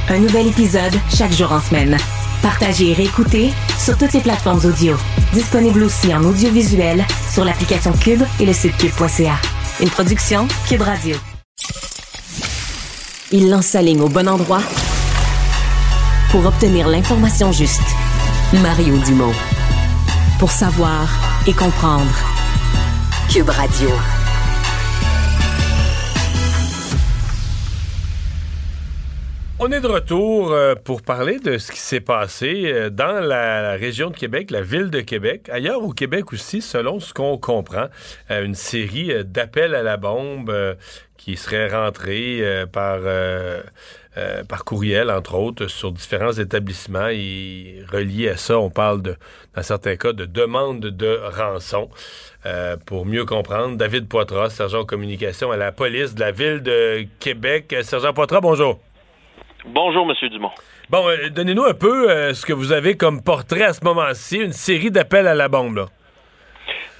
[0.08, 1.96] Un nouvel épisode chaque jour en semaine.
[2.40, 4.96] Partagez et réécoutez sur toutes les plateformes audio.
[5.32, 9.34] Disponible aussi en audiovisuel sur l'application Cube et le site cube.ca.
[9.80, 11.16] Une production Cube Radio.
[13.34, 14.60] Il lance sa ligne au bon endroit
[16.30, 17.80] pour obtenir l'information juste.
[18.62, 19.32] Mario Dumont.
[20.38, 21.08] Pour savoir
[21.46, 22.12] et comprendre.
[23.32, 23.88] Cube Radio.
[29.64, 33.76] On est de retour euh, pour parler de ce qui s'est passé euh, dans la
[33.76, 37.86] région de Québec, la ville de Québec, ailleurs au Québec aussi, selon ce qu'on comprend.
[38.30, 40.52] Euh, une série d'appels à la bombe
[41.24, 43.62] qui serait rentré euh, par, euh,
[44.16, 47.08] euh, par courriel, entre autres, sur différents établissements.
[47.10, 49.14] Et relié à ça, on parle, de,
[49.54, 51.88] dans certains cas, de demande de rançon.
[52.86, 57.06] pour mieux comprendre, David Poitras, sergent en communication à la police de la ville de
[57.20, 57.72] Québec.
[57.82, 58.80] Sergent Poitras, bonjour.
[59.64, 60.50] Bonjour, Monsieur Dumont.
[60.90, 64.90] Bon, donnez-nous un peu ce que vous avez comme portrait à ce moment-ci, une série
[64.90, 65.76] d'appels à la bombe.
[65.76, 65.86] Là.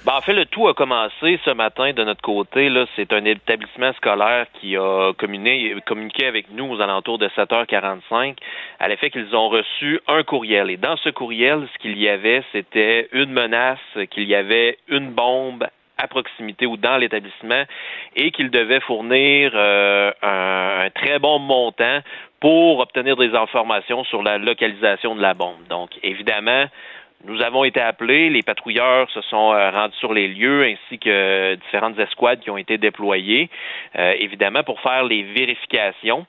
[0.05, 2.69] Ben, en fait, le tout a commencé ce matin de notre côté.
[2.97, 8.37] C'est un établissement scolaire qui a communiqué, avec nous aux alentours de 7h45
[8.81, 10.71] à l'effet qu'ils ont reçu un courriel.
[10.71, 13.79] Et dans ce courriel, ce qu'il y avait, c'était une menace
[14.11, 15.69] qu'il y avait une bombe
[15.99, 17.63] à proximité ou dans l'établissement
[18.17, 22.01] et qu'il devait fournir un, un très bon montant
[22.41, 25.65] pour obtenir des informations sur la localisation de la bombe.
[25.69, 26.67] Donc, évidemment,
[27.25, 31.55] nous avons été appelés, les patrouilleurs se sont euh, rendus sur les lieux ainsi que
[31.55, 33.49] différentes escouades qui ont été déployées,
[33.97, 36.27] euh, évidemment pour faire les vérifications.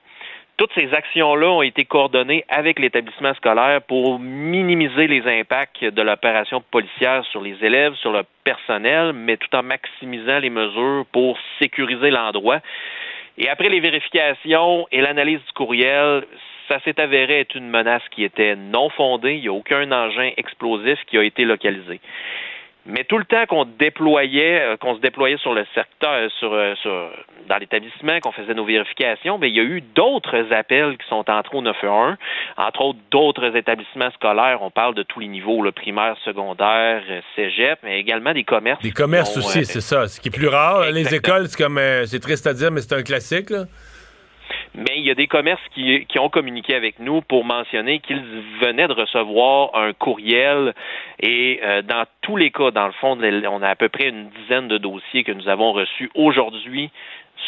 [0.56, 6.62] Toutes ces actions-là ont été coordonnées avec l'établissement scolaire pour minimiser les impacts de l'opération
[6.62, 12.12] policière sur les élèves, sur le personnel, mais tout en maximisant les mesures pour sécuriser
[12.12, 12.60] l'endroit.
[13.40, 16.24] Et après les vérifications et l'analyse du courriel,
[16.74, 19.36] ça s'est avéré être une menace qui était non fondée.
[19.36, 22.00] Il n'y a aucun engin explosif qui a été localisé.
[22.86, 26.76] Mais tout le temps qu'on déployait, euh, qu'on se déployait sur le secteur, euh, euh,
[26.76, 27.12] sur,
[27.48, 31.30] dans l'établissement, qu'on faisait nos vérifications, bien, il y a eu d'autres appels qui sont
[31.30, 32.16] entrés au 911,
[32.58, 34.58] entre autres d'autres établissements scolaires.
[34.62, 37.04] On parle de tous les niveaux, le primaire, secondaire,
[37.36, 38.82] cégep, mais également des commerces.
[38.82, 40.08] Des commerces aussi, c'est ça.
[40.08, 40.92] Ce qui est plus rare.
[40.92, 43.52] Les écoles, c'est comme, c'est triste à dire, mais c'est un classique.
[43.52, 43.64] Là
[44.76, 48.24] mais il y a des commerces qui, qui ont communiqué avec nous pour mentionner qu'ils
[48.62, 50.74] venaient de recevoir un courriel
[51.20, 54.30] et euh, dans tous les cas, dans le fond, on a à peu près une
[54.30, 56.90] dizaine de dossiers que nous avons reçus aujourd'hui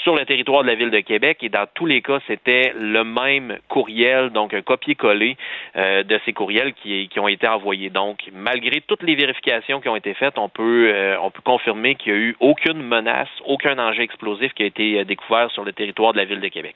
[0.04, 3.04] sur le territoire de la ville de Québec et dans tous les cas, c'était le
[3.04, 5.38] même courriel, donc un copier-coller
[5.78, 7.90] euh, de ces courriels qui, qui, ont été envoyés.
[7.90, 11.96] Donc, malgré toutes les vérifications qui ont été faites, on peut, euh, on peut confirmer
[11.96, 15.74] qu'il n'y a eu aucune menace, aucun danger explosif qui a été découvert sur le
[15.74, 16.76] territoire de la ville de Québec.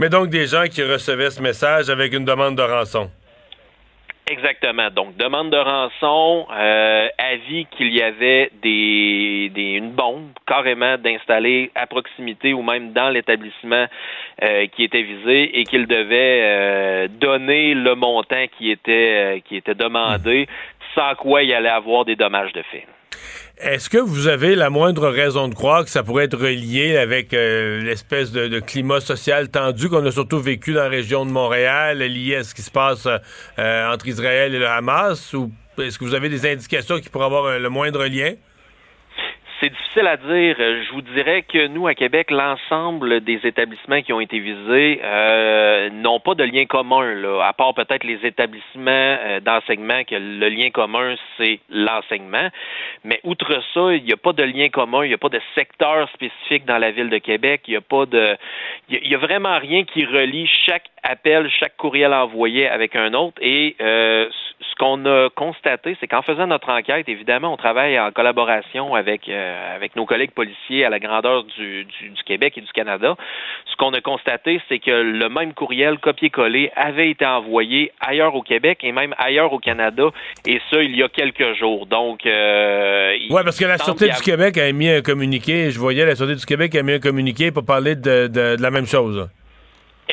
[0.00, 3.10] Mais donc des gens qui recevaient ce message avec une demande de rançon.
[4.26, 4.88] Exactement.
[4.90, 11.70] Donc, demande de rançon, euh, avis qu'il y avait des, des, une bombe carrément d'installer
[11.74, 13.86] à proximité ou même dans l'établissement
[14.42, 19.74] euh, qui était visé et qu'il devait euh, donner le montant qui était, qui était
[19.74, 20.46] demandé,
[20.94, 22.86] sans quoi il allait avoir des dommages de fait.
[23.58, 27.34] Est-ce que vous avez la moindre raison de croire que ça pourrait être relié avec
[27.34, 31.98] euh, l'espèce de, climat social tendu qu'on a surtout vécu dans la région de Montréal,
[31.98, 33.06] lié à ce qui se passe
[33.58, 35.34] euh, entre Israël et le Hamas?
[35.34, 38.32] Ou est-ce que vous avez des indications qui pourraient avoir le moindre lien?
[39.60, 40.56] C'est difficile à dire.
[40.58, 45.90] Je vous dirais que nous, à Québec, l'ensemble des établissements qui ont été visés euh,
[45.90, 50.48] n'ont pas de lien commun, là, à part peut-être les établissements euh, d'enseignement, que le
[50.48, 52.48] lien commun, c'est l'enseignement.
[53.04, 55.40] Mais outre ça, il n'y a pas de lien commun, il n'y a pas de
[55.54, 58.38] secteur spécifique dans la ville de Québec, il n'y a pas de...
[58.88, 63.36] Il n'y a, vraiment rien qui relie chaque appel, chaque courriel envoyé avec un autre.
[63.42, 64.26] Et euh,
[64.70, 69.28] ce qu'on a constaté, c'est qu'en faisant notre enquête, évidemment, on travaille en collaboration avec...
[69.28, 73.16] Euh, avec nos collègues policiers à la grandeur du, du, Québec et du Canada,
[73.64, 78.42] ce qu'on a constaté, c'est que le même courriel copié-collé avait été envoyé ailleurs au
[78.42, 80.10] Québec et même ailleurs au Canada,
[80.46, 81.86] et ça, il y a quelques jours.
[81.86, 86.04] Donc, euh, oui, parce que la Sûreté du Québec a émis un communiqué, je voyais
[86.04, 89.28] la Sûreté du Québec a émis un communiqué pour parler de la même chose.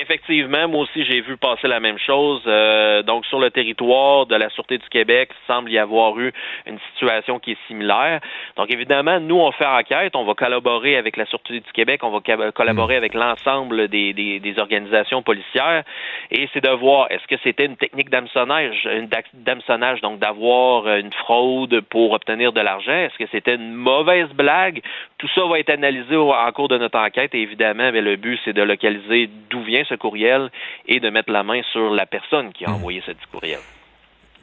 [0.09, 2.41] Effectivement, moi aussi j'ai vu passer la même chose.
[2.47, 6.31] Euh, donc sur le territoire de la Sûreté du Québec, il semble y avoir eu
[6.65, 8.21] une situation qui est similaire.
[8.55, 12.09] Donc évidemment, nous on fait enquête, on va collaborer avec la Sûreté du Québec, on
[12.09, 12.21] va
[12.51, 12.97] collaborer hmm.
[12.97, 15.83] avec l'ensemble des, des, des, organisations policières,
[16.31, 21.11] et c'est de voir est-ce que c'était une technique d'hameçonnage, une d'hameçonnage, donc d'avoir une
[21.11, 22.93] fraude pour obtenir de l'argent?
[22.93, 24.81] Est-ce que c'était une mauvaise blague
[25.17, 27.33] Tout ça va être analysé en cours de notre enquête.
[27.33, 30.49] Et évidemment, mais le but c'est de localiser d'où vient ce courriel
[30.87, 32.75] et de mettre la main sur la personne qui a hmm.
[32.75, 33.59] envoyé ce courriel.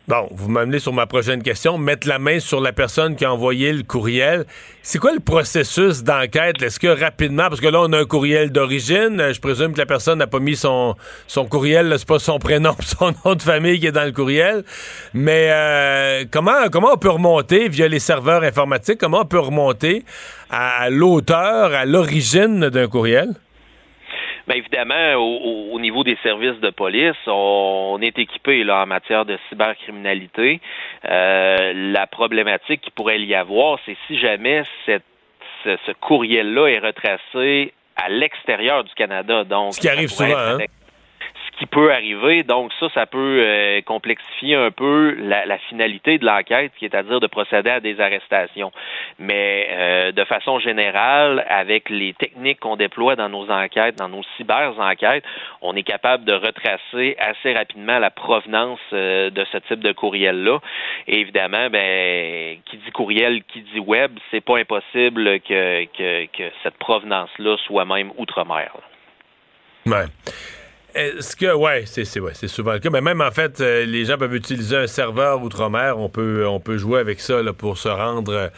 [0.06, 1.78] Bon, vous m'amenez sur ma prochaine question.
[1.78, 4.44] Mettre la main sur la personne qui a envoyé le courriel.
[4.82, 6.60] C'est quoi le processus d'enquête?
[6.60, 9.86] Est-ce que rapidement, parce que là, on a un courriel d'origine, je présume que la
[9.86, 10.94] personne n'a pas mis son,
[11.26, 14.64] son courriel, c'est pas son prénom, son nom de famille qui est dans le courriel.
[15.14, 18.98] Mais euh, comment, comment on peut remonter via les serveurs informatiques?
[18.98, 20.04] Comment on peut remonter
[20.50, 23.30] à l'auteur, à l'origine d'un courriel?
[24.46, 29.38] Bien évidemment, au, niveau des services de police, on, est équipé là en matière de
[29.48, 30.60] cybercriminalité.
[31.06, 35.04] Euh, la problématique qui pourrait y avoir, c'est si jamais cette,
[35.64, 39.44] ce, courriel-là est retracé à l'extérieur du Canada.
[39.44, 40.36] Donc, ce qui arrive souvent.
[40.36, 40.58] Hein?
[41.58, 42.42] Qui peut arriver.
[42.42, 47.02] Donc ça, ça peut euh, complexifier un peu la, finalité de l'enquête, qui est à
[47.02, 48.72] dire de procéder à des arrestations.
[49.18, 54.22] Mais euh, de façon générale, avec les techniques qu'on déploie dans nos enquêtes, dans nos
[54.36, 55.24] cyber-enquêtes,
[55.62, 60.58] on est capable de retracer assez rapidement la provenance euh, de ce type de courriel-là.
[61.06, 66.50] Et évidemment, ben, qui dit courriel, qui dit web, c'est pas impossible que, que, que
[66.62, 68.72] cette provenance-là soit même outre-mer.
[69.86, 70.06] Ouais.
[70.94, 72.90] Est-ce que, ouais, c'est ouais, souvent le cas.
[72.90, 75.98] Mais même en fait, euh, les gens peuvent utiliser un serveur outre-mer.
[75.98, 78.50] On peut, on peut jouer avec ça pour se rendre.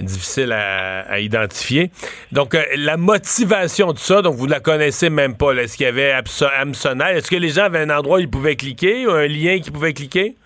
[0.00, 1.90] difficile à, identifier.
[2.30, 5.52] Donc, euh, la motivation de ça, donc vous la connaissez même pas.
[5.54, 6.12] Est-ce qu'il y avait
[6.60, 7.16] Amsonal?
[7.16, 9.72] Est-ce que les gens avaient un endroit où ils pouvaient cliquer, ou un lien qu'ils
[9.72, 10.36] pouvaient cliquer?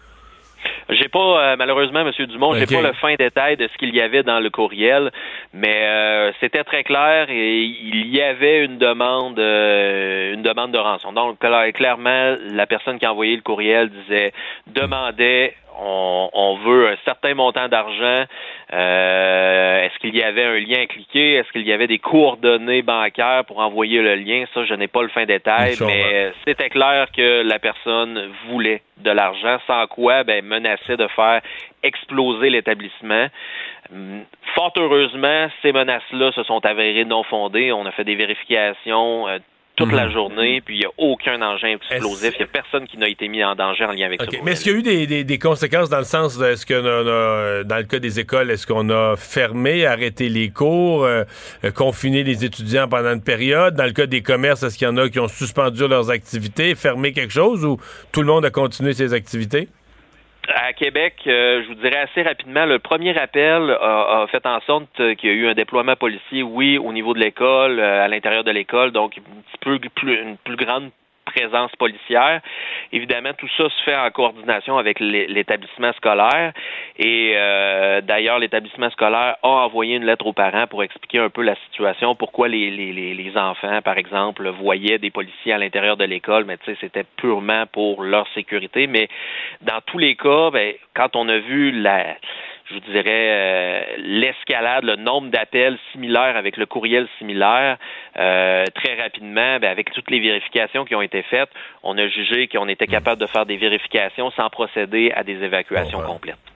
[0.88, 1.18] J'ai pas,
[1.52, 2.10] euh, malheureusement, M.
[2.26, 5.10] Dumont, j'ai pas le fin détail de ce qu'il y avait dans le courriel,
[5.52, 10.78] mais euh, c'était très clair et il y avait une demande, euh, une demande de
[10.78, 11.12] rançon.
[11.12, 11.38] Donc,
[11.74, 14.32] clairement, la personne qui a envoyé le courriel disait,
[14.66, 15.54] demandait
[15.84, 18.24] on, veut un certain montant d'argent.
[18.72, 21.34] Euh, est-ce qu'il y avait un lien à cliquer?
[21.34, 24.44] Est-ce qu'il y avait des coordonnées bancaires pour envoyer le lien?
[24.54, 29.10] Ça, je n'ai pas le fin détail, mais c'était clair que la personne voulait de
[29.10, 31.40] l'argent, sans quoi, ben, menaçait de faire
[31.82, 33.26] exploser l'établissement.
[34.54, 37.72] Fort heureusement, ces menaces-là se sont avérées non fondées.
[37.72, 39.26] On a fait des vérifications.
[39.82, 40.12] Euh, toute la mhm.
[40.12, 42.34] journée, puis il n'y a aucun engin explosif.
[42.34, 44.28] Il n'y a personne qui n'a été mis en danger en lien avec ça.
[44.44, 47.62] Mais est-ce qu'il y a eu des, des, conséquences dans le sens de ce que
[47.62, 51.24] dans le cas des écoles, est-ce qu'on a fermé, arrêté les cours, euh,
[51.64, 53.74] euh, confiné les étudiants pendant une période?
[53.74, 56.74] Dans le cas des commerces, est-ce qu'il y en a qui ont suspendu leurs activités,
[56.74, 57.78] fermé quelque chose ou
[58.12, 59.68] tout le monde a continué ses activités?
[60.48, 64.96] À Québec, euh, je vous dirais assez rapidement, le premier appel a, fait en sorte
[65.16, 68.44] qu'il y a eu un déploiement policier, oui, au niveau de l'école, euh, à l'intérieur
[68.44, 70.90] de l'école, donc un petit peu plus, une plus grande
[71.34, 72.40] présence policière.
[72.92, 76.52] Évidemment, tout ça se fait en coordination avec l'établissement scolaire.
[76.98, 81.42] Et euh, d'ailleurs, l'établissement scolaire a envoyé une lettre aux parents pour expliquer un peu
[81.42, 86.04] la situation, pourquoi les, les, les enfants, par exemple, voyaient des policiers à l'intérieur de
[86.04, 88.86] l'école, mais tu sais, c'était purement pour leur sécurité.
[88.86, 89.08] Mais
[89.62, 92.16] dans tous les cas, ben, quand on a vu la
[92.68, 97.78] je vous dirais, euh, l'escalade, le nombre d'appels similaires avec le courriel similaire,
[98.18, 101.50] euh, très rapidement, ben, avec toutes les vérifications qui ont été faites,
[101.82, 106.00] on a jugé qu'on était capable de faire des vérifications sans procéder à des évacuations
[106.02, 106.51] complètes.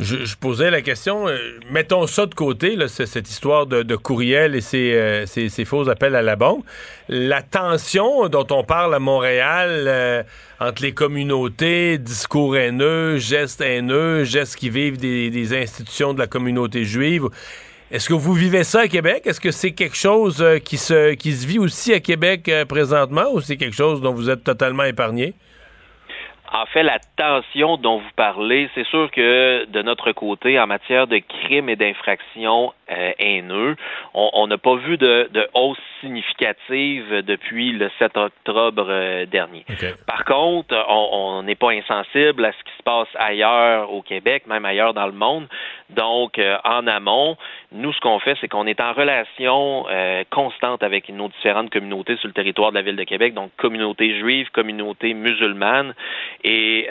[0.00, 1.36] Je, posais la question, euh,
[1.72, 6.36] mettons ça de côté, cette histoire de, courriel et ces, ces, faux appels à la
[6.36, 6.62] bombe.
[7.08, 10.24] La tension dont on parle à Montréal
[10.60, 16.84] entre les communautés, discours haineux, gestes haineux, gestes qui vivent des, institutions de la communauté
[16.84, 17.28] juive.
[17.90, 19.22] Est-ce que vous vivez ça à Québec?
[19.24, 22.66] Est-ce que c'est quelque chose euh, qui se, qui se vit aussi à Québec euh,
[22.66, 25.32] présentement ou c'est quelque chose dont vous êtes totalement épargné?
[26.52, 31.06] En fait, la tension dont vous parlez, c'est sûr que de notre côté, en matière
[31.06, 33.76] de crimes et d'infractions euh, haineux,
[34.14, 39.64] on n'a pas vu de, hausse significative depuis le 7 octobre euh, dernier.
[40.06, 44.64] Par contre, on n'est pas insensible à ce qui se passe ailleurs au Québec, même
[44.64, 45.48] ailleurs dans le monde.
[45.90, 47.36] Donc, euh, en amont,
[47.72, 49.86] nous, ce qu'on fait, c'est qu'on est en relation
[50.30, 54.18] constante avec nos différentes communautés sur le territoire de la ville de Québec, donc communauté
[54.18, 55.94] juive, communauté musulmane,
[56.44, 56.88] et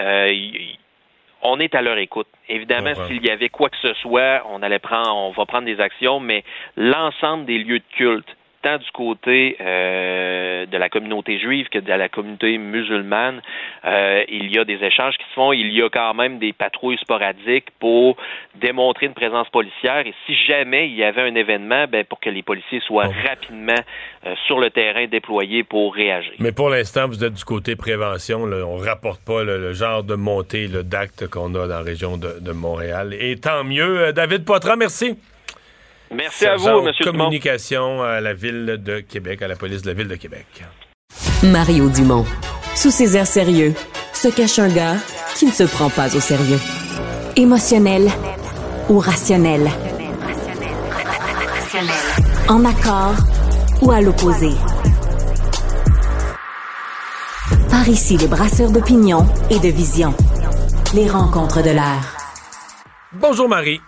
[1.41, 2.27] on est à leur écoute.
[2.49, 5.79] Évidemment, s'il y avait quoi que ce soit, on allait prendre, on va prendre des
[5.79, 6.43] actions, mais
[6.75, 11.91] l'ensemble des lieux de culte, tant du côté euh, de la communauté juive que de
[11.91, 13.41] la communauté musulmane,
[13.85, 15.53] euh, il y a des échanges qui se font.
[15.53, 18.17] Il y a quand même des patrouilles sporadiques pour
[18.55, 20.05] démontrer une présence policière.
[20.05, 23.81] Et si jamais il y avait un événement, ben, pour que les policiers soient rapidement
[24.25, 26.33] euh, sur le terrain déployés pour réagir.
[26.39, 28.43] Mais pour l'instant, vous êtes du côté prévention.
[28.43, 28.47] On
[28.79, 32.51] ne rapporte pas le genre de montée d'actes qu'on a dans la région de, de
[32.51, 33.15] Montréal.
[33.19, 34.11] Et tant mieux.
[34.13, 35.17] David Poitras, merci.
[36.11, 36.91] Merci à vous, M.
[37.03, 40.63] Communication à la Ville de Québec, à la police de la Ville de Québec.
[41.43, 42.25] Mario Dumont.
[42.75, 43.73] Sous ses airs sérieux,
[44.13, 44.95] se cache un gars
[45.35, 46.59] qui ne se prend pas au sérieux.
[47.35, 48.09] Émotionnel
[48.89, 49.69] ou rationnel?
[52.47, 53.15] En accord
[53.81, 54.51] ou à l'opposé?
[57.69, 60.15] Par ici, les brasseurs d'opinion et de vision.
[60.93, 62.15] Les rencontres de l'air.
[63.13, 63.81] Bonjour Marie.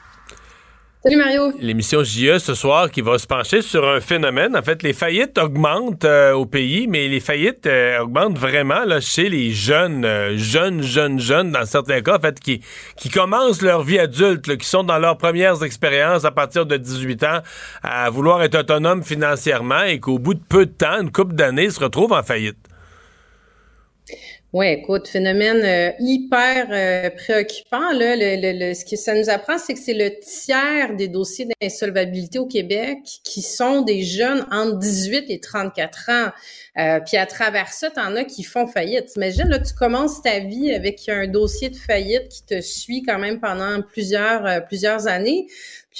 [1.01, 1.53] Salut Mario.
[1.61, 4.57] L'émission JE ce soir qui va se pencher sur un phénomène.
[4.57, 8.99] En fait, les faillites augmentent euh, au pays, mais les faillites euh, augmentent vraiment là,
[8.99, 12.59] chez les jeunes, euh, jeunes, jeunes, jeunes, dans certains cas, en fait, qui,
[12.97, 17.23] qui commencent leur vie adulte, qui sont dans leurs premières expériences à partir de 18
[17.23, 17.39] ans
[17.81, 21.69] à vouloir être autonomes financièrement et qu'au bout de peu de temps, une couple d'années,
[21.69, 22.68] se retrouvent en faillite.
[24.51, 27.91] Oui, écoute, phénomène euh, hyper euh, préoccupant.
[27.91, 32.39] Là, le, ce que ça nous apprend, c'est que c'est le tiers des dossiers d'insolvabilité
[32.39, 36.29] au Québec qui sont des jeunes entre 18 et 34 ans.
[36.79, 39.11] Euh, puis à travers ça, tu en as qui font faillite.
[39.17, 43.19] Imagine, là, tu commences ta vie avec un dossier de faillite qui te suit quand
[43.19, 45.45] même pendant plusieurs, plusieurs années.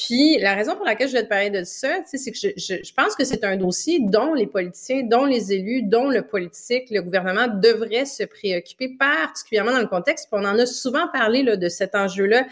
[0.06, 3.16] Puis la raison pour laquelle je vais te parler de ça, c'est que je, pense
[3.16, 7.48] que c'est un dossier dont les politiciens, dont les élus, dont le politique, le gouvernement
[7.48, 10.30] devraient se préoccuper, particulièrement dans le contexte.
[10.32, 12.46] on en a souvent parlé là, de cet enjeu-là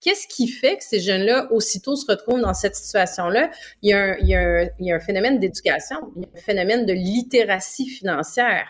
[0.00, 3.50] Qu'est-ce qui fait que ces jeunes-là, aussitôt, se retrouvent dans cette situation-là?
[3.82, 6.22] Il, y a un, il, y a un, il y a un phénomène d'éducation, il
[6.22, 8.68] y a un phénomène de littératie financière.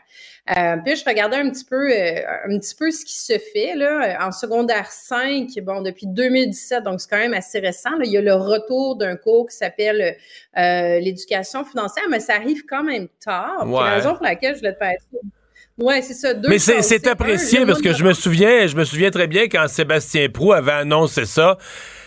[0.50, 3.74] Euh, puis je regardais un petit peu euh, un petit peu ce qui se fait
[3.74, 7.96] là en secondaire 5, bon depuis 2017, donc c'est quand même assez récent.
[7.96, 10.16] Là, il y a le retour d'un cours qui s'appelle
[10.58, 13.66] euh, l'éducation financière, mais ça arrive quand même tard.
[13.66, 13.84] Ouais.
[13.84, 14.98] la raison pour laquelle je voulais te parler
[15.78, 16.34] Ouais, c'est ça.
[16.34, 19.48] Deux Mais c'est, un, apprécié parce que je me souviens, je me souviens très bien
[19.48, 21.58] quand Sébastien Prou avait annoncé ça.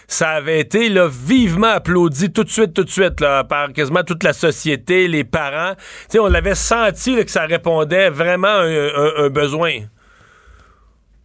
[0.10, 4.04] Ça avait été là, vivement applaudi tout de suite, tout de suite, là, par quasiment
[4.04, 5.74] toute la société, les parents.
[6.08, 9.82] sais, on l'avait senti là, que ça répondait vraiment à un, un, un besoin.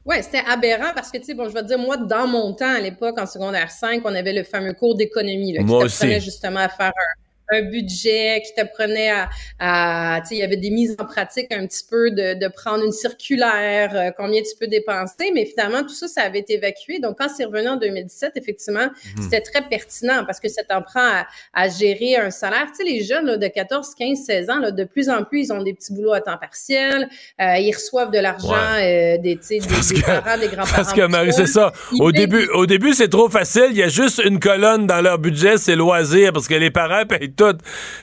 [0.05, 2.53] Oui, c'était aberrant parce que, tu sais, bon, je vais te dire, moi, dans mon
[2.55, 6.61] temps, à l'époque, en secondaire 5, on avait le fameux cours d'économie, qui t'apprenait justement
[6.61, 9.29] à faire un, un budget, qui t'apprenait à,
[9.59, 12.49] à tu sais, il y avait des mises en pratique un petit peu de, de
[12.49, 16.55] prendre une circulaire, euh, combien tu peux dépenser, mais finalement, tout ça, ça avait été
[16.55, 16.99] évacué.
[16.99, 18.89] Donc, quand c'est revenu en 2017, effectivement,
[19.21, 22.67] c'était très pertinent parce que ça t'en prend à, à gérer un salaire.
[22.69, 25.47] Tu sais, les jeunes là, de 14, 15, 16 ans, là, de plus en plus,
[25.47, 27.09] ils ont des petits boulots à temps partiel,
[27.41, 30.77] euh, ils reçoivent de l'argent euh, des, tu sais, des, parents, des grands-parents.
[30.77, 31.73] Parce que Marie, c'est ça.
[31.93, 33.69] Ils Au début, au début, c'est trop facile.
[33.71, 37.05] Il y a juste une colonne dans leur budget, c'est loisirs, parce que les parents
[37.07, 37.42] payent tout.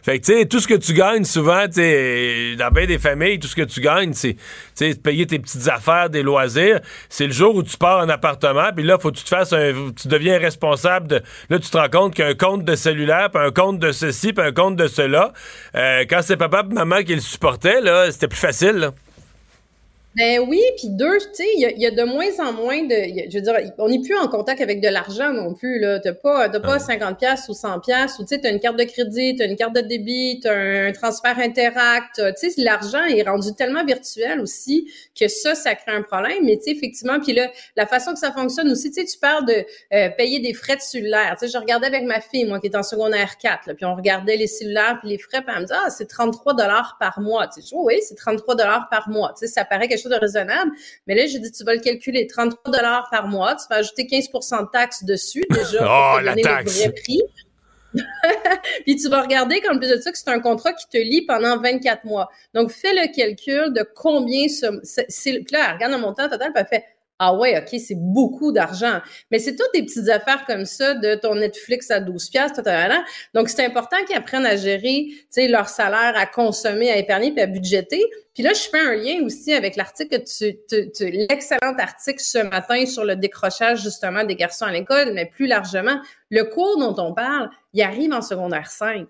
[0.04, 3.40] Fait que, tu sais, tout ce que tu gagnes, souvent, tu dans bien des familles,
[3.40, 4.36] tout ce que tu gagnes, c'est,
[4.76, 6.80] tu payer tes petites affaires, des loisirs.
[7.10, 9.54] C'est le jour où tu pars en appartement, puis là, faut que tu te fasses
[9.54, 13.44] un, tu deviens responsable de, là, tu te rends compte qu'un compte de cellulaire, puis
[13.44, 15.34] un compte de ceci, puis un compte de cela,
[15.76, 18.92] euh, quand c'est papa et maman qui le supportaient, là, c'était plus facile.
[20.16, 22.96] Ben oui, puis deux, tu sais, il y, y a de moins en moins de,
[22.96, 26.00] a- je veux dire, on n'est plus en contact avec de l'argent non plus là.
[26.00, 28.76] T'as pas, t'as pas 50 pièces ou 100 pièces ou tu sais, t'as une carte
[28.76, 32.20] de crédit, t'as une carte de débit, t'as un, transfert interact.
[32.40, 36.44] Tu sais, l'argent est rendu tellement virtuel aussi que ça, ça crée un problème.
[36.44, 39.20] Mais tu sais, effectivement, puis là, la façon que ça fonctionne aussi, tu sais, tu
[39.20, 39.64] parles de
[39.94, 41.36] euh, payer des frais de cellulaire.
[41.40, 43.86] Tu sais, je regardais avec ma fille, moi, qui est en secondaire 4, là, puis
[43.86, 46.98] on regardait les cellulaires puis les frais, puis elle me dit ah, c'est 33 dollars
[47.00, 47.48] par mois.
[47.48, 49.34] Tu sais, dis, oui, c'est 33 dollars par mois.
[49.40, 50.72] Tu sais, ça paraît quelque chose de raisonnable.
[51.08, 54.06] Mais là, j'ai dit, tu vas le calculer, 33 dollars par mois, tu vas ajouter
[54.06, 56.76] 15% de taxes dessus, déjà, pour Oh, te la donner taxe.
[56.78, 57.22] le vrai prix.
[58.86, 61.26] Puis tu vas regarder, comme plus de ça, que c'est un contrat qui te lie
[61.26, 62.30] pendant 24 mois.
[62.54, 65.32] Donc, fais le calcul de combien ce- c'est.
[65.52, 66.86] là, elle regarde le montant total, puis elle fait
[67.22, 69.02] Ah ouais, OK, c'est beaucoup d'argent.
[69.30, 72.70] Mais c'est toutes des petites affaires comme ça de ton Netflix à 12 piastres, tout
[72.70, 72.88] à
[73.34, 77.32] Donc, c'est important qu'ils apprennent à gérer, tu sais, leur salaire, à consommer, à épargner,
[77.34, 78.02] puis à budgéter.
[78.34, 82.22] Puis là, je fais un lien aussi avec l'article que tu, tu, tu- l'excellent article
[82.22, 86.78] ce matin sur le décrochage, justement, des garçons à l'école, mais plus largement, le cours
[86.80, 89.06] dont on parle, il arrive en secondaire 5.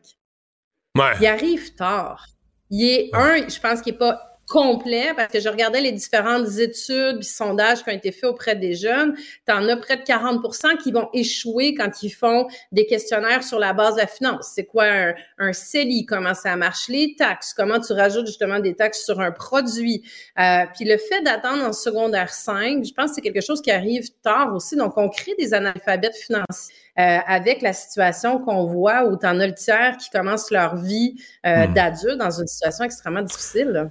[0.98, 1.04] Ouais.
[1.22, 2.26] Il arrive tard.
[2.72, 6.58] Il est un, je pense qu'il est pas complet parce que je regardais les différentes
[6.58, 9.16] études puis sondages qui ont été faits auprès des jeunes.
[9.48, 13.60] Tu en as près de 40% qui vont échouer quand ils font des questionnaires sur
[13.60, 14.52] la base de la finance.
[14.56, 16.06] C'est quoi un, un CELI?
[16.06, 16.88] Comment ça marche?
[16.90, 17.54] Les taxes?
[17.54, 20.04] Comment tu rajoutes justement des taxes sur un produit?
[20.40, 23.72] Euh, puis le fait d'attendre en secondaire 5, je pense que c'est quelque chose qui
[23.72, 24.76] arrive tard aussi.
[24.76, 26.76] Donc, on crée des analphabètes financiers.
[26.98, 30.76] Euh, avec la situation qu'on voit où tu en as le tiers qui commencent leur
[30.76, 31.16] vie
[31.46, 31.74] euh, Hmm.
[31.74, 33.68] d'adulte dans une situation extrêmement difficile.
[33.70, 33.90] là.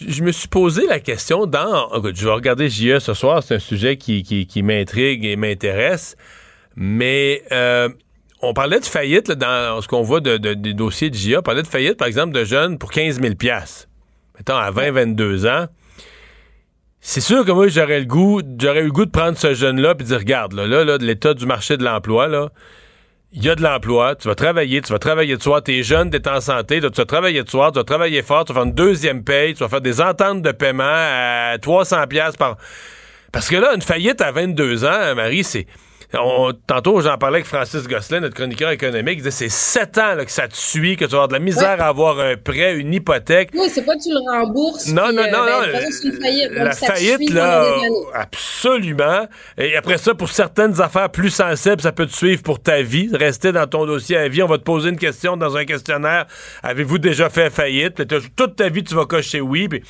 [0.00, 1.88] Je me suis posé la question dans.
[2.14, 6.16] je vais regarder JE ce soir, c'est un sujet qui, m'intrigue et m'intéresse.
[6.76, 7.88] Mais euh,
[8.40, 11.36] on parlait de faillite là, dans ce qu'on voit de, de- des dossiers de JE.
[11.38, 13.34] On parlait de faillite, par exemple, de jeunes pour 15 000
[14.38, 15.66] Mettons, à 20, 22 ans.
[17.00, 19.90] C'est sûr que moi, j'aurais le goût, j'aurais eu le goût de prendre ce jeune-là
[19.90, 22.50] et de dire, regarde, là, là, là, de l'état du marché de l'emploi, là,
[23.34, 26.10] il y a de l'emploi, tu vas travailler, tu vas travailler de soir, t'es jeune,
[26.10, 28.68] t'es en santé, tu vas travailler de soir, tu vas travailler fort, tu vas faire
[28.68, 32.58] une deuxième paye, tu vas faire des ententes de paiement à 300 pièces par...
[33.32, 35.66] Parce que là, une faillite à 22 ans, Marie, c'est...
[36.18, 40.14] on- tantôt, j'en parlais avec Francis Gosselin, notre chroniqueur économique, il disait c'est 7 ans
[40.14, 42.36] là, que ça te suit, que tu vas avoir de la misère à avoir un
[42.36, 43.50] prêt, une hypothèque.
[43.54, 44.88] Oui, c'est pas que tu le rembourses.
[44.88, 45.80] Non, puis, non, euh, non, ben, non.
[45.80, 46.50] façon, une faillite.
[46.52, 47.64] La faillite, là,
[48.14, 49.26] absolument.
[49.58, 53.08] Et après ça, pour certaines affaires plus sensibles, ça peut te suivre pour ta vie.
[53.12, 54.42] Rester dans ton dossier à vie.
[54.42, 56.26] On va te poser une question dans un questionnaire.
[56.62, 58.02] Avez-vous déjà fait faillite?
[58.36, 59.68] Toute ta vie, tu vas cocher oui.
[59.68, 59.82] Puis,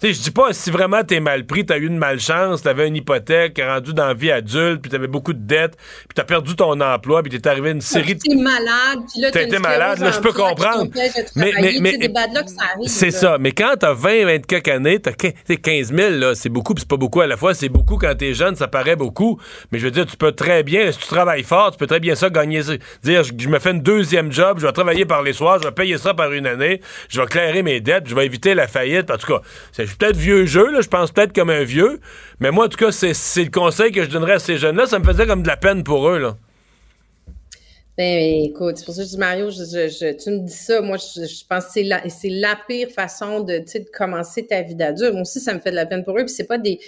[0.00, 2.96] sais, je dis pas si vraiment t'es mal pris, t'as eu une malchance, t'avais une
[2.96, 6.80] hypothèque rendu dans la vie adulte, puis t'avais beaucoup de dettes, puis t'as perdu ton
[6.80, 9.98] emploi, puis t'es arrivé à une série de T'es malade, puis là, T'as été malade,
[9.98, 10.90] là, je peux comprendre.
[11.36, 11.90] Mais- mais- C'est mais-.
[12.88, 13.36] C'est ça.
[13.38, 16.74] Mais quand t'as 20, 20 quelques années, t'as quin- t'sais, 15 000, là, c'est beaucoup,
[16.74, 17.54] puis c'est pas beaucoup à la fois.
[17.54, 19.40] C'est beaucoup quand t'es jeune, ça paraît beaucoup.
[19.72, 22.00] Mais je veux dire, tu peux très bien, si tu travailles fort, tu peux très
[22.00, 22.60] bien ça gagner,
[23.02, 25.66] dire, je, je me fais une deuxième job, je vais travailler par les soirs, je
[25.68, 28.68] vais payer ça par une année, je vais clairer mes dettes, je vais éviter la
[28.68, 29.10] faillite.
[29.10, 29.40] En tout cas,
[29.88, 32.00] je suis peut-être vieux jeu, là, je pense peut-être comme un vieux,
[32.40, 33.12] mais moi, en tout cas, c'est
[33.44, 34.86] le conseil que je donnerais à ces jeunes-là.
[34.86, 36.36] Ça me faisait comme de la peine pour eux, là.
[37.96, 41.44] Ben, écoute, c'est pour ça que je dis, Mario, tu me dis ça, moi, je,
[41.48, 45.14] pense que c'est la, la pire façon de, de commencer ta vie d'adulte.
[45.14, 46.78] Moi aussi, ça me fait de la peine pour eux, puis c'est pas des...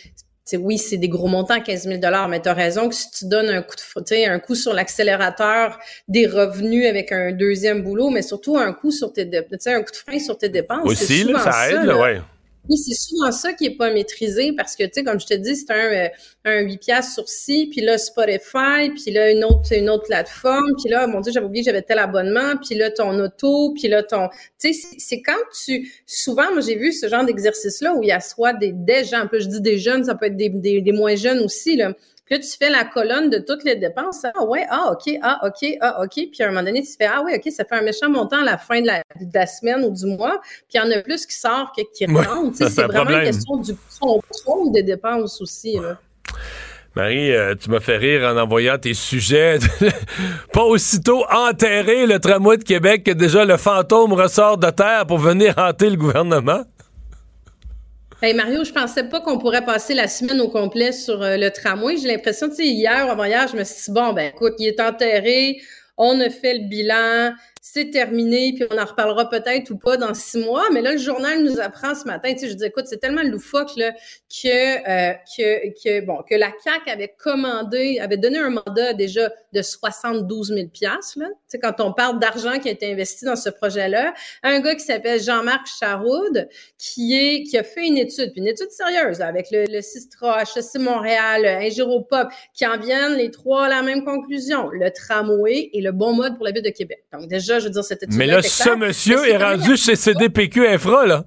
[0.52, 3.48] Oui, c'est des gros montants, 15 000 mais tu as raison que si tu donnes
[3.48, 5.78] un coup, de, un coup sur l'accélérateur
[6.08, 9.22] des revenus avec un deuxième boulot, mais surtout un coup sur tes
[9.66, 10.84] un coup de frein sur tes dépenses.
[10.84, 12.20] Aussi, là, ça aide, là, ouais.
[12.68, 15.56] C'est souvent ça qui est pas maîtrisé parce que, tu sais, comme je te dis,
[15.56, 16.08] c'est un, euh,
[16.44, 20.70] un 8 piastres sur 6, puis là, Spotify, puis là, une autre, une autre plateforme,
[20.80, 23.88] puis là, mon Dieu, j'avais oublié que j'avais tel abonnement, puis là, ton auto, puis
[23.88, 24.28] là, ton...
[24.60, 25.32] Tu sais, c'est quand
[25.64, 25.90] tu...
[26.06, 29.22] Souvent, moi, j'ai vu ce genre d'exercice-là où il y a soit des, des gens,
[29.22, 31.76] en plus, je dis des jeunes, ça peut être des, des, des moins jeunes aussi,
[31.76, 31.92] là,
[32.30, 34.24] puis là, tu fais la colonne de toutes les dépenses.
[34.24, 36.14] Ah ouais, ah OK, ah OK, ah OK.
[36.14, 38.42] Puis à un moment donné, tu fais Ah ouais, OK, ça fait un méchant montant
[38.42, 40.40] à la fin de la, semaine ou du mois.
[40.68, 42.56] Puis il y en a plus qui sort que qui rentre.
[42.56, 45.76] c'est vraiment une question du contrôle des dépenses aussi.
[45.76, 45.98] Là.
[46.94, 49.58] Marie, euh, tu m'as fait rire en envoyant tes sujets.
[50.52, 55.18] Pas aussitôt enterrer le tramway de Québec que déjà le fantôme ressort de terre pour
[55.18, 56.62] venir hanter le gouvernement.
[58.22, 61.50] Hey Mario, je pensais pas qu'on pourrait passer la semaine au complet sur euh, le
[61.50, 61.96] tramway.
[61.96, 64.78] J'ai l'impression, tu sais, hier avant-hier, je me suis dit, bon, ben écoute, il est
[64.78, 65.58] enterré,
[65.96, 70.14] on a fait le bilan, c'est terminé, puis on en reparlera peut-être ou pas dans
[70.14, 70.64] six mois.
[70.72, 73.22] Mais là, le journal nous apprend ce matin, tu sais, je dis, écoute, c'est tellement
[73.22, 73.92] loufoque là,
[74.30, 79.30] que, euh, que, que, bon, que la CAC avait commandé, avait donné un mandat déjà
[79.52, 81.26] de 72 000 piastres, là.
[81.28, 84.74] Tu sais, quand on parle d'argent qui a été investi dans ce projet-là, un gars
[84.74, 89.20] qui s'appelle Jean-Marc Charoud, qui est, qui a fait une étude, puis une étude sérieuse,
[89.20, 94.04] avec le, le Sistra, HEC Montréal, Ingiropop, qui en viennent les trois à la même
[94.04, 97.04] conclusion, le tramway et le bon mode pour la ville de Québec.
[97.12, 100.66] Donc, déjà, je veux dire, cette étude Mais là, ce monsieur est rendu chez CDPQ
[100.68, 101.24] Infra, là.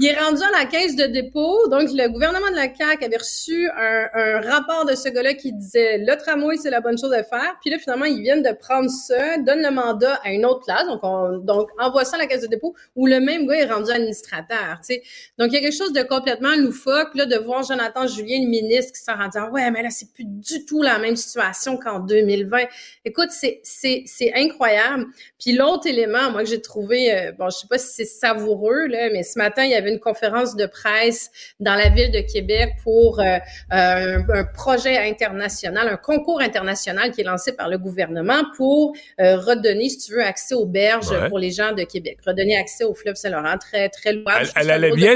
[0.00, 1.68] Il est rendu à la caisse de dépôt.
[1.68, 5.98] Donc, le gouvernement de la CAQ avait reçu un, rapport de ce gars-là qui disait
[5.98, 7.56] le tramway, c'est la bonne chose à faire.
[7.60, 10.86] Puis là, finalement, ils viennent de prendre ça, donnent le mandat à une autre classe.
[10.88, 13.72] Donc, on, donc envoie ça à la caisse de dépôt où le même gars est
[13.72, 14.78] rendu administrateur.
[14.82, 15.02] sais.
[15.38, 18.48] Donc, il y a quelque chose de complètement loufoque là, de voir Jonathan Julien, le
[18.48, 21.76] ministre, qui s'en rend dire Ouais, mais là, c'est plus du tout la même situation
[21.76, 22.64] qu'en 2020.
[23.04, 25.06] Écoute, c'est, c'est, c'est incroyable.
[25.38, 28.86] Puis l'autre élément, moi, que j'ai trouvé, euh, bon, je sais pas si c'est savoureux,
[28.88, 31.30] là, mais ce matin, il y avait une conférence de presse
[31.60, 33.38] dans la ville de Québec pour euh,
[33.72, 39.36] euh, un, projet international, un concours international qui est lancé par le gouvernement pour euh,
[39.36, 42.94] redonner, si tu veux, accès aux berges pour les gens de Québec, redonner accès au
[42.94, 44.34] fleuve Saint-Laurent, très très loin.
[44.56, 45.14] Elle, allait bien,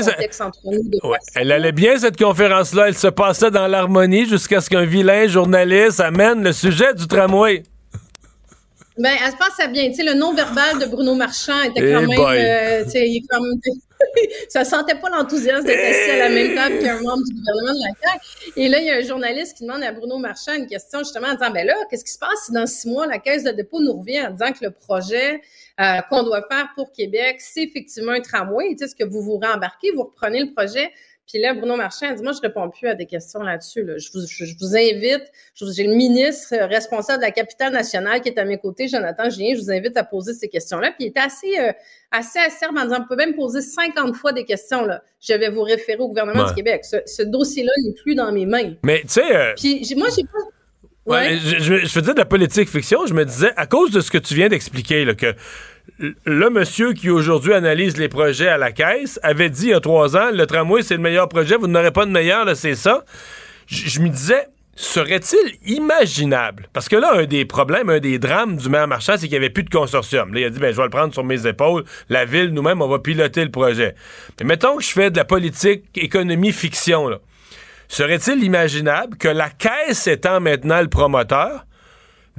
[1.35, 2.89] elle allait bien cette conférence-là.
[2.89, 7.63] Elle se passait dans l'harmonie jusqu'à ce qu'un vilain journaliste amène le sujet du tramway.
[8.99, 9.89] Ben, elle se passait bien.
[9.89, 13.27] Tu sais, le non-verbal de Bruno Marchand était quand même, euh, tu sais, il est
[13.29, 13.55] quand même,
[14.49, 17.85] ça sentait pas l'enthousiasme d'être assis à la même table qu'un membre du gouvernement de
[17.87, 18.53] la CAQ.
[18.57, 21.29] Et là, il y a un journaliste qui demande à Bruno Marchand une question justement
[21.29, 23.51] en disant, ben là, qu'est-ce qui se passe si dans six mois, la Caisse de
[23.51, 25.41] dépôt nous revient en disant que le projet
[25.81, 28.71] euh, qu'on doit faire pour Québec, c'est effectivement un tramway?
[28.71, 30.91] Tu sais, est-ce que vous vous rembarquez, vous reprenez le projet,
[31.29, 33.85] puis là, Bruno Marchand a dit, moi, je réponds plus à des questions là-dessus.
[33.99, 38.39] Je, vous, je, vous invite, j'ai le ministre responsable de la capitale nationale qui est
[38.39, 40.91] à mes côtés, Jonathan Julien, je vous invite à poser ces questions-là.
[40.93, 41.73] Puis il était assez, euh,
[42.11, 44.87] assez acerbe en disant, vous pouvez même poser 50 fois des questions.
[44.87, 45.03] Là.
[45.21, 46.87] Je vais vous référer au gouvernement du Québec.
[46.87, 48.73] Ce, dossier-là n'est plus dans mes mains.
[48.83, 49.37] Mais tu sais...
[49.37, 50.39] Euh, puis moi, j'ai pas...
[51.05, 51.39] Ouais.
[51.39, 53.07] je, je, je faisais de la politique fiction.
[53.07, 55.35] Je me disais, à cause de ce que tu viens d'expliquer, que
[55.99, 59.81] le monsieur qui aujourd'hui analyse les projets à la caisse avait dit il y a
[59.81, 63.05] trois ans le tramway c'est le meilleur projet, vous n'aurez pas de meilleur, c'est ça.
[63.67, 66.69] Je me disais, serait-il imaginable?
[66.73, 69.37] Parce que là, un des problèmes, un des drames du maire Marchand, c'est qu'il n'y
[69.37, 70.33] avait plus de consortium.
[70.33, 71.85] Là, il a dit, ben, je vais le prendre sur mes épaules.
[72.09, 73.95] La ville, nous-mêmes, on va piloter le projet.
[74.43, 77.19] Mettons que je fais de la politique économie fiction,
[77.91, 81.65] Serait-il imaginable que la caisse étant maintenant le promoteur,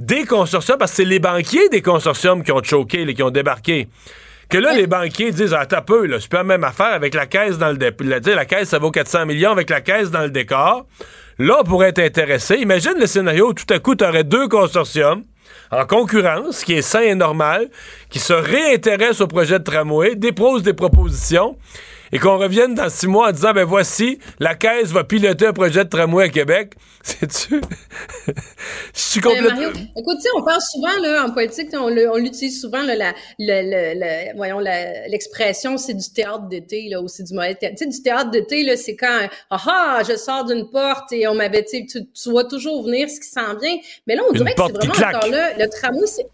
[0.00, 3.88] des consortiums, parce que c'est les banquiers des consortiums qui ont choqué, qui ont débarqué.
[4.48, 7.26] Que là, les banquiers disent, ah, t'as peu, c'est pas la même affaire avec la
[7.26, 8.06] caisse dans le décor.
[8.34, 10.86] La caisse, ça vaut 400 millions avec la caisse dans le décor.
[11.38, 12.56] Là, on pourrait être intéressé.
[12.56, 15.22] Imagine le scénario où tout à coup, tu aurais deux consortiums
[15.70, 17.68] en concurrence, qui est sain et normal,
[18.08, 21.56] qui se réintéressent au projet de tramway, déposent des propositions
[22.12, 25.52] et qu'on revienne dans six mois en disant ben voici, la caisse va piloter un
[25.52, 26.74] projet de tramway à Québec.
[27.02, 27.60] C'est-tu?
[28.94, 29.70] Je suis ben, complètement.
[29.96, 34.36] écoute, tu sais, on parle souvent là, en politique, on l'utilise souvent là, la, le,
[34.36, 37.76] voyons l'expression c'est du théâtre d'été là, ou c'est du mauvais théâtre.
[37.78, 41.26] Tu sais, du théâtre d'été là, c'est quand ah, ah je sors d'une porte et
[41.26, 43.76] on m'avait tu, tu vois toujours venir ce qui s'en vient.
[44.06, 46.26] Mais là, on dirait que c'est vraiment encore là, le tramway, c'est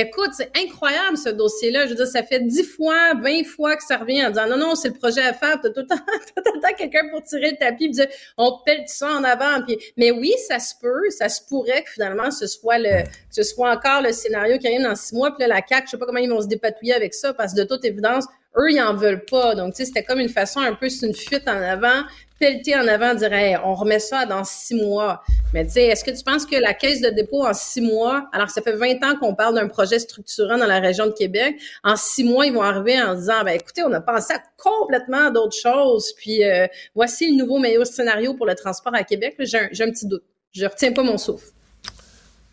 [0.00, 1.86] Écoute, c'est incroyable ce dossier-là.
[1.86, 4.56] Je veux dire, ça fait dix fois, vingt fois que ça revient en disant non,
[4.56, 5.60] non, c'est le projet à faire.
[5.60, 5.96] T'as tout le temps,
[6.36, 8.06] temps quelqu'un pour tirer le tapis et dire
[8.36, 9.60] on pèle ça en avant.
[9.66, 13.42] Puis, mais oui, ça se peut, ça se pourrait que finalement ce soit le, ce
[13.42, 15.32] soit encore le scénario qui arrive dans six mois.
[15.32, 17.52] Puis là, la CAQ, je sais pas comment ils vont se dépatouiller avec ça parce
[17.52, 18.24] que de toute évidence,
[18.56, 19.56] eux, ils en veulent pas.
[19.56, 22.02] Donc, tu sais, c'était comme une façon un peu, c'est une fuite en avant,
[22.38, 23.30] pelleter en avant, dire,
[23.64, 25.22] on remet ça dans six mois.
[25.52, 28.28] Mais tu sais, est-ce que tu penses que la caisse de dépôt en six mois,
[28.32, 31.56] alors ça fait 20 ans qu'on parle d'un projet structurant dans la région de Québec,
[31.82, 35.30] en six mois, ils vont arriver en disant, ben écoutez, on a pensé à complètement
[35.30, 39.36] d'autres choses, puis euh, voici le nouveau meilleur scénario pour le transport à Québec.
[39.38, 40.24] J'ai un, un, petit doute.
[40.52, 41.48] Je retiens pas mon souffle.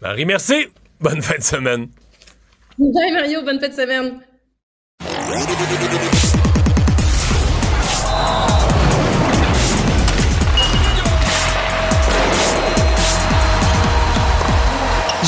[0.02, 0.68] Marie, merci.
[1.00, 1.88] Bonne fin de semaine.
[2.78, 4.20] Bye Mario, bonne fin de semaine.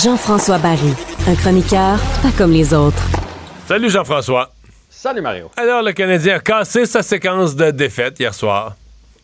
[0.03, 0.93] Jean-François Barry,
[1.27, 3.01] un chroniqueur pas comme les autres.
[3.67, 4.51] Salut Jean-François.
[4.89, 5.49] Salut Mario.
[5.57, 8.75] Alors, le Canadien a cassé sa séquence de défaites hier soir.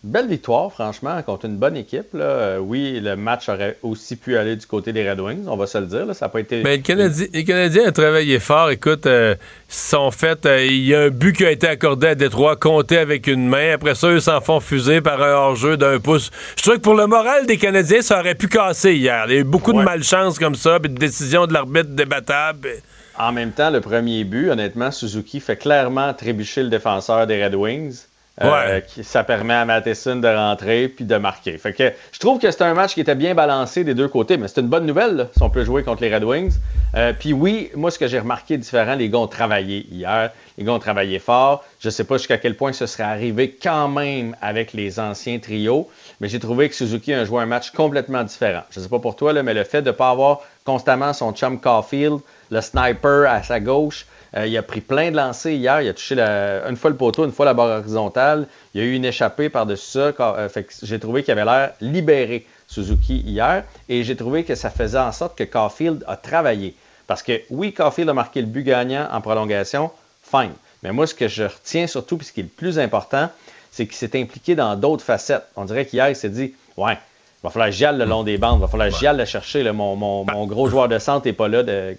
[0.05, 2.09] Belle victoire, franchement, contre une bonne équipe.
[2.13, 5.65] Euh, oui, le match aurait aussi pu aller du côté des Red Wings, on va
[5.65, 6.13] se le dire.
[6.13, 6.61] Ça n'a pas été.
[6.61, 8.69] Mais le Canadien, les Canadiens ont travaillé fort.
[8.69, 9.35] Écoute, euh,
[9.69, 10.45] sont fait.
[10.45, 13.47] Euh, il y a un but qui a été accordé à Détroit, compté avec une
[13.47, 13.75] main.
[13.75, 16.31] Après ça, ils s'en font fuser par un hors-jeu d'un pouce.
[16.57, 19.23] Je trouve que pour le moral des Canadiens, ça aurait pu casser hier.
[19.29, 22.71] Il y a eu beaucoup de malchance comme ça, puis de décisions de l'arbitre débattables.
[23.17, 27.55] En même temps, le premier but, honnêtement, Suzuki fait clairement trébucher le défenseur des Red
[27.55, 28.07] Wings.
[28.41, 31.55] Euh, ça permet à Matheson de rentrer puis de marquer.
[31.59, 34.37] Fait que je trouve que c'est un match qui était bien balancé des deux côtés,
[34.37, 36.55] mais c'est une bonne nouvelle si on peut jouer contre les Red Wings.
[36.95, 40.63] Euh, puis oui, moi ce que j'ai remarqué différent, les gars ont travaillé hier, les
[40.63, 41.63] gars ont travaillé fort.
[41.79, 45.87] Je sais pas jusqu'à quel point ce serait arrivé quand même avec les anciens trios,
[46.19, 48.63] mais j'ai trouvé que Suzuki a joué un match complètement différent.
[48.71, 51.59] Je sais pas pour toi là, mais le fait de pas avoir constamment son chum
[51.59, 52.19] Caulfield,
[52.49, 55.81] le sniper à sa gauche, euh, il a pris plein de lancers hier.
[55.81, 58.47] Il a touché une fois le poteau, une fois la barre horizontale.
[58.73, 60.13] Il a eu une échappée par-dessus ça.
[60.19, 60.49] Euh,
[60.81, 63.63] j'ai trouvé qu'il avait l'air libéré, Suzuki, hier.
[63.89, 66.75] Et j'ai trouvé que ça faisait en sorte que Caulfield a travaillé.
[67.05, 69.91] Parce que oui, Caulfield a marqué le but gagnant en prolongation.
[70.23, 70.53] Fine.
[70.81, 73.29] Mais moi, ce que je retiens surtout, puis ce qui est le plus important,
[73.71, 75.45] c'est qu'il s'est impliqué dans d'autres facettes.
[75.55, 76.97] On dirait qu'hier, il s'est dit Ouais,
[77.43, 78.59] va falloir que le long des bandes.
[78.59, 79.69] Il va falloir que j'y le chercher.
[79.71, 81.97] mon, mon, mon, gros joueur de centre n'est pas là de,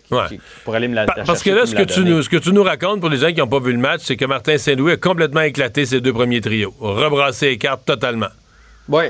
[0.64, 2.62] pour aller me la, Parce que là, ce que, tu nous, ce que tu nous
[2.62, 4.96] racontes pour les gens qui n'ont pas vu le match, c'est que Martin Saint-Louis a
[4.96, 6.74] complètement éclaté ses deux premiers trios.
[6.80, 8.28] Rebrassé les cartes totalement.
[8.88, 9.04] Oui.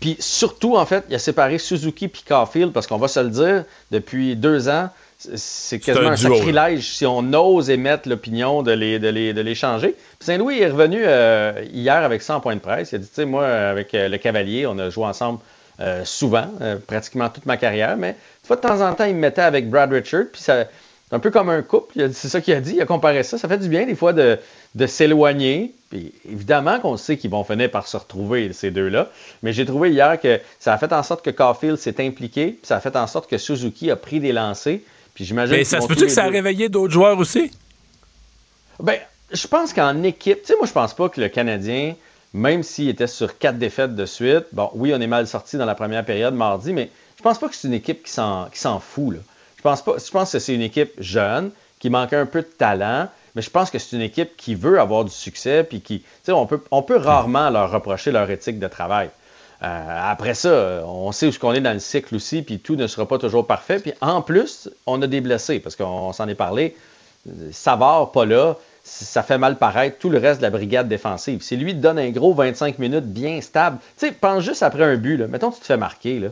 [0.00, 3.30] Puis surtout, en fait, il a séparé Suzuki et Caulfield parce qu'on va se le
[3.30, 8.98] dire, depuis deux ans, c'est quasiment un, sacrilège si on ose émettre l'opinion de les,
[8.98, 9.94] de, les, de les changer.
[10.20, 12.92] Saint-Louis est revenu euh, hier avec 100 points de presse.
[12.92, 15.38] Il a dit, tu sais, moi, avec euh, le Cavalier, on a joué ensemble
[15.80, 18.16] euh, souvent, euh, pratiquement toute ma carrière, mais
[18.48, 20.68] de temps en temps, il me mettait avec Brad Richard, puis c'est
[21.12, 23.46] un peu comme un couple, c'est ça qu'il a dit, il a comparé ça, ça
[23.46, 24.38] fait du bien des fois de,
[24.86, 29.10] s'éloigner, puis évidemment qu'on sait qu'ils vont finir par se retrouver, ces deux-là,
[29.42, 32.66] mais j'ai trouvé hier que ça a fait en sorte que Caulfield s'est impliqué, puis
[32.66, 34.78] ça a fait en sorte que Suzuki a pris des lancers,
[35.14, 35.56] puis j'imagine...
[35.56, 37.50] Mais ça se peut-tu que ça a réveillé d'autres joueurs aussi?
[38.80, 38.96] Ben,
[39.30, 41.94] je pense qu'en équipe, tu sais, moi je pense pas que le Canadien
[42.36, 44.44] même s'il était sur quatre défaites de suite.
[44.52, 47.48] Bon, oui, on est mal sorti dans la première période mardi, mais je pense pas
[47.48, 49.16] que c'est une équipe qui s'en fout.
[49.56, 49.82] Je pense
[50.32, 53.78] que c'est une équipe jeune qui manquait un peu de talent, mais je pense que
[53.78, 58.12] c'est une équipe qui veut avoir du succès, puis qui, on peut, rarement leur reprocher
[58.12, 59.08] leur éthique de travail.
[59.62, 62.76] Euh, après ça, on sait où ce qu'on est dans le cycle aussi, puis tout
[62.76, 63.78] ne sera pas toujours parfait.
[63.78, 66.76] Puis en plus, on a des blessés, parce qu'on s'en est parlé.
[67.50, 68.56] Savard, pas là
[68.86, 71.42] ça fait mal paraître tout le reste de la brigade défensive.
[71.42, 74.84] Si lui te donne un gros 25 minutes bien stable, tu sais, pense juste après
[74.84, 75.26] un but, là.
[75.26, 76.28] mettons que tu te fais marquer, là,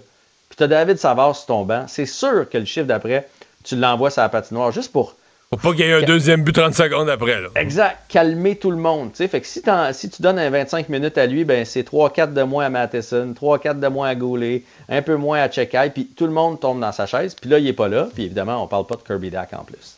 [0.48, 3.28] puis tu as David Savard sur ton banc, c'est sûr que le chiffre d'après,
[3.64, 5.16] tu l'envoies sur la patinoire juste pour.
[5.50, 7.40] Pour pas qu'il y ait un deuxième but 30 secondes après.
[7.40, 7.48] Là.
[7.56, 7.98] Exact.
[8.08, 9.10] Calmer tout le monde.
[9.14, 9.28] sais.
[9.28, 9.62] Fait que si,
[9.92, 13.34] si, tu donnes un 25 minutes à lui, ben c'est 3-4 de moins à Matheson,
[13.40, 16.80] 3-4 de moins à Goulet, un peu moins à Chekai, puis tout le monde tombe
[16.80, 17.34] dans sa chaise.
[17.34, 18.08] Puis là, il est pas là.
[18.14, 19.96] Puis évidemment, on parle pas de Kirby Dack en plus.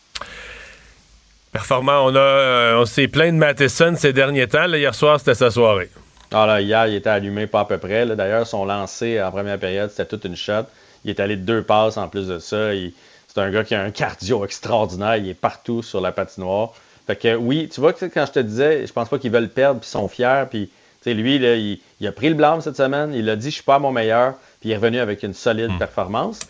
[1.56, 2.04] Performant.
[2.04, 4.66] On, a, euh, on s'est plaint de Matheson ces derniers temps.
[4.66, 5.88] hier soir, c'était sa soirée.
[6.30, 8.04] Ah là, hier, il était allumé pas à peu près.
[8.04, 10.64] D'ailleurs, son lancer en première période, c'était toute une shot.
[11.06, 12.72] Il est allé de deux passes en plus de ça.
[12.72, 15.16] C'est un gars qui a un cardio extraordinaire.
[15.16, 16.74] Il est partout sur la patinoire.
[17.06, 19.48] Fait que oui, tu vois que quand je te disais, je pense pas qu'ils veulent
[19.48, 20.44] perdre puis ils sont fiers.
[20.50, 20.68] Puis
[21.06, 23.14] lui, là, il, a pris le blâme cette semaine.
[23.14, 24.34] Il a dit je suis pas à mon meilleur.
[24.60, 25.78] Puis il est revenu avec une solide hmm.
[25.78, 26.40] performance.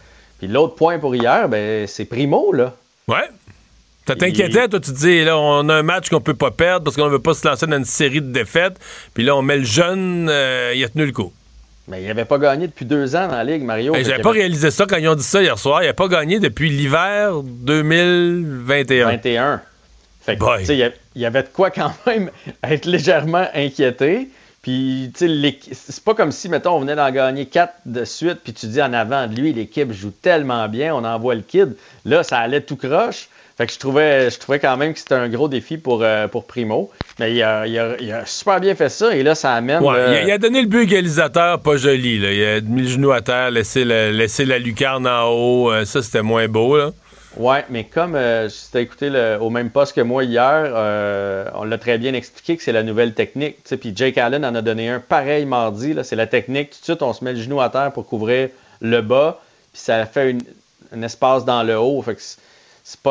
[0.40, 2.74] Puis l'autre point pour hier, ben, c'est Primo, là.
[3.06, 3.28] Ouais.
[4.06, 6.84] Ça t'inquiétait, toi, tu te dis, là, on a un match qu'on peut pas perdre
[6.84, 8.78] parce qu'on ne veut pas se lancer dans une série de défaites.
[9.14, 11.32] Puis là, on met le jeune, euh, il a tenu le coup.
[11.88, 13.94] Mais il n'avait pas gagné depuis deux ans dans la Ligue, Mario.
[13.94, 15.82] Je J'avais pas réalisé ça quand ils ont dit ça hier soir.
[15.82, 19.06] Il n'a pas gagné depuis l'hiver 2021.
[19.06, 19.62] 21.
[20.20, 22.30] Fait que, il y, y avait de quoi quand même
[22.64, 24.28] être légèrement inquiété.
[24.62, 28.38] Puis, tu sais, c'est pas comme si, mettons, on venait d'en gagner quatre de suite,
[28.42, 31.76] puis tu dis en avant de lui, l'équipe joue tellement bien, on envoie le kid.
[32.04, 33.28] Là, ça allait tout croche.
[33.56, 36.28] Fait que je trouvais, je trouvais quand même que c'était un gros défi pour, euh,
[36.28, 36.90] pour Primo.
[37.18, 39.82] Mais il a, il, a, super bien fait ça, et là, ça amène.
[39.82, 42.18] Ouais, il, a, donné le but égalisateur, pas joli.
[42.18, 42.32] Là.
[42.32, 45.72] Il a mis le genou à terre, laissé, la lucarne en haut.
[45.72, 46.76] Euh, ça, c'était moins beau.
[46.76, 46.90] Là.
[47.38, 51.46] Oui, mais comme euh, si tu as écouté au même poste que moi hier, euh,
[51.54, 53.58] on l'a très bien expliqué que c'est la nouvelle technique.
[53.78, 55.94] Puis Jake Allen en a donné un pareil mardi.
[56.02, 56.70] C'est la technique.
[56.70, 58.48] Tout de suite, on se met le genou à terre pour couvrir
[58.80, 59.40] le bas.
[59.72, 60.36] Puis ça fait
[60.94, 62.00] un espace dans le haut.
[62.00, 62.20] Fait que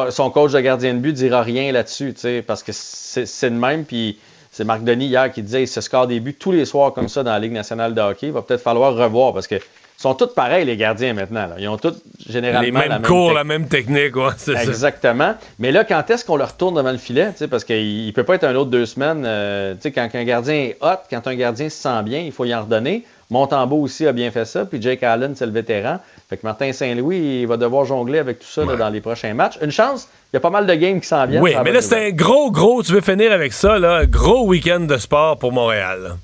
[0.09, 2.13] son coach de gardien de but dira rien là-dessus,
[2.47, 3.85] parce que c'est le même.
[3.85, 4.17] Puis
[4.51, 7.09] c'est Marc Denis hier qui disait il se score des buts tous les soirs comme
[7.09, 8.27] ça dans la Ligue nationale de hockey.
[8.27, 9.55] Il va peut-être falloir revoir parce que
[9.97, 11.49] sont tous pareils, les gardiens, maintenant.
[11.57, 11.95] Ils ont tous
[12.27, 14.15] généralement les mêmes la même cours, la même technique.
[14.15, 14.29] Ouais,
[14.63, 15.35] Exactement.
[15.59, 17.29] Mais là, quand est-ce qu'on le retourne devant le filet?
[17.49, 19.23] Parce qu'il ne peut pas être un autre deux semaines.
[19.25, 22.53] Euh, quand un gardien est hot, quand un gardien se sent bien, il faut y
[22.53, 23.05] en redonner.
[23.29, 24.65] Montembeau aussi a bien fait ça.
[24.65, 25.99] Puis Jake Allen, c'est le vétéran.
[26.29, 29.59] Fait que Martin Saint-Louis, il va devoir jongler avec tout ça dans les prochains matchs.
[29.61, 31.43] Une chance, il y a pas mal de games qui s'en viennent.
[31.43, 34.81] Oui, mais là, c'est un gros, gros, tu veux finir avec ça, là, gros week-end
[34.81, 36.17] de sport pour Montréal.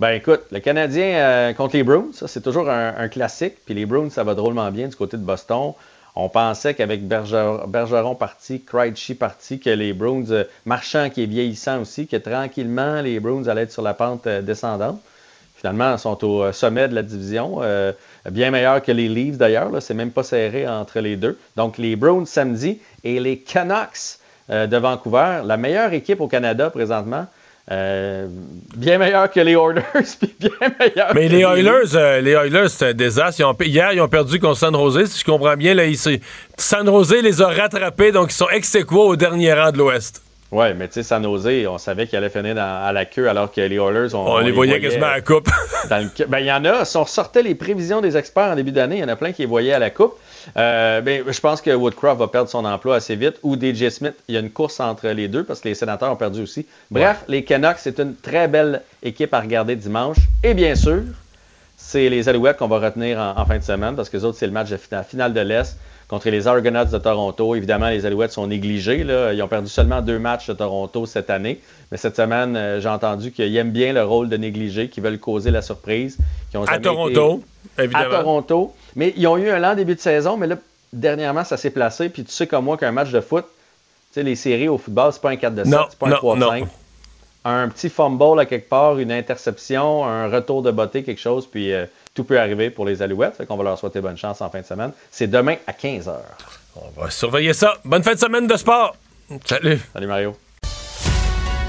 [0.00, 3.56] Ben écoute, le Canadien euh, contre les Bruins, ça c'est toujours un, classique.
[3.66, 5.74] Puis les Bruins, ça va drôlement bien du côté de Boston.
[6.16, 11.82] On pensait qu'avec Bergeron parti, Krejci parti, que les Bruins, euh, Marchand qui est vieillissant
[11.82, 14.98] aussi, que tranquillement les Bruins allaient être sur la pente euh, descendante.
[15.54, 17.58] Finalement, ils sont au sommet de la division,
[18.28, 19.70] bien meilleur que les Leafs d'ailleurs.
[19.80, 21.38] C'est même pas serré entre les deux.
[21.56, 24.18] Donc les Bruins samedi et les Canucks
[24.48, 27.26] de Vancouver, la meilleure équipe au Canada présentement.
[27.70, 28.26] Euh,
[28.76, 29.82] bien meilleur que les Oilers,
[30.20, 31.14] puis bien meilleur.
[31.14, 33.40] Mais les Oilers, euh, les Oilers, c'est un désastre.
[33.60, 35.04] hier, ils ont perdu contre San Jose.
[35.10, 35.84] Si je comprends bien, là,
[36.56, 40.20] San Jose les a rattrapés, donc ils sont ex au dernier rang de l'Ouest.
[40.52, 43.52] Oui, mais tu sais, San Jose, on savait qu'il allait finir à la queue alors
[43.52, 45.48] que les Oilers, on, on, les, voyait, quasiment à la coupe.
[45.88, 48.96] ben, il y en a, si on sortait les prévisions des experts en début d'année,
[48.96, 50.14] il y en a plein qui les voyaient à la coupe.
[50.56, 54.14] Euh, ben, je pense que Woodcroft va perdre son emploi assez vite ou DJ Smith.
[54.26, 56.66] Il y a une course entre les deux parce que les sénateurs ont perdu aussi.
[56.90, 60.18] Bref, les Canucks, c'est une très belle équipe à regarder dimanche.
[60.42, 61.02] Et bien sûr,
[61.76, 64.46] c'est les Alouettes qu'on va retenir en, fin de semaine parce que les autres, c'est
[64.46, 65.76] le match de finale, finale de l'Est
[66.10, 67.54] contre les Argonauts de Toronto.
[67.54, 69.04] Évidemment, les Alouettes sont négligés.
[69.04, 69.32] Là.
[69.32, 71.60] Ils ont perdu seulement deux matchs de Toronto cette année.
[71.92, 75.20] Mais cette semaine, euh, j'ai entendu qu'ils aiment bien le rôle de négligés, qu'ils veulent
[75.20, 76.18] causer la surprise.
[76.66, 77.44] à Toronto,
[77.78, 78.04] évidemment.
[78.04, 78.74] À Toronto.
[78.96, 80.56] Mais ils ont eu un lent début de saison, mais là,
[80.92, 82.08] dernièrement, ça s'est placé.
[82.08, 85.12] Puis tu sais comme moi qu'un match de foot, tu sais, les séries au football,
[85.12, 86.64] c'est pas un 4 de 7, c'est pas un 3 de 5.
[87.44, 91.72] Un petit fumble à quelque part, une interception, un retour de beauté, quelque chose, puis
[91.72, 93.36] euh, tout peut arriver pour les Alouettes.
[93.36, 94.92] Fait qu'on va leur souhaiter bonne chance en fin de semaine.
[95.10, 96.14] C'est demain à 15h.
[96.76, 97.74] On va surveiller ça.
[97.84, 98.96] Bonne fin de semaine de sport.
[99.44, 99.78] Salut.
[99.92, 100.36] Salut Mario.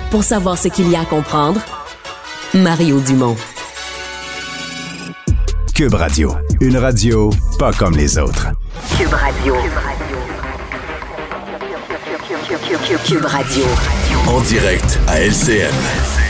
[0.10, 1.62] Pour savoir ce qu'il y a à comprendre,
[2.54, 3.38] Mario Dumont.
[5.74, 6.36] Cube Radio.
[6.60, 8.48] Une radio pas comme les autres.
[8.98, 9.56] Cube Radio.
[13.06, 13.66] Cube Radio.
[14.28, 16.21] En direct à LCN.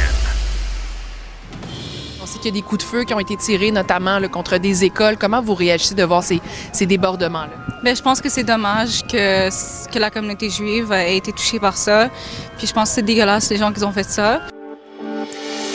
[2.42, 5.16] Qu'il y a des coups de feu qui ont été tirés, notamment contre des écoles.
[5.16, 6.42] Comment vous réagissez de voir ces,
[6.74, 7.54] ces débordements-là?
[7.84, 9.48] Bien, je pense que c'est dommage que,
[9.92, 12.10] que la communauté juive ait été touchée par ça.
[12.58, 14.42] Puis je pense que c'est dégueulasse, les gens qui ont fait ça.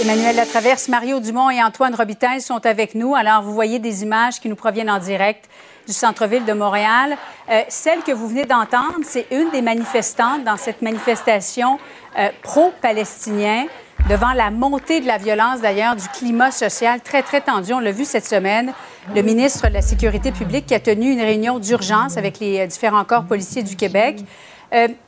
[0.03, 3.15] Emmanuel Latraverse, Mario Dumont et Antoine Robitaille sont avec nous.
[3.15, 5.49] Alors, vous voyez des images qui nous proviennent en direct
[5.87, 7.17] du centre-ville de Montréal.
[7.51, 11.79] Euh, celle que vous venez d'entendre, c'est une des manifestantes dans cette manifestation
[12.19, 13.67] euh, pro-palestinien
[14.09, 17.73] devant la montée de la violence, d'ailleurs, du climat social très, très tendu.
[17.73, 18.73] On l'a vu cette semaine,
[19.15, 22.67] le ministre de la Sécurité publique qui a tenu une réunion d'urgence avec les euh,
[22.67, 24.21] différents corps policiers du Québec.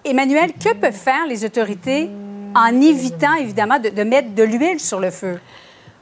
[0.04, 2.08] Emmanuel, que peuvent faire les autorités
[2.54, 5.40] en évitant évidemment de, mettre de l'huile sur le feu?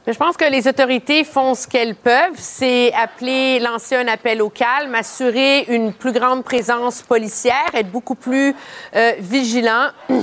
[0.09, 4.47] Je pense que les autorités font ce qu'elles peuvent, c'est appeler, lancer un appel au
[4.47, 8.55] calme, assurer une plus grande présence policière, être beaucoup plus
[8.95, 9.89] euh, vigilant.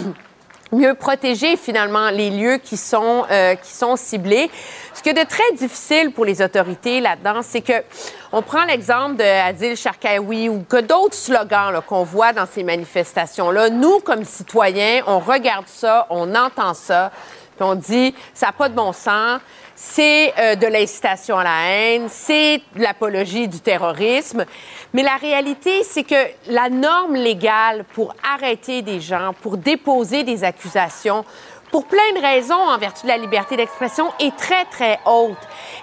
[0.73, 4.51] mieux protéger finalement les lieux qui sont, euh, qui sont ciblés.
[4.93, 7.85] Ce qui est de très difficile pour les autorités là-dedans, c'est que
[8.33, 13.71] on prend l'exemple de Adil Sharkawi ou que d'autres slogans qu'on voit dans ces manifestations-là.
[13.71, 17.13] Nous, comme citoyens, on regarde ça, on entend ça.
[17.57, 19.41] Puis on dit, ça n'a pas de bon sens,
[19.75, 24.45] c'est euh, de l'incitation à la haine, c'est l'apologie du terrorisme.
[24.93, 30.45] Mais la réalité, c'est que la norme légale pour arrêter des gens, pour déposer des
[30.45, 31.25] accusations,
[31.71, 35.37] pour plein de raisons en vertu de la liberté d'expression, est très, très haute.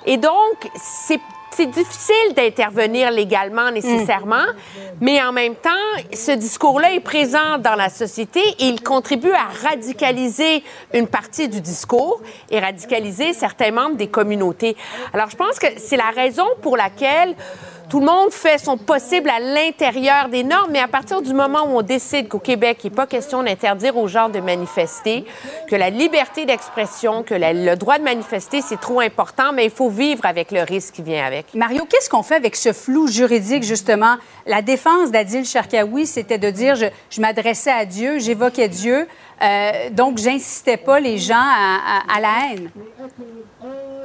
[0.06, 1.20] Et donc, c'est
[1.56, 4.46] c'est difficile d'intervenir légalement nécessairement,
[5.00, 5.70] mais en même temps,
[6.14, 10.64] ce discours-là est présent dans la société et il contribue à radicaliser
[10.94, 14.76] une partie du discours et radicaliser certains membres des communautés.
[15.14, 17.36] Alors, je pense que c'est la raison pour laquelle
[17.92, 21.64] tout le monde fait son possible à l'intérieur des normes, mais à partir du moment
[21.66, 25.26] où on décide qu'au Québec, il n'est pas question d'interdire aux gens de manifester,
[25.68, 29.90] que la liberté d'expression, que le droit de manifester, c'est trop important, mais il faut
[29.90, 31.54] vivre avec le risque qui vient avec.
[31.54, 34.16] Mario, qu'est-ce qu'on fait avec ce flou juridique, justement?
[34.46, 39.06] La défense d'Adil Sharkawi, c'était de dire je, m'adressais à Dieu, j'évoquais Dieu,
[39.44, 42.70] euh, donc j'incitais pas les gens à la haine.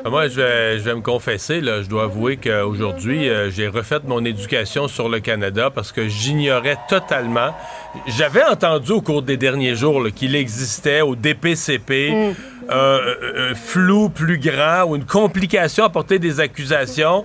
[0.04, 3.66] Ah, moi, je vais, je vais me confesser, là, je dois avouer qu'aujourd'hui, euh, j'ai
[3.66, 7.54] refait mon éducation sur le Canada parce que j'ignorais totalement.
[8.06, 12.34] J'avais entendu au cours des derniers jours qu'il existait au DPCP mm.
[12.70, 17.24] un, flou plus grand ou une complication à porter des accusations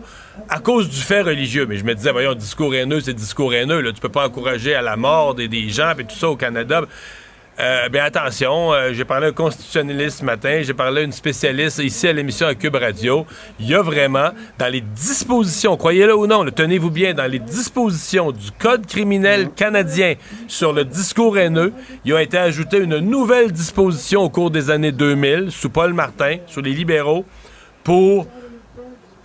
[0.49, 1.65] à cause du fait religieux.
[1.67, 3.81] Mais je me disais, voyons, discours haineux, c'est discours haineux.
[3.81, 3.91] Là.
[3.91, 6.83] Tu peux pas encourager à la mort des, des gens et tout ça au Canada.
[7.61, 11.11] Euh, bien, attention, euh, j'ai parlé à un constitutionnaliste ce matin, j'ai parlé à une
[11.11, 13.27] spécialiste ici à l'émission à Cube Radio.
[13.59, 18.31] Il y a vraiment, dans les dispositions, croyez-le ou non, tenez-vous bien, dans les dispositions
[18.31, 20.15] du Code criminel canadien
[20.47, 21.71] sur le discours haineux,
[22.03, 26.37] il a été ajouté une nouvelle disposition au cours des années 2000, sous Paul Martin,
[26.47, 27.25] sur les libéraux,
[27.83, 28.25] pour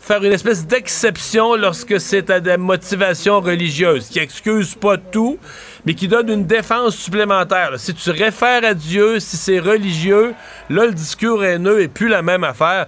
[0.06, 5.36] faire une espèce d'exception lorsque c'est à des motivations religieuses, qui excuse pas tout,
[5.84, 7.72] mais qui donne une défense supplémentaire.
[7.76, 10.32] Si tu réfères à Dieu, si c'est religieux,
[10.70, 12.86] là, le discours haineux est plus la même affaire.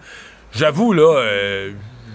[0.55, 1.73] J'avoue, là, euh,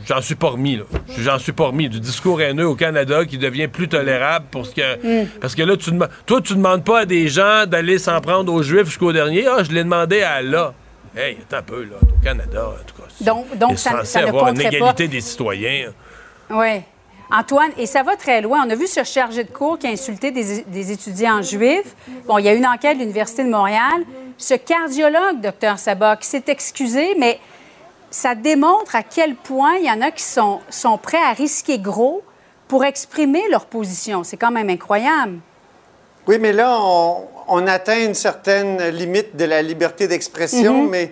[0.07, 0.84] j'en suis pas remis, là.
[1.19, 1.89] J'en suis pas remis.
[1.89, 5.27] Du discours haineux au Canada qui devient plus tolérable parce que, mm.
[5.41, 5.91] parce que là, tu
[6.25, 9.47] toi, tu demandes pas à des gens d'aller s'en prendre aux Juifs jusqu'au dernier.
[9.47, 10.73] Ah, je l'ai demandé à Allah.
[11.13, 13.02] Hey, attends un peu, là, au Canada, en tout cas.
[13.23, 15.93] Donc, donc ça, ça ne avoir une égalité des citoyens.
[16.49, 16.81] Oui.
[17.31, 18.63] Antoine, et ça va très loin.
[18.65, 21.95] On a vu ce chargé de cours qui a insulté des, étudiants juifs.
[22.27, 24.03] Bon, il y a une enquête de l'Université de Montréal.
[24.37, 27.39] Ce cardiologue, docteur Sabat, qui s'est excusé, mais
[28.11, 31.79] ça démontre à quel point il y en a qui sont, sont prêts à risquer
[31.79, 32.21] gros
[32.67, 34.23] pour exprimer leur position.
[34.23, 35.39] C'est quand même incroyable.
[36.27, 36.79] Oui, mais là,
[37.47, 40.89] on, atteint une certaine limite de la liberté d'expression, mm-hmm.
[40.89, 41.11] mais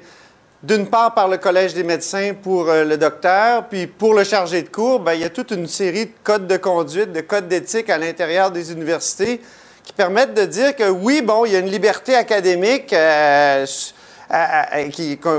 [0.64, 4.62] d'une part par le Collège des médecins pour euh, le docteur, puis pour le chargé
[4.62, 7.48] de cours, ben, il y a toute une série de codes de conduite, de codes
[7.48, 9.42] d'éthique à l'intérieur des universités
[9.84, 13.66] qui permettent de dire que oui, bon, il y a une liberté académique euh,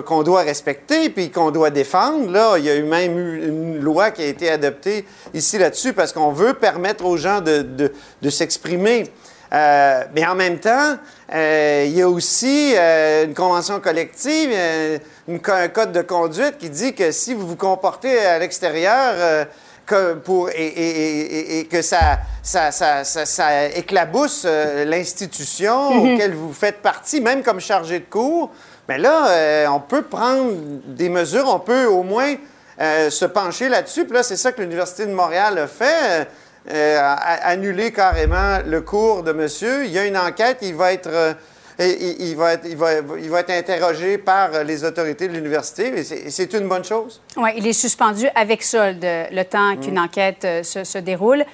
[0.05, 2.28] qu'on doit respecter puis qu'on doit défendre.
[2.28, 6.12] Là, il y a eu même une loi qui a été adoptée ici là-dessus parce
[6.12, 7.93] qu'on veut permettre aux gens de,
[8.28, 9.05] s'exprimer.
[9.53, 10.97] Euh, mais en même temps,
[11.32, 14.51] il y a aussi une convention collective,
[15.28, 19.47] un code de conduite qui dit que si vous vous comportez à l'extérieur
[19.86, 26.15] que pour, et, que ça, ça, ça, ça, éclabousse l'institution mm-hmm.
[26.15, 28.51] auquel vous faites partie, même comme chargé de cours,
[28.89, 30.53] mais ben là, on peut prendre
[30.86, 32.35] des mesures, on peut au moins
[32.78, 34.05] se pencher là-dessus.
[34.05, 36.28] Puis là, c'est ça que l'Université de Montréal a fait.
[36.70, 39.85] Euh, annuler carrément le cours de monsieur.
[39.85, 41.35] Il y a une enquête, il va être,
[41.81, 46.03] euh, il, va être, il, va, il va être interrogé par les autorités de l'université.
[46.03, 47.20] C'est une bonne chose.
[47.36, 50.05] Oui, il est suspendu avec solde le temps qu'une mm.
[50.05, 51.44] enquête euh, se, se, déroule.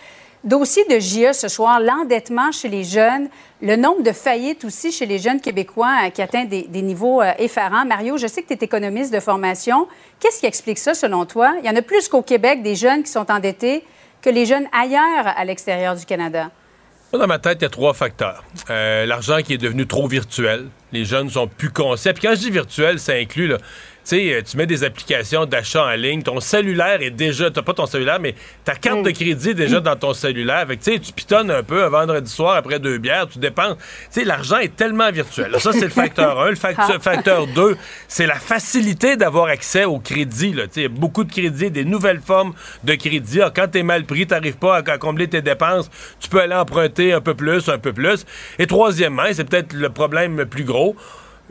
[0.45, 3.28] Dossier de JE ce soir, l'endettement chez les jeunes,
[3.61, 7.85] le nombre de faillites aussi chez les jeunes Québécois qui atteint des, des niveaux effarants.
[7.85, 9.89] Mario, je sais que tu es économiste de formation.
[10.20, 11.55] Qu'est-ce qui explique ça selon toi?
[11.61, 13.85] Il y en a plus qu'au Québec des jeunes qui sont endettés
[14.23, 16.51] que les jeunes ailleurs à l'extérieur du Canada?
[17.13, 18.45] Dans ma tête, il y a trois facteurs.
[18.69, 20.67] Euh, l'argent qui est devenu trop virtuel.
[20.93, 22.13] Les jeunes sont plus conscients.
[22.13, 23.57] Puis quand je dis virtuel, ça inclut là,
[24.09, 27.75] sais, euh, tu mets des applications d'achat en ligne, ton cellulaire est déjà, t'as pas
[27.75, 30.67] ton cellulaire, mais ta carte de crédit est déjà dans ton cellulaire.
[30.67, 33.77] Fait tu pitonnes un peu un vendredi soir après deux bières, tu dépenses.
[34.13, 35.55] Tu sais, l'argent est tellement virtuel.
[35.59, 36.51] ça, c'est le facteur 1.
[36.51, 37.77] Le facteur, facteur 2,
[38.07, 40.55] c'est la facilité d'avoir accès au crédit.
[40.91, 42.55] Beaucoup de crédits, des nouvelles formes
[42.85, 43.43] de crédit.
[43.43, 45.91] Ah, quand t'es mal pris, t'arrives pas à, combler tes dépenses,
[46.21, 48.25] tu peux aller emprunter un peu plus, un peu plus.
[48.59, 50.97] Et troisièmement, c'est peut-être le problème le plus gros,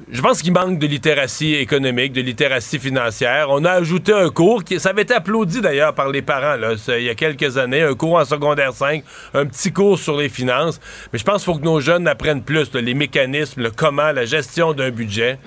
[0.10, 3.48] je pense qu'il manque de littératie économique, de littératie financière.
[3.50, 6.74] On a ajouté un cours qui, ça avait été applaudi d'ailleurs par les parents là,
[6.88, 9.04] il y a quelques années, un cours en secondaire 5,
[9.34, 10.80] un petit cours sur les finances.
[11.12, 14.26] Mais je pense qu'il faut que nos jeunes apprennent plus les mécanismes, le comment, la
[14.26, 15.40] gestion d'un budget.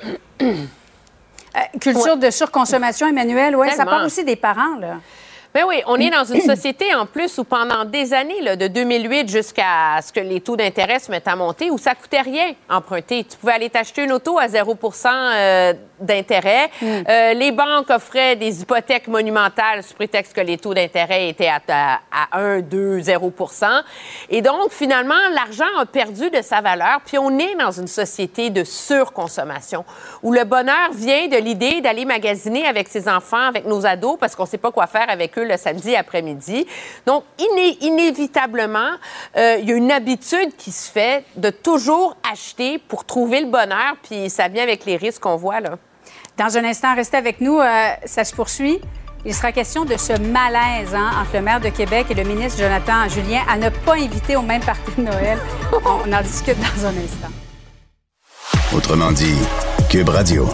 [0.42, 4.98] Euh, culture de surconsommation, Emmanuel, oui, ça part aussi des parents, là.
[5.52, 8.68] Ben oui, on est dans une société en plus où pendant des années, là, de
[8.68, 12.52] 2008 jusqu'à ce que les taux d'intérêt se mettent à monter, où ça coûtait rien
[12.68, 13.24] emprunter.
[13.24, 16.70] Tu pouvais aller t'acheter une auto à 0 euh, d'intérêt.
[16.82, 21.60] Euh, les banques offraient des hypothèques monumentales sous prétexte que les taux d'intérêt étaient à,
[21.68, 22.00] à,
[22.30, 23.32] à 1, 2, 0
[24.28, 27.00] Et donc, finalement, l'argent a perdu de sa valeur.
[27.04, 29.84] Puis on est dans une société de surconsommation
[30.22, 34.36] où le bonheur vient de l'idée d'aller magasiner avec ses enfants, avec nos ados, parce
[34.36, 36.66] qu'on ne sait pas quoi faire avec eux le samedi après-midi.
[37.06, 38.90] Donc, iné- inévitablement,
[39.36, 43.46] euh, il y a une habitude qui se fait de toujours acheter pour trouver le
[43.46, 45.78] bonheur, puis ça vient avec les risques qu'on voit, là.
[46.36, 47.58] Dans un instant, restez avec nous.
[47.60, 48.80] euh, ça se poursuit.
[49.26, 52.58] Il sera question de ce malaise hein, entre le maire de Québec et le ministre
[52.58, 55.38] Jonathan Julien à ne pas inviter au même parti de Noël.
[55.84, 57.28] On en discute dans un instant.
[58.74, 59.34] Autrement dit,
[59.90, 60.48] Cube Radio.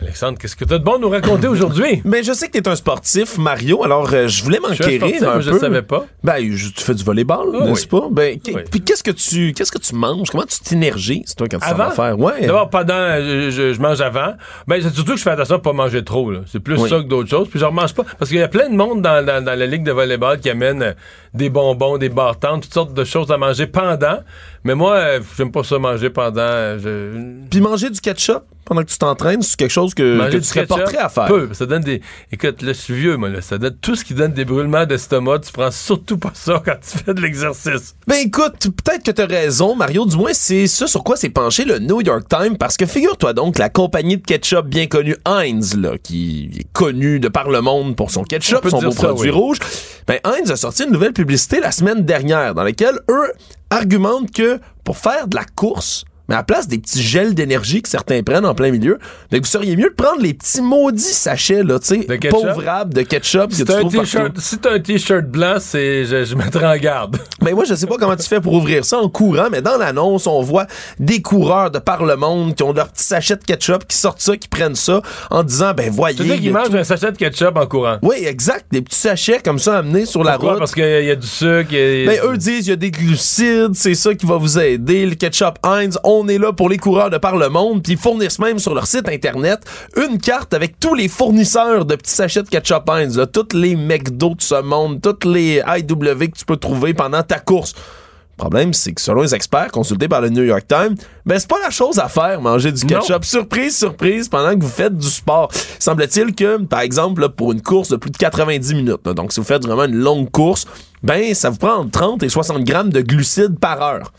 [0.00, 2.00] Alexandre, qu'est-ce que tu as de bon à nous raconter aujourd'hui?
[2.04, 5.40] Mais je sais que tu es un sportif, Mario, alors euh, je voulais m'enquérir un
[5.40, 5.58] je peu.
[5.58, 6.06] savais pas.
[6.22, 8.00] Ben, je- tu fais du volleyball, Ah n'est-ce oui.
[8.00, 8.08] pas?
[8.10, 8.54] Ben, Oui.
[8.70, 10.30] puis qu'est-ce que tu qu'est-ce que tu manges?
[10.30, 12.16] Comment tu t'énergises, toi, quand tu vas faire?
[12.18, 12.46] Ouais.
[12.46, 14.34] D'abord, pendant, euh, je, je mange avant.
[14.68, 16.30] Ben, c'est surtout que je fais attention à pas manger trop.
[16.46, 16.88] C'est plus Oui.
[16.88, 17.48] ça que d'autres choses.
[17.48, 18.04] Puis je mange pas.
[18.18, 20.48] Parce qu'il y a plein de monde dans, dans- dans la ligue de volleyball qui
[20.48, 20.92] amène euh,
[21.34, 24.18] des bonbons, des bartendes, toutes sortes de choses à manger pendant.
[24.64, 26.40] Mais moi, euh, j'aime pas ça manger pendant.
[26.40, 30.30] euh, je- Puis manger du ketchup pendant que tu t'entraînes, c'est quelque chose que, Manger
[30.32, 31.24] que du tu serais porté à faire.
[31.26, 31.48] Peu.
[31.52, 32.02] Ça donne des.
[32.32, 33.40] Écoute, là, je suis vieux, moi, là.
[33.40, 35.38] Ça donne tout ce qui donne des brûlements d'estomac.
[35.38, 37.94] Tu prends surtout pas ça quand tu fais de l'exercice.
[38.06, 40.04] Ben écoute, peut-être que t'as raison, Mario.
[40.04, 43.32] Du moins, c'est ça sur quoi s'est penché le New York Times, parce que figure-toi
[43.32, 47.60] donc, la compagnie de ketchup bien connue Heinz, là, qui est connue de par le
[47.62, 49.36] monde pour son On ketchup, son beau ça, produit oui.
[49.36, 49.58] rouge,
[50.06, 53.32] ben Heinz a sorti une nouvelle publicité la semaine dernière dans laquelle eux
[53.70, 57.82] argumentent que pour faire de la course, mais à la place des petits gels d'énergie
[57.82, 58.98] que certains prennent en plein milieu,
[59.30, 63.02] ben vous seriez mieux de prendre les petits maudits sachets, là, tu sais, pauvrables de
[63.02, 64.32] ketchup que Si tu t'as un trouves partout.
[64.40, 67.18] si t'as un t-shirt blanc, c'est, je, je mettrai en garde.
[67.40, 69.76] Ben moi, je sais pas comment tu fais pour ouvrir ça en courant, mais dans
[69.78, 70.66] l'annonce, on voit
[70.98, 74.20] des coureurs de par le monde qui ont leur petit sachet de ketchup, qui sortent
[74.20, 75.00] ça, qui prennent ça,
[75.30, 76.16] en disant, ben voyez...
[76.16, 77.98] Tu y qu'ils mangent un sachet de ketchup en courant?
[78.02, 78.66] Oui, exact.
[78.72, 80.58] Des petits sachets comme ça amenés sur la route.
[80.58, 81.72] Parce qu'il y a du sucre.
[81.72, 84.58] y a- Ben, eux disent, il y a des glucides, c'est ça qui va vous
[84.58, 85.06] aider.
[85.06, 87.98] Le ketchup Heinz, on est là pour les coureurs de par le monde, puis ils
[87.98, 89.60] fournissent même sur leur site internet
[89.96, 93.76] une carte avec tous les fournisseurs de petits sachets de ketchup Heinz, là, toutes les
[93.76, 97.74] McDo de ce monde, toutes les IW que tu peux trouver pendant ta course.
[97.76, 100.94] Le problème, c'est que selon les experts consultés par le New York Times,
[101.26, 103.00] ben c'est pas la chose à faire, manger du Non.
[103.00, 103.24] ketchup.
[103.24, 105.50] Surprise, surprise, pendant que vous faites du sport.
[105.80, 109.32] Semble-t-il que, par exemple, là, pour une course de plus de 90 minutes, là, donc
[109.32, 110.66] si vous faites vraiment une longue course,
[111.02, 114.12] ben ça vous prend entre 30 et 60 grammes de glucides par heure.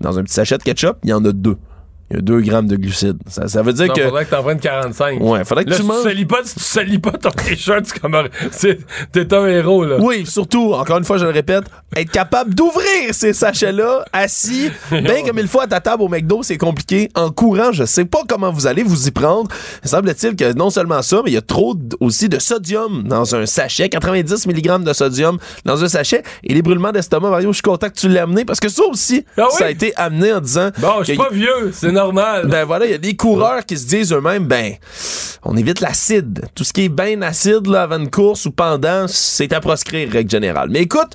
[0.00, 1.56] Dans un petit sachet de ketchup, il y en a deux.
[2.10, 3.18] Il y a 2 grammes de glucides.
[3.28, 4.02] Ça, ça veut dire Non, que...
[4.02, 5.20] faudrait que t'en prennes 45.
[5.20, 7.84] Ouais, faudrait que Là, tu si manges- salis pas, si tu salis pas ton t-shirt,
[7.84, 8.16] c'est comme
[9.12, 9.96] t'es un héros, là.
[10.00, 11.64] Oui, surtout, encore une fois, je le répète,
[11.96, 16.42] être capable d'ouvrir ces sachets-là, assis, bien comme il faut à ta table au McDo,
[16.42, 17.10] c'est compliqué.
[17.14, 19.50] En courant, je sais pas comment vous allez vous y prendre.
[19.84, 23.44] Semble-t-il que non seulement ça, mais il y a trop aussi de sodium dans un
[23.46, 26.22] sachet, 90 mg de sodium dans un sachet.
[26.44, 28.84] Et les brûlements d'estomac, Mario, je suis content que tu l'aies amené parce que ça
[28.84, 29.56] aussi, Ah oui?
[29.58, 30.70] ça a été amené en disant.
[30.78, 31.92] Bon, je suis pas vieux, c'est
[32.44, 34.74] ben voilà, il y a des coureurs qui se disent eux-mêmes, ben,
[35.42, 36.46] on évite l'acide.
[36.54, 40.10] Tout ce qui est bien acide là, avant une course ou pendant, c'est à proscrire,
[40.10, 40.68] règle générale.
[40.70, 41.12] Mais écoute,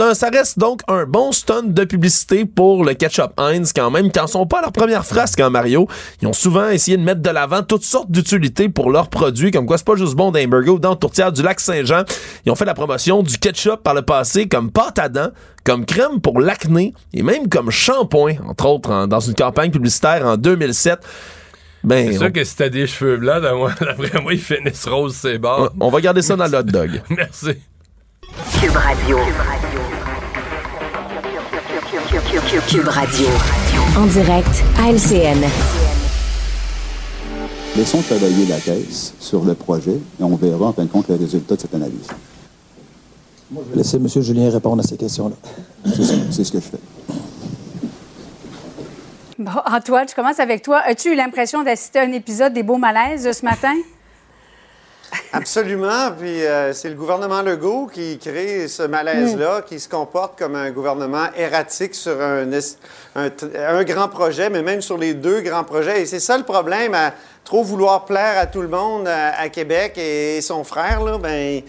[0.00, 4.12] un, ça reste donc un bon stunt de publicité pour le ketchup Heinz quand même,
[4.12, 5.88] quand ils sont pas à leur première frasque en Mario.
[6.20, 9.66] Ils ont souvent essayé de mettre de l'avant toutes sortes d'utilités pour leurs produits, comme
[9.66, 12.02] quoi c'est pas juste bon d'un burger ou dans tourtière du lac Saint-Jean.
[12.46, 15.30] Ils ont fait la promotion du ketchup par le passé comme pâte à dents,
[15.64, 20.26] comme crème pour l'acné et même comme shampoing, entre autres, en- dans une campagne publicitaire
[20.26, 20.98] en 2007.
[21.84, 25.16] Ben, C'est on, sûr que si t'as des cheveux blancs, d'après moi, ils finissent roses,
[25.16, 25.68] c'est bon.
[25.80, 27.02] on va garder ça dans le hot dog.
[27.10, 27.48] Merci.
[28.62, 29.18] Cube Radio.
[32.68, 33.26] Cube Radio.
[33.98, 35.44] En direct à LCN.
[37.76, 41.16] Laissons travailler la Caisse sur le projet et on verra en fin de compte le
[41.16, 42.06] résultat de cette analyse.
[43.74, 44.06] Laissez M.
[44.06, 45.34] Julien répondre à ces questions-là.
[46.30, 46.80] C'est ce que je fais.
[49.40, 50.82] Bon, Antoine, je commence avec toi.
[50.84, 53.74] As-tu eu l'impression d'assister à un épisode des Beaux Malaises ce matin?
[55.32, 56.12] Absolument.
[56.18, 60.70] Puis euh, c'est le gouvernement Legault qui crée ce malaise-là, qui se comporte comme un
[60.70, 66.02] gouvernement erratique sur un, grand projet, mais même sur les deux grands projets.
[66.02, 67.12] Et c'est ça le problème, à
[67.44, 71.62] trop vouloir plaire à tout le monde à, à Québec et, son frère, là, ben,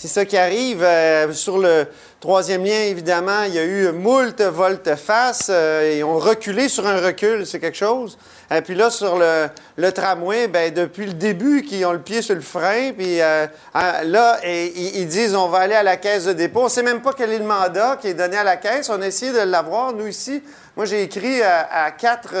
[0.00, 0.82] c'est ça qui arrive.
[0.82, 1.86] Euh, sur le
[2.20, 7.00] troisième lien, évidemment, il y a eu moult volte-face euh, et on reculé sur un
[7.00, 8.16] recul, c'est quelque chose.
[8.52, 12.34] Et puis là, sur le, tramway, ben, depuis le début, qu'ils ont le pied sur
[12.34, 13.46] le frein, puis euh,
[13.76, 16.60] euh, là, ils disent on va aller à la caisse de dépôt.
[16.60, 18.90] On ne sait même pas quel est le mandat qui est donné à la caisse.
[18.90, 20.42] On a essayé de l'avoir, nous, ici.
[20.76, 22.34] Moi, j'ai écrit à, quatre,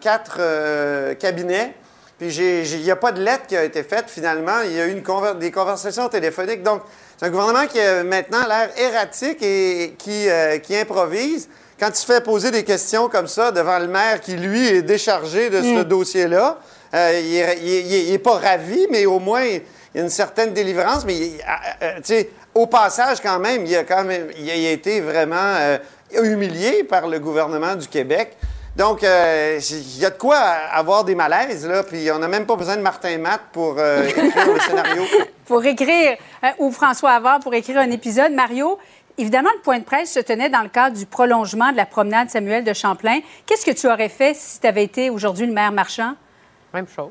[0.00, 1.74] quatre cabinets.
[2.18, 4.60] Puis il n'y a pas de lettre qui a été faite finalement.
[4.64, 6.62] Il y a eu une des conversations téléphoniques.
[6.62, 6.82] Donc,
[7.18, 11.48] c'est un gouvernement qui a maintenant l'air erratique et qui, euh, qui improvise.
[11.78, 15.50] Quand se fait poser des questions comme ça devant le maire qui, lui, est déchargé
[15.50, 15.84] de ce mm.
[15.84, 16.58] dossier-là,
[16.94, 19.62] euh, il n'est pas ravi, mais au moins, il
[19.94, 21.04] y a une certaine délivrance.
[21.04, 25.00] Mais, euh, tu sais, au passage, quand même, il a, quand même, il a été
[25.00, 25.78] vraiment
[26.12, 28.36] humilié par le gouvernement du Québec.
[28.78, 32.46] Donc, euh, il y a de quoi avoir des malaises, là, puis on n'a même
[32.46, 35.02] pas besoin de Martin Matt pour euh, écrire le scénario.
[35.46, 38.32] Pour écrire, euh, ou François Havard pour écrire un épisode.
[38.32, 38.78] Mario,
[39.18, 42.30] évidemment, le point de presse se tenait dans le cadre du prolongement de la promenade
[42.30, 43.20] Samuel de Champlain.
[43.46, 46.14] Qu'est-ce que tu aurais fait si tu avais été aujourd'hui le maire marchand?
[46.72, 47.10] Même chose.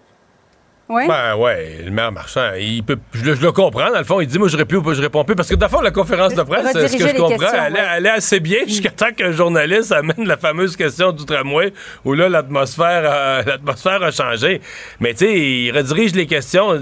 [0.90, 1.04] Oui?
[1.06, 3.92] Ben ouais, le maire marchand, il peut, je, le comprends.
[3.92, 5.56] Dans le fond, il dit moi je réponds plus ou je réponds plus parce que
[5.56, 8.60] dans le fond la conférence de presse, ce que je comprends, elle, est assez bien
[8.66, 11.74] jusqu'à temps qu'un journaliste amène la fameuse question du tramway
[12.06, 13.04] où là l'atmosphère,
[13.46, 14.62] l'atmosphère a changé.
[15.02, 16.80] Mais tu sais, il redirige les questions.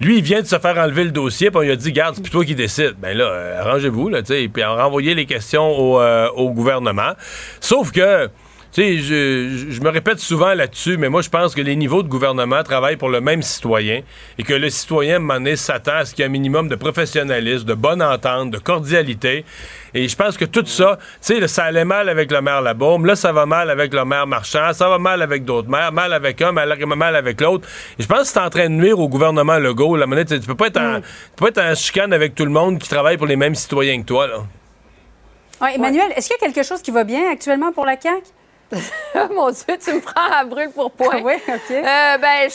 [0.00, 2.14] Lui, il vient de se faire enlever le dossier, puis on lui a dit, garde,
[2.16, 2.94] c'est toi qui décide.
[2.98, 6.50] Ben là, euh, arrangez-vous, là, tu sais, puis on renvoyé les questions au, euh, au
[6.52, 7.12] gouvernement.
[7.60, 8.30] Sauf que
[8.72, 12.62] sais, je, me répète souvent là-dessus, mais moi, je pense que les niveaux de gouvernement
[12.62, 14.02] travaillent pour le même citoyen
[14.38, 17.64] et que le citoyen, à s'attend à ce qu'il y ait un minimum de professionnalisme,
[17.64, 19.44] de bonne entente, de cordialité.
[19.92, 23.06] Et je pense que tout ça, tu sais, ça allait mal avec le maire Labaume,
[23.06, 26.12] là, ça va mal avec le maire Marchand, ça va mal avec d'autres maires, mal
[26.12, 27.68] avec un, mal, mal avec l'autre.
[27.98, 29.96] Et je pense que c'est en train de nuire au gouvernement Legault.
[29.96, 31.02] La monnaie, tu peux pas être en, mm.
[31.02, 33.54] tu peux pas être en chicane avec tout le monde qui travaille pour les mêmes
[33.54, 34.44] citoyens que toi, là.
[35.74, 38.22] Emmanuel, est-ce qu'il y a quelque chose qui va bien actuellement pour la CAQ?
[39.34, 41.20] Mon Dieu, tu me prends à brûle pour point.
[41.22, 41.70] oui, OK.
[41.70, 42.48] Euh, ben,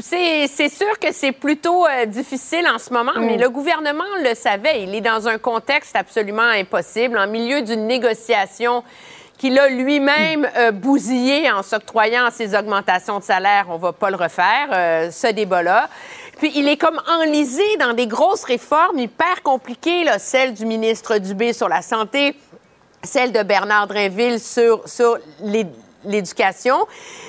[0.00, 3.40] c'est sûr que c'est plutôt euh, difficile en ce moment, mais mm.
[3.40, 4.82] le gouvernement le savait.
[4.82, 8.84] Il est dans un contexte absolument impossible, en milieu d'une négociation
[9.38, 13.66] qu'il a lui-même euh, bousillé en s'octroyant ses augmentations de salaire.
[13.70, 15.88] On va pas le refaire, ce débat-là.
[16.38, 21.18] Puis il est comme enlisé dans des grosses réformes hyper compliquées, là, celle du ministre
[21.18, 22.36] Dubé sur la santé,
[23.02, 25.18] celle de Bernard Drinville sur, sur
[26.04, 26.86] l'éducation.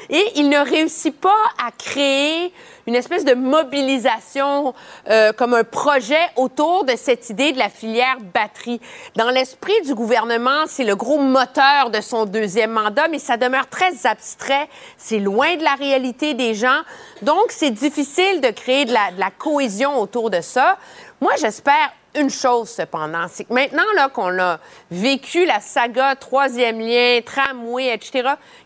[0.10, 1.30] Et il ne réussit pas
[1.66, 2.54] à créer
[2.86, 4.74] une espèce de mobilisation
[5.10, 8.82] euh, comme un projet autour de cette idée de la filière batterie.
[9.16, 13.68] Dans l'esprit du gouvernement, c'est le gros moteur de son deuxième mandat, mais ça demeure
[13.68, 14.68] très abstrait.
[14.98, 16.82] C'est loin de la réalité des gens.
[17.22, 20.78] Donc, c'est difficile de créer la, de la cohésion autour de ça.
[21.22, 24.60] Moi, j'espère une chose, cependant, c'est que maintenant là, qu'on a
[24.91, 28.11] vécu la saga troisième lien, tramway, etc.,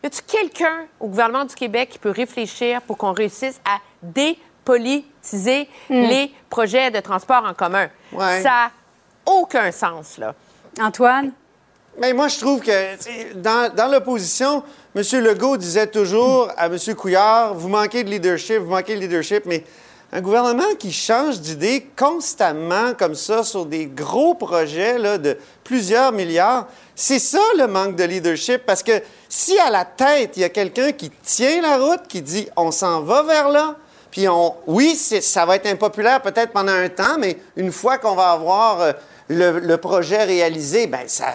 [0.04, 5.70] y a-t-il quelqu'un au gouvernement du Québec qui peut réfléchir pour qu'on réussisse à dépolitiser
[5.90, 6.02] hmm.
[6.02, 7.88] les projets de transport en commun?
[8.12, 8.72] Ça n'a
[9.26, 10.34] aucun sens, là.
[10.80, 11.32] Antoine?
[12.00, 14.64] Mais moi, je trouve que dans, dans l'opposition,
[14.96, 15.04] M.
[15.24, 16.78] Legault disait toujours à M.
[16.96, 19.64] Couillard, vous manquez de leadership, vous manquez de leadership, mais
[20.14, 26.14] un gouvernement qui change d'idée constamment comme ça sur des gros projets là, de plusieurs
[26.14, 28.66] milliards, c'est ça le manque de leadership.
[28.66, 32.22] Parce que si à la tête, il y a quelqu'un qui tient la route, qui
[32.22, 33.76] dit on s'en va vers là,
[34.10, 38.16] puis on, oui, ça va être impopulaire peut-être pendant un temps, mais une fois qu'on
[38.16, 38.94] va avoir euh,
[39.30, 41.34] le, projet réalisé, ben ça,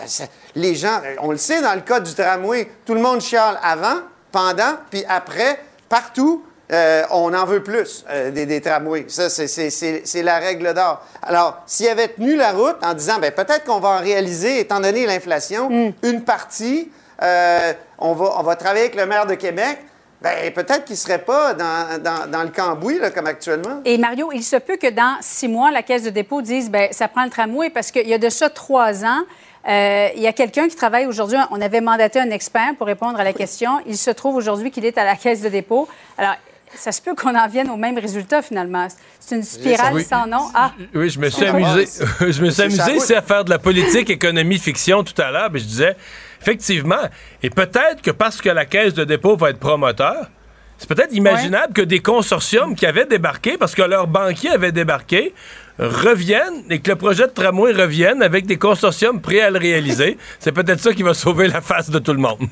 [0.54, 3.98] les gens, on le sait dans le cas du tramway, tout le monde chiale avant,
[4.32, 6.42] pendant, puis après, partout.
[6.72, 9.04] Euh, on en veut plus euh, des, tramways.
[9.08, 11.04] Ça, c'est la règle d'or.
[11.22, 14.80] Alors, s'il avait tenu la route en disant, ben, peut-être qu'on va en réaliser, étant
[14.80, 15.92] donné l'inflation, mm.
[16.02, 16.90] une partie,
[17.22, 19.80] euh, on, va, on va travailler avec le maire de Québec,
[20.22, 23.82] ben, peut-être qu'il ne serait pas dans, le cambouis, là, comme actuellement.
[23.84, 26.88] Et Mario, il se peut que dans six mois, la Caisse de dépôt dise, ben,
[26.92, 29.22] ça prend le tramway, parce qu'il y a de ça trois ans,
[29.66, 31.36] il y a quelqu'un qui travaille aujourd'hui.
[31.50, 33.80] On avait mandaté un expert pour répondre à la question.
[33.86, 35.86] Il se trouve aujourd'hui qu'il est à la caisse de dépôt.
[36.18, 36.34] Alors,
[36.74, 38.88] ça se peut qu'on en vienne au même résultat finalement.
[39.20, 40.48] C'est une spirale sans nom.
[40.54, 40.72] Ah.
[40.94, 41.86] Oui, je me suis amusé.
[42.20, 45.50] je me suis amusé ici à faire de la politique, économie, fiction tout à l'heure.
[45.52, 45.96] Mais je disais,
[46.40, 47.02] effectivement,
[47.42, 50.30] et peut-être que parce que la caisse de dépôt va être promoteur,
[50.78, 55.32] c'est peut-être imaginable que des consortiums qui avaient débarqué, parce que leurs banquiers avaient débarqué,
[55.78, 60.18] reviennent et que le projet de tramway revienne avec des consortiums prêts à le réaliser.
[60.40, 62.48] c'est peut-être ça qui va sauver la face de tout le monde.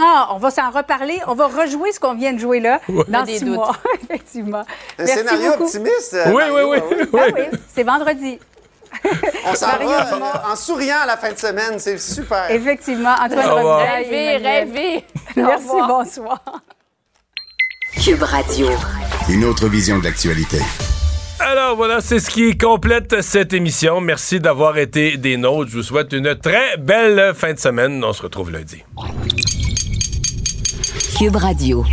[0.00, 1.20] Ah, on va s'en reparler.
[1.26, 3.04] On va rejouer ce qu'on vient de jouer là Ouais.
[3.08, 3.54] dans Des six doutes.
[3.56, 4.58] mois, effectivement.
[4.98, 5.64] Un Merci scénario beaucoup.
[5.64, 6.16] optimiste.
[6.26, 7.06] Oui, Mario, oui, oui, oui.
[7.12, 7.20] oui.
[7.20, 8.38] Ah oui, c'est vendredi.
[9.46, 11.78] On s'en va en souriant à la fin de semaine.
[11.78, 12.50] C'est super.
[12.50, 13.80] Effectivement, Antoine Au revoir.
[13.80, 15.04] Robitaille Rêvez, rêvez.
[15.36, 16.40] Merci, bonsoir.
[18.02, 18.68] Cube Radio.
[19.28, 20.58] Une autre vision de l'actualité.
[21.40, 24.00] Alors voilà, c'est ce qui complète cette émission.
[24.00, 25.70] Merci d'avoir été des nôtres.
[25.70, 28.02] Je vous souhaite une très belle fin de semaine.
[28.04, 28.82] On se retrouve lundi.
[31.14, 31.84] Cube Radio.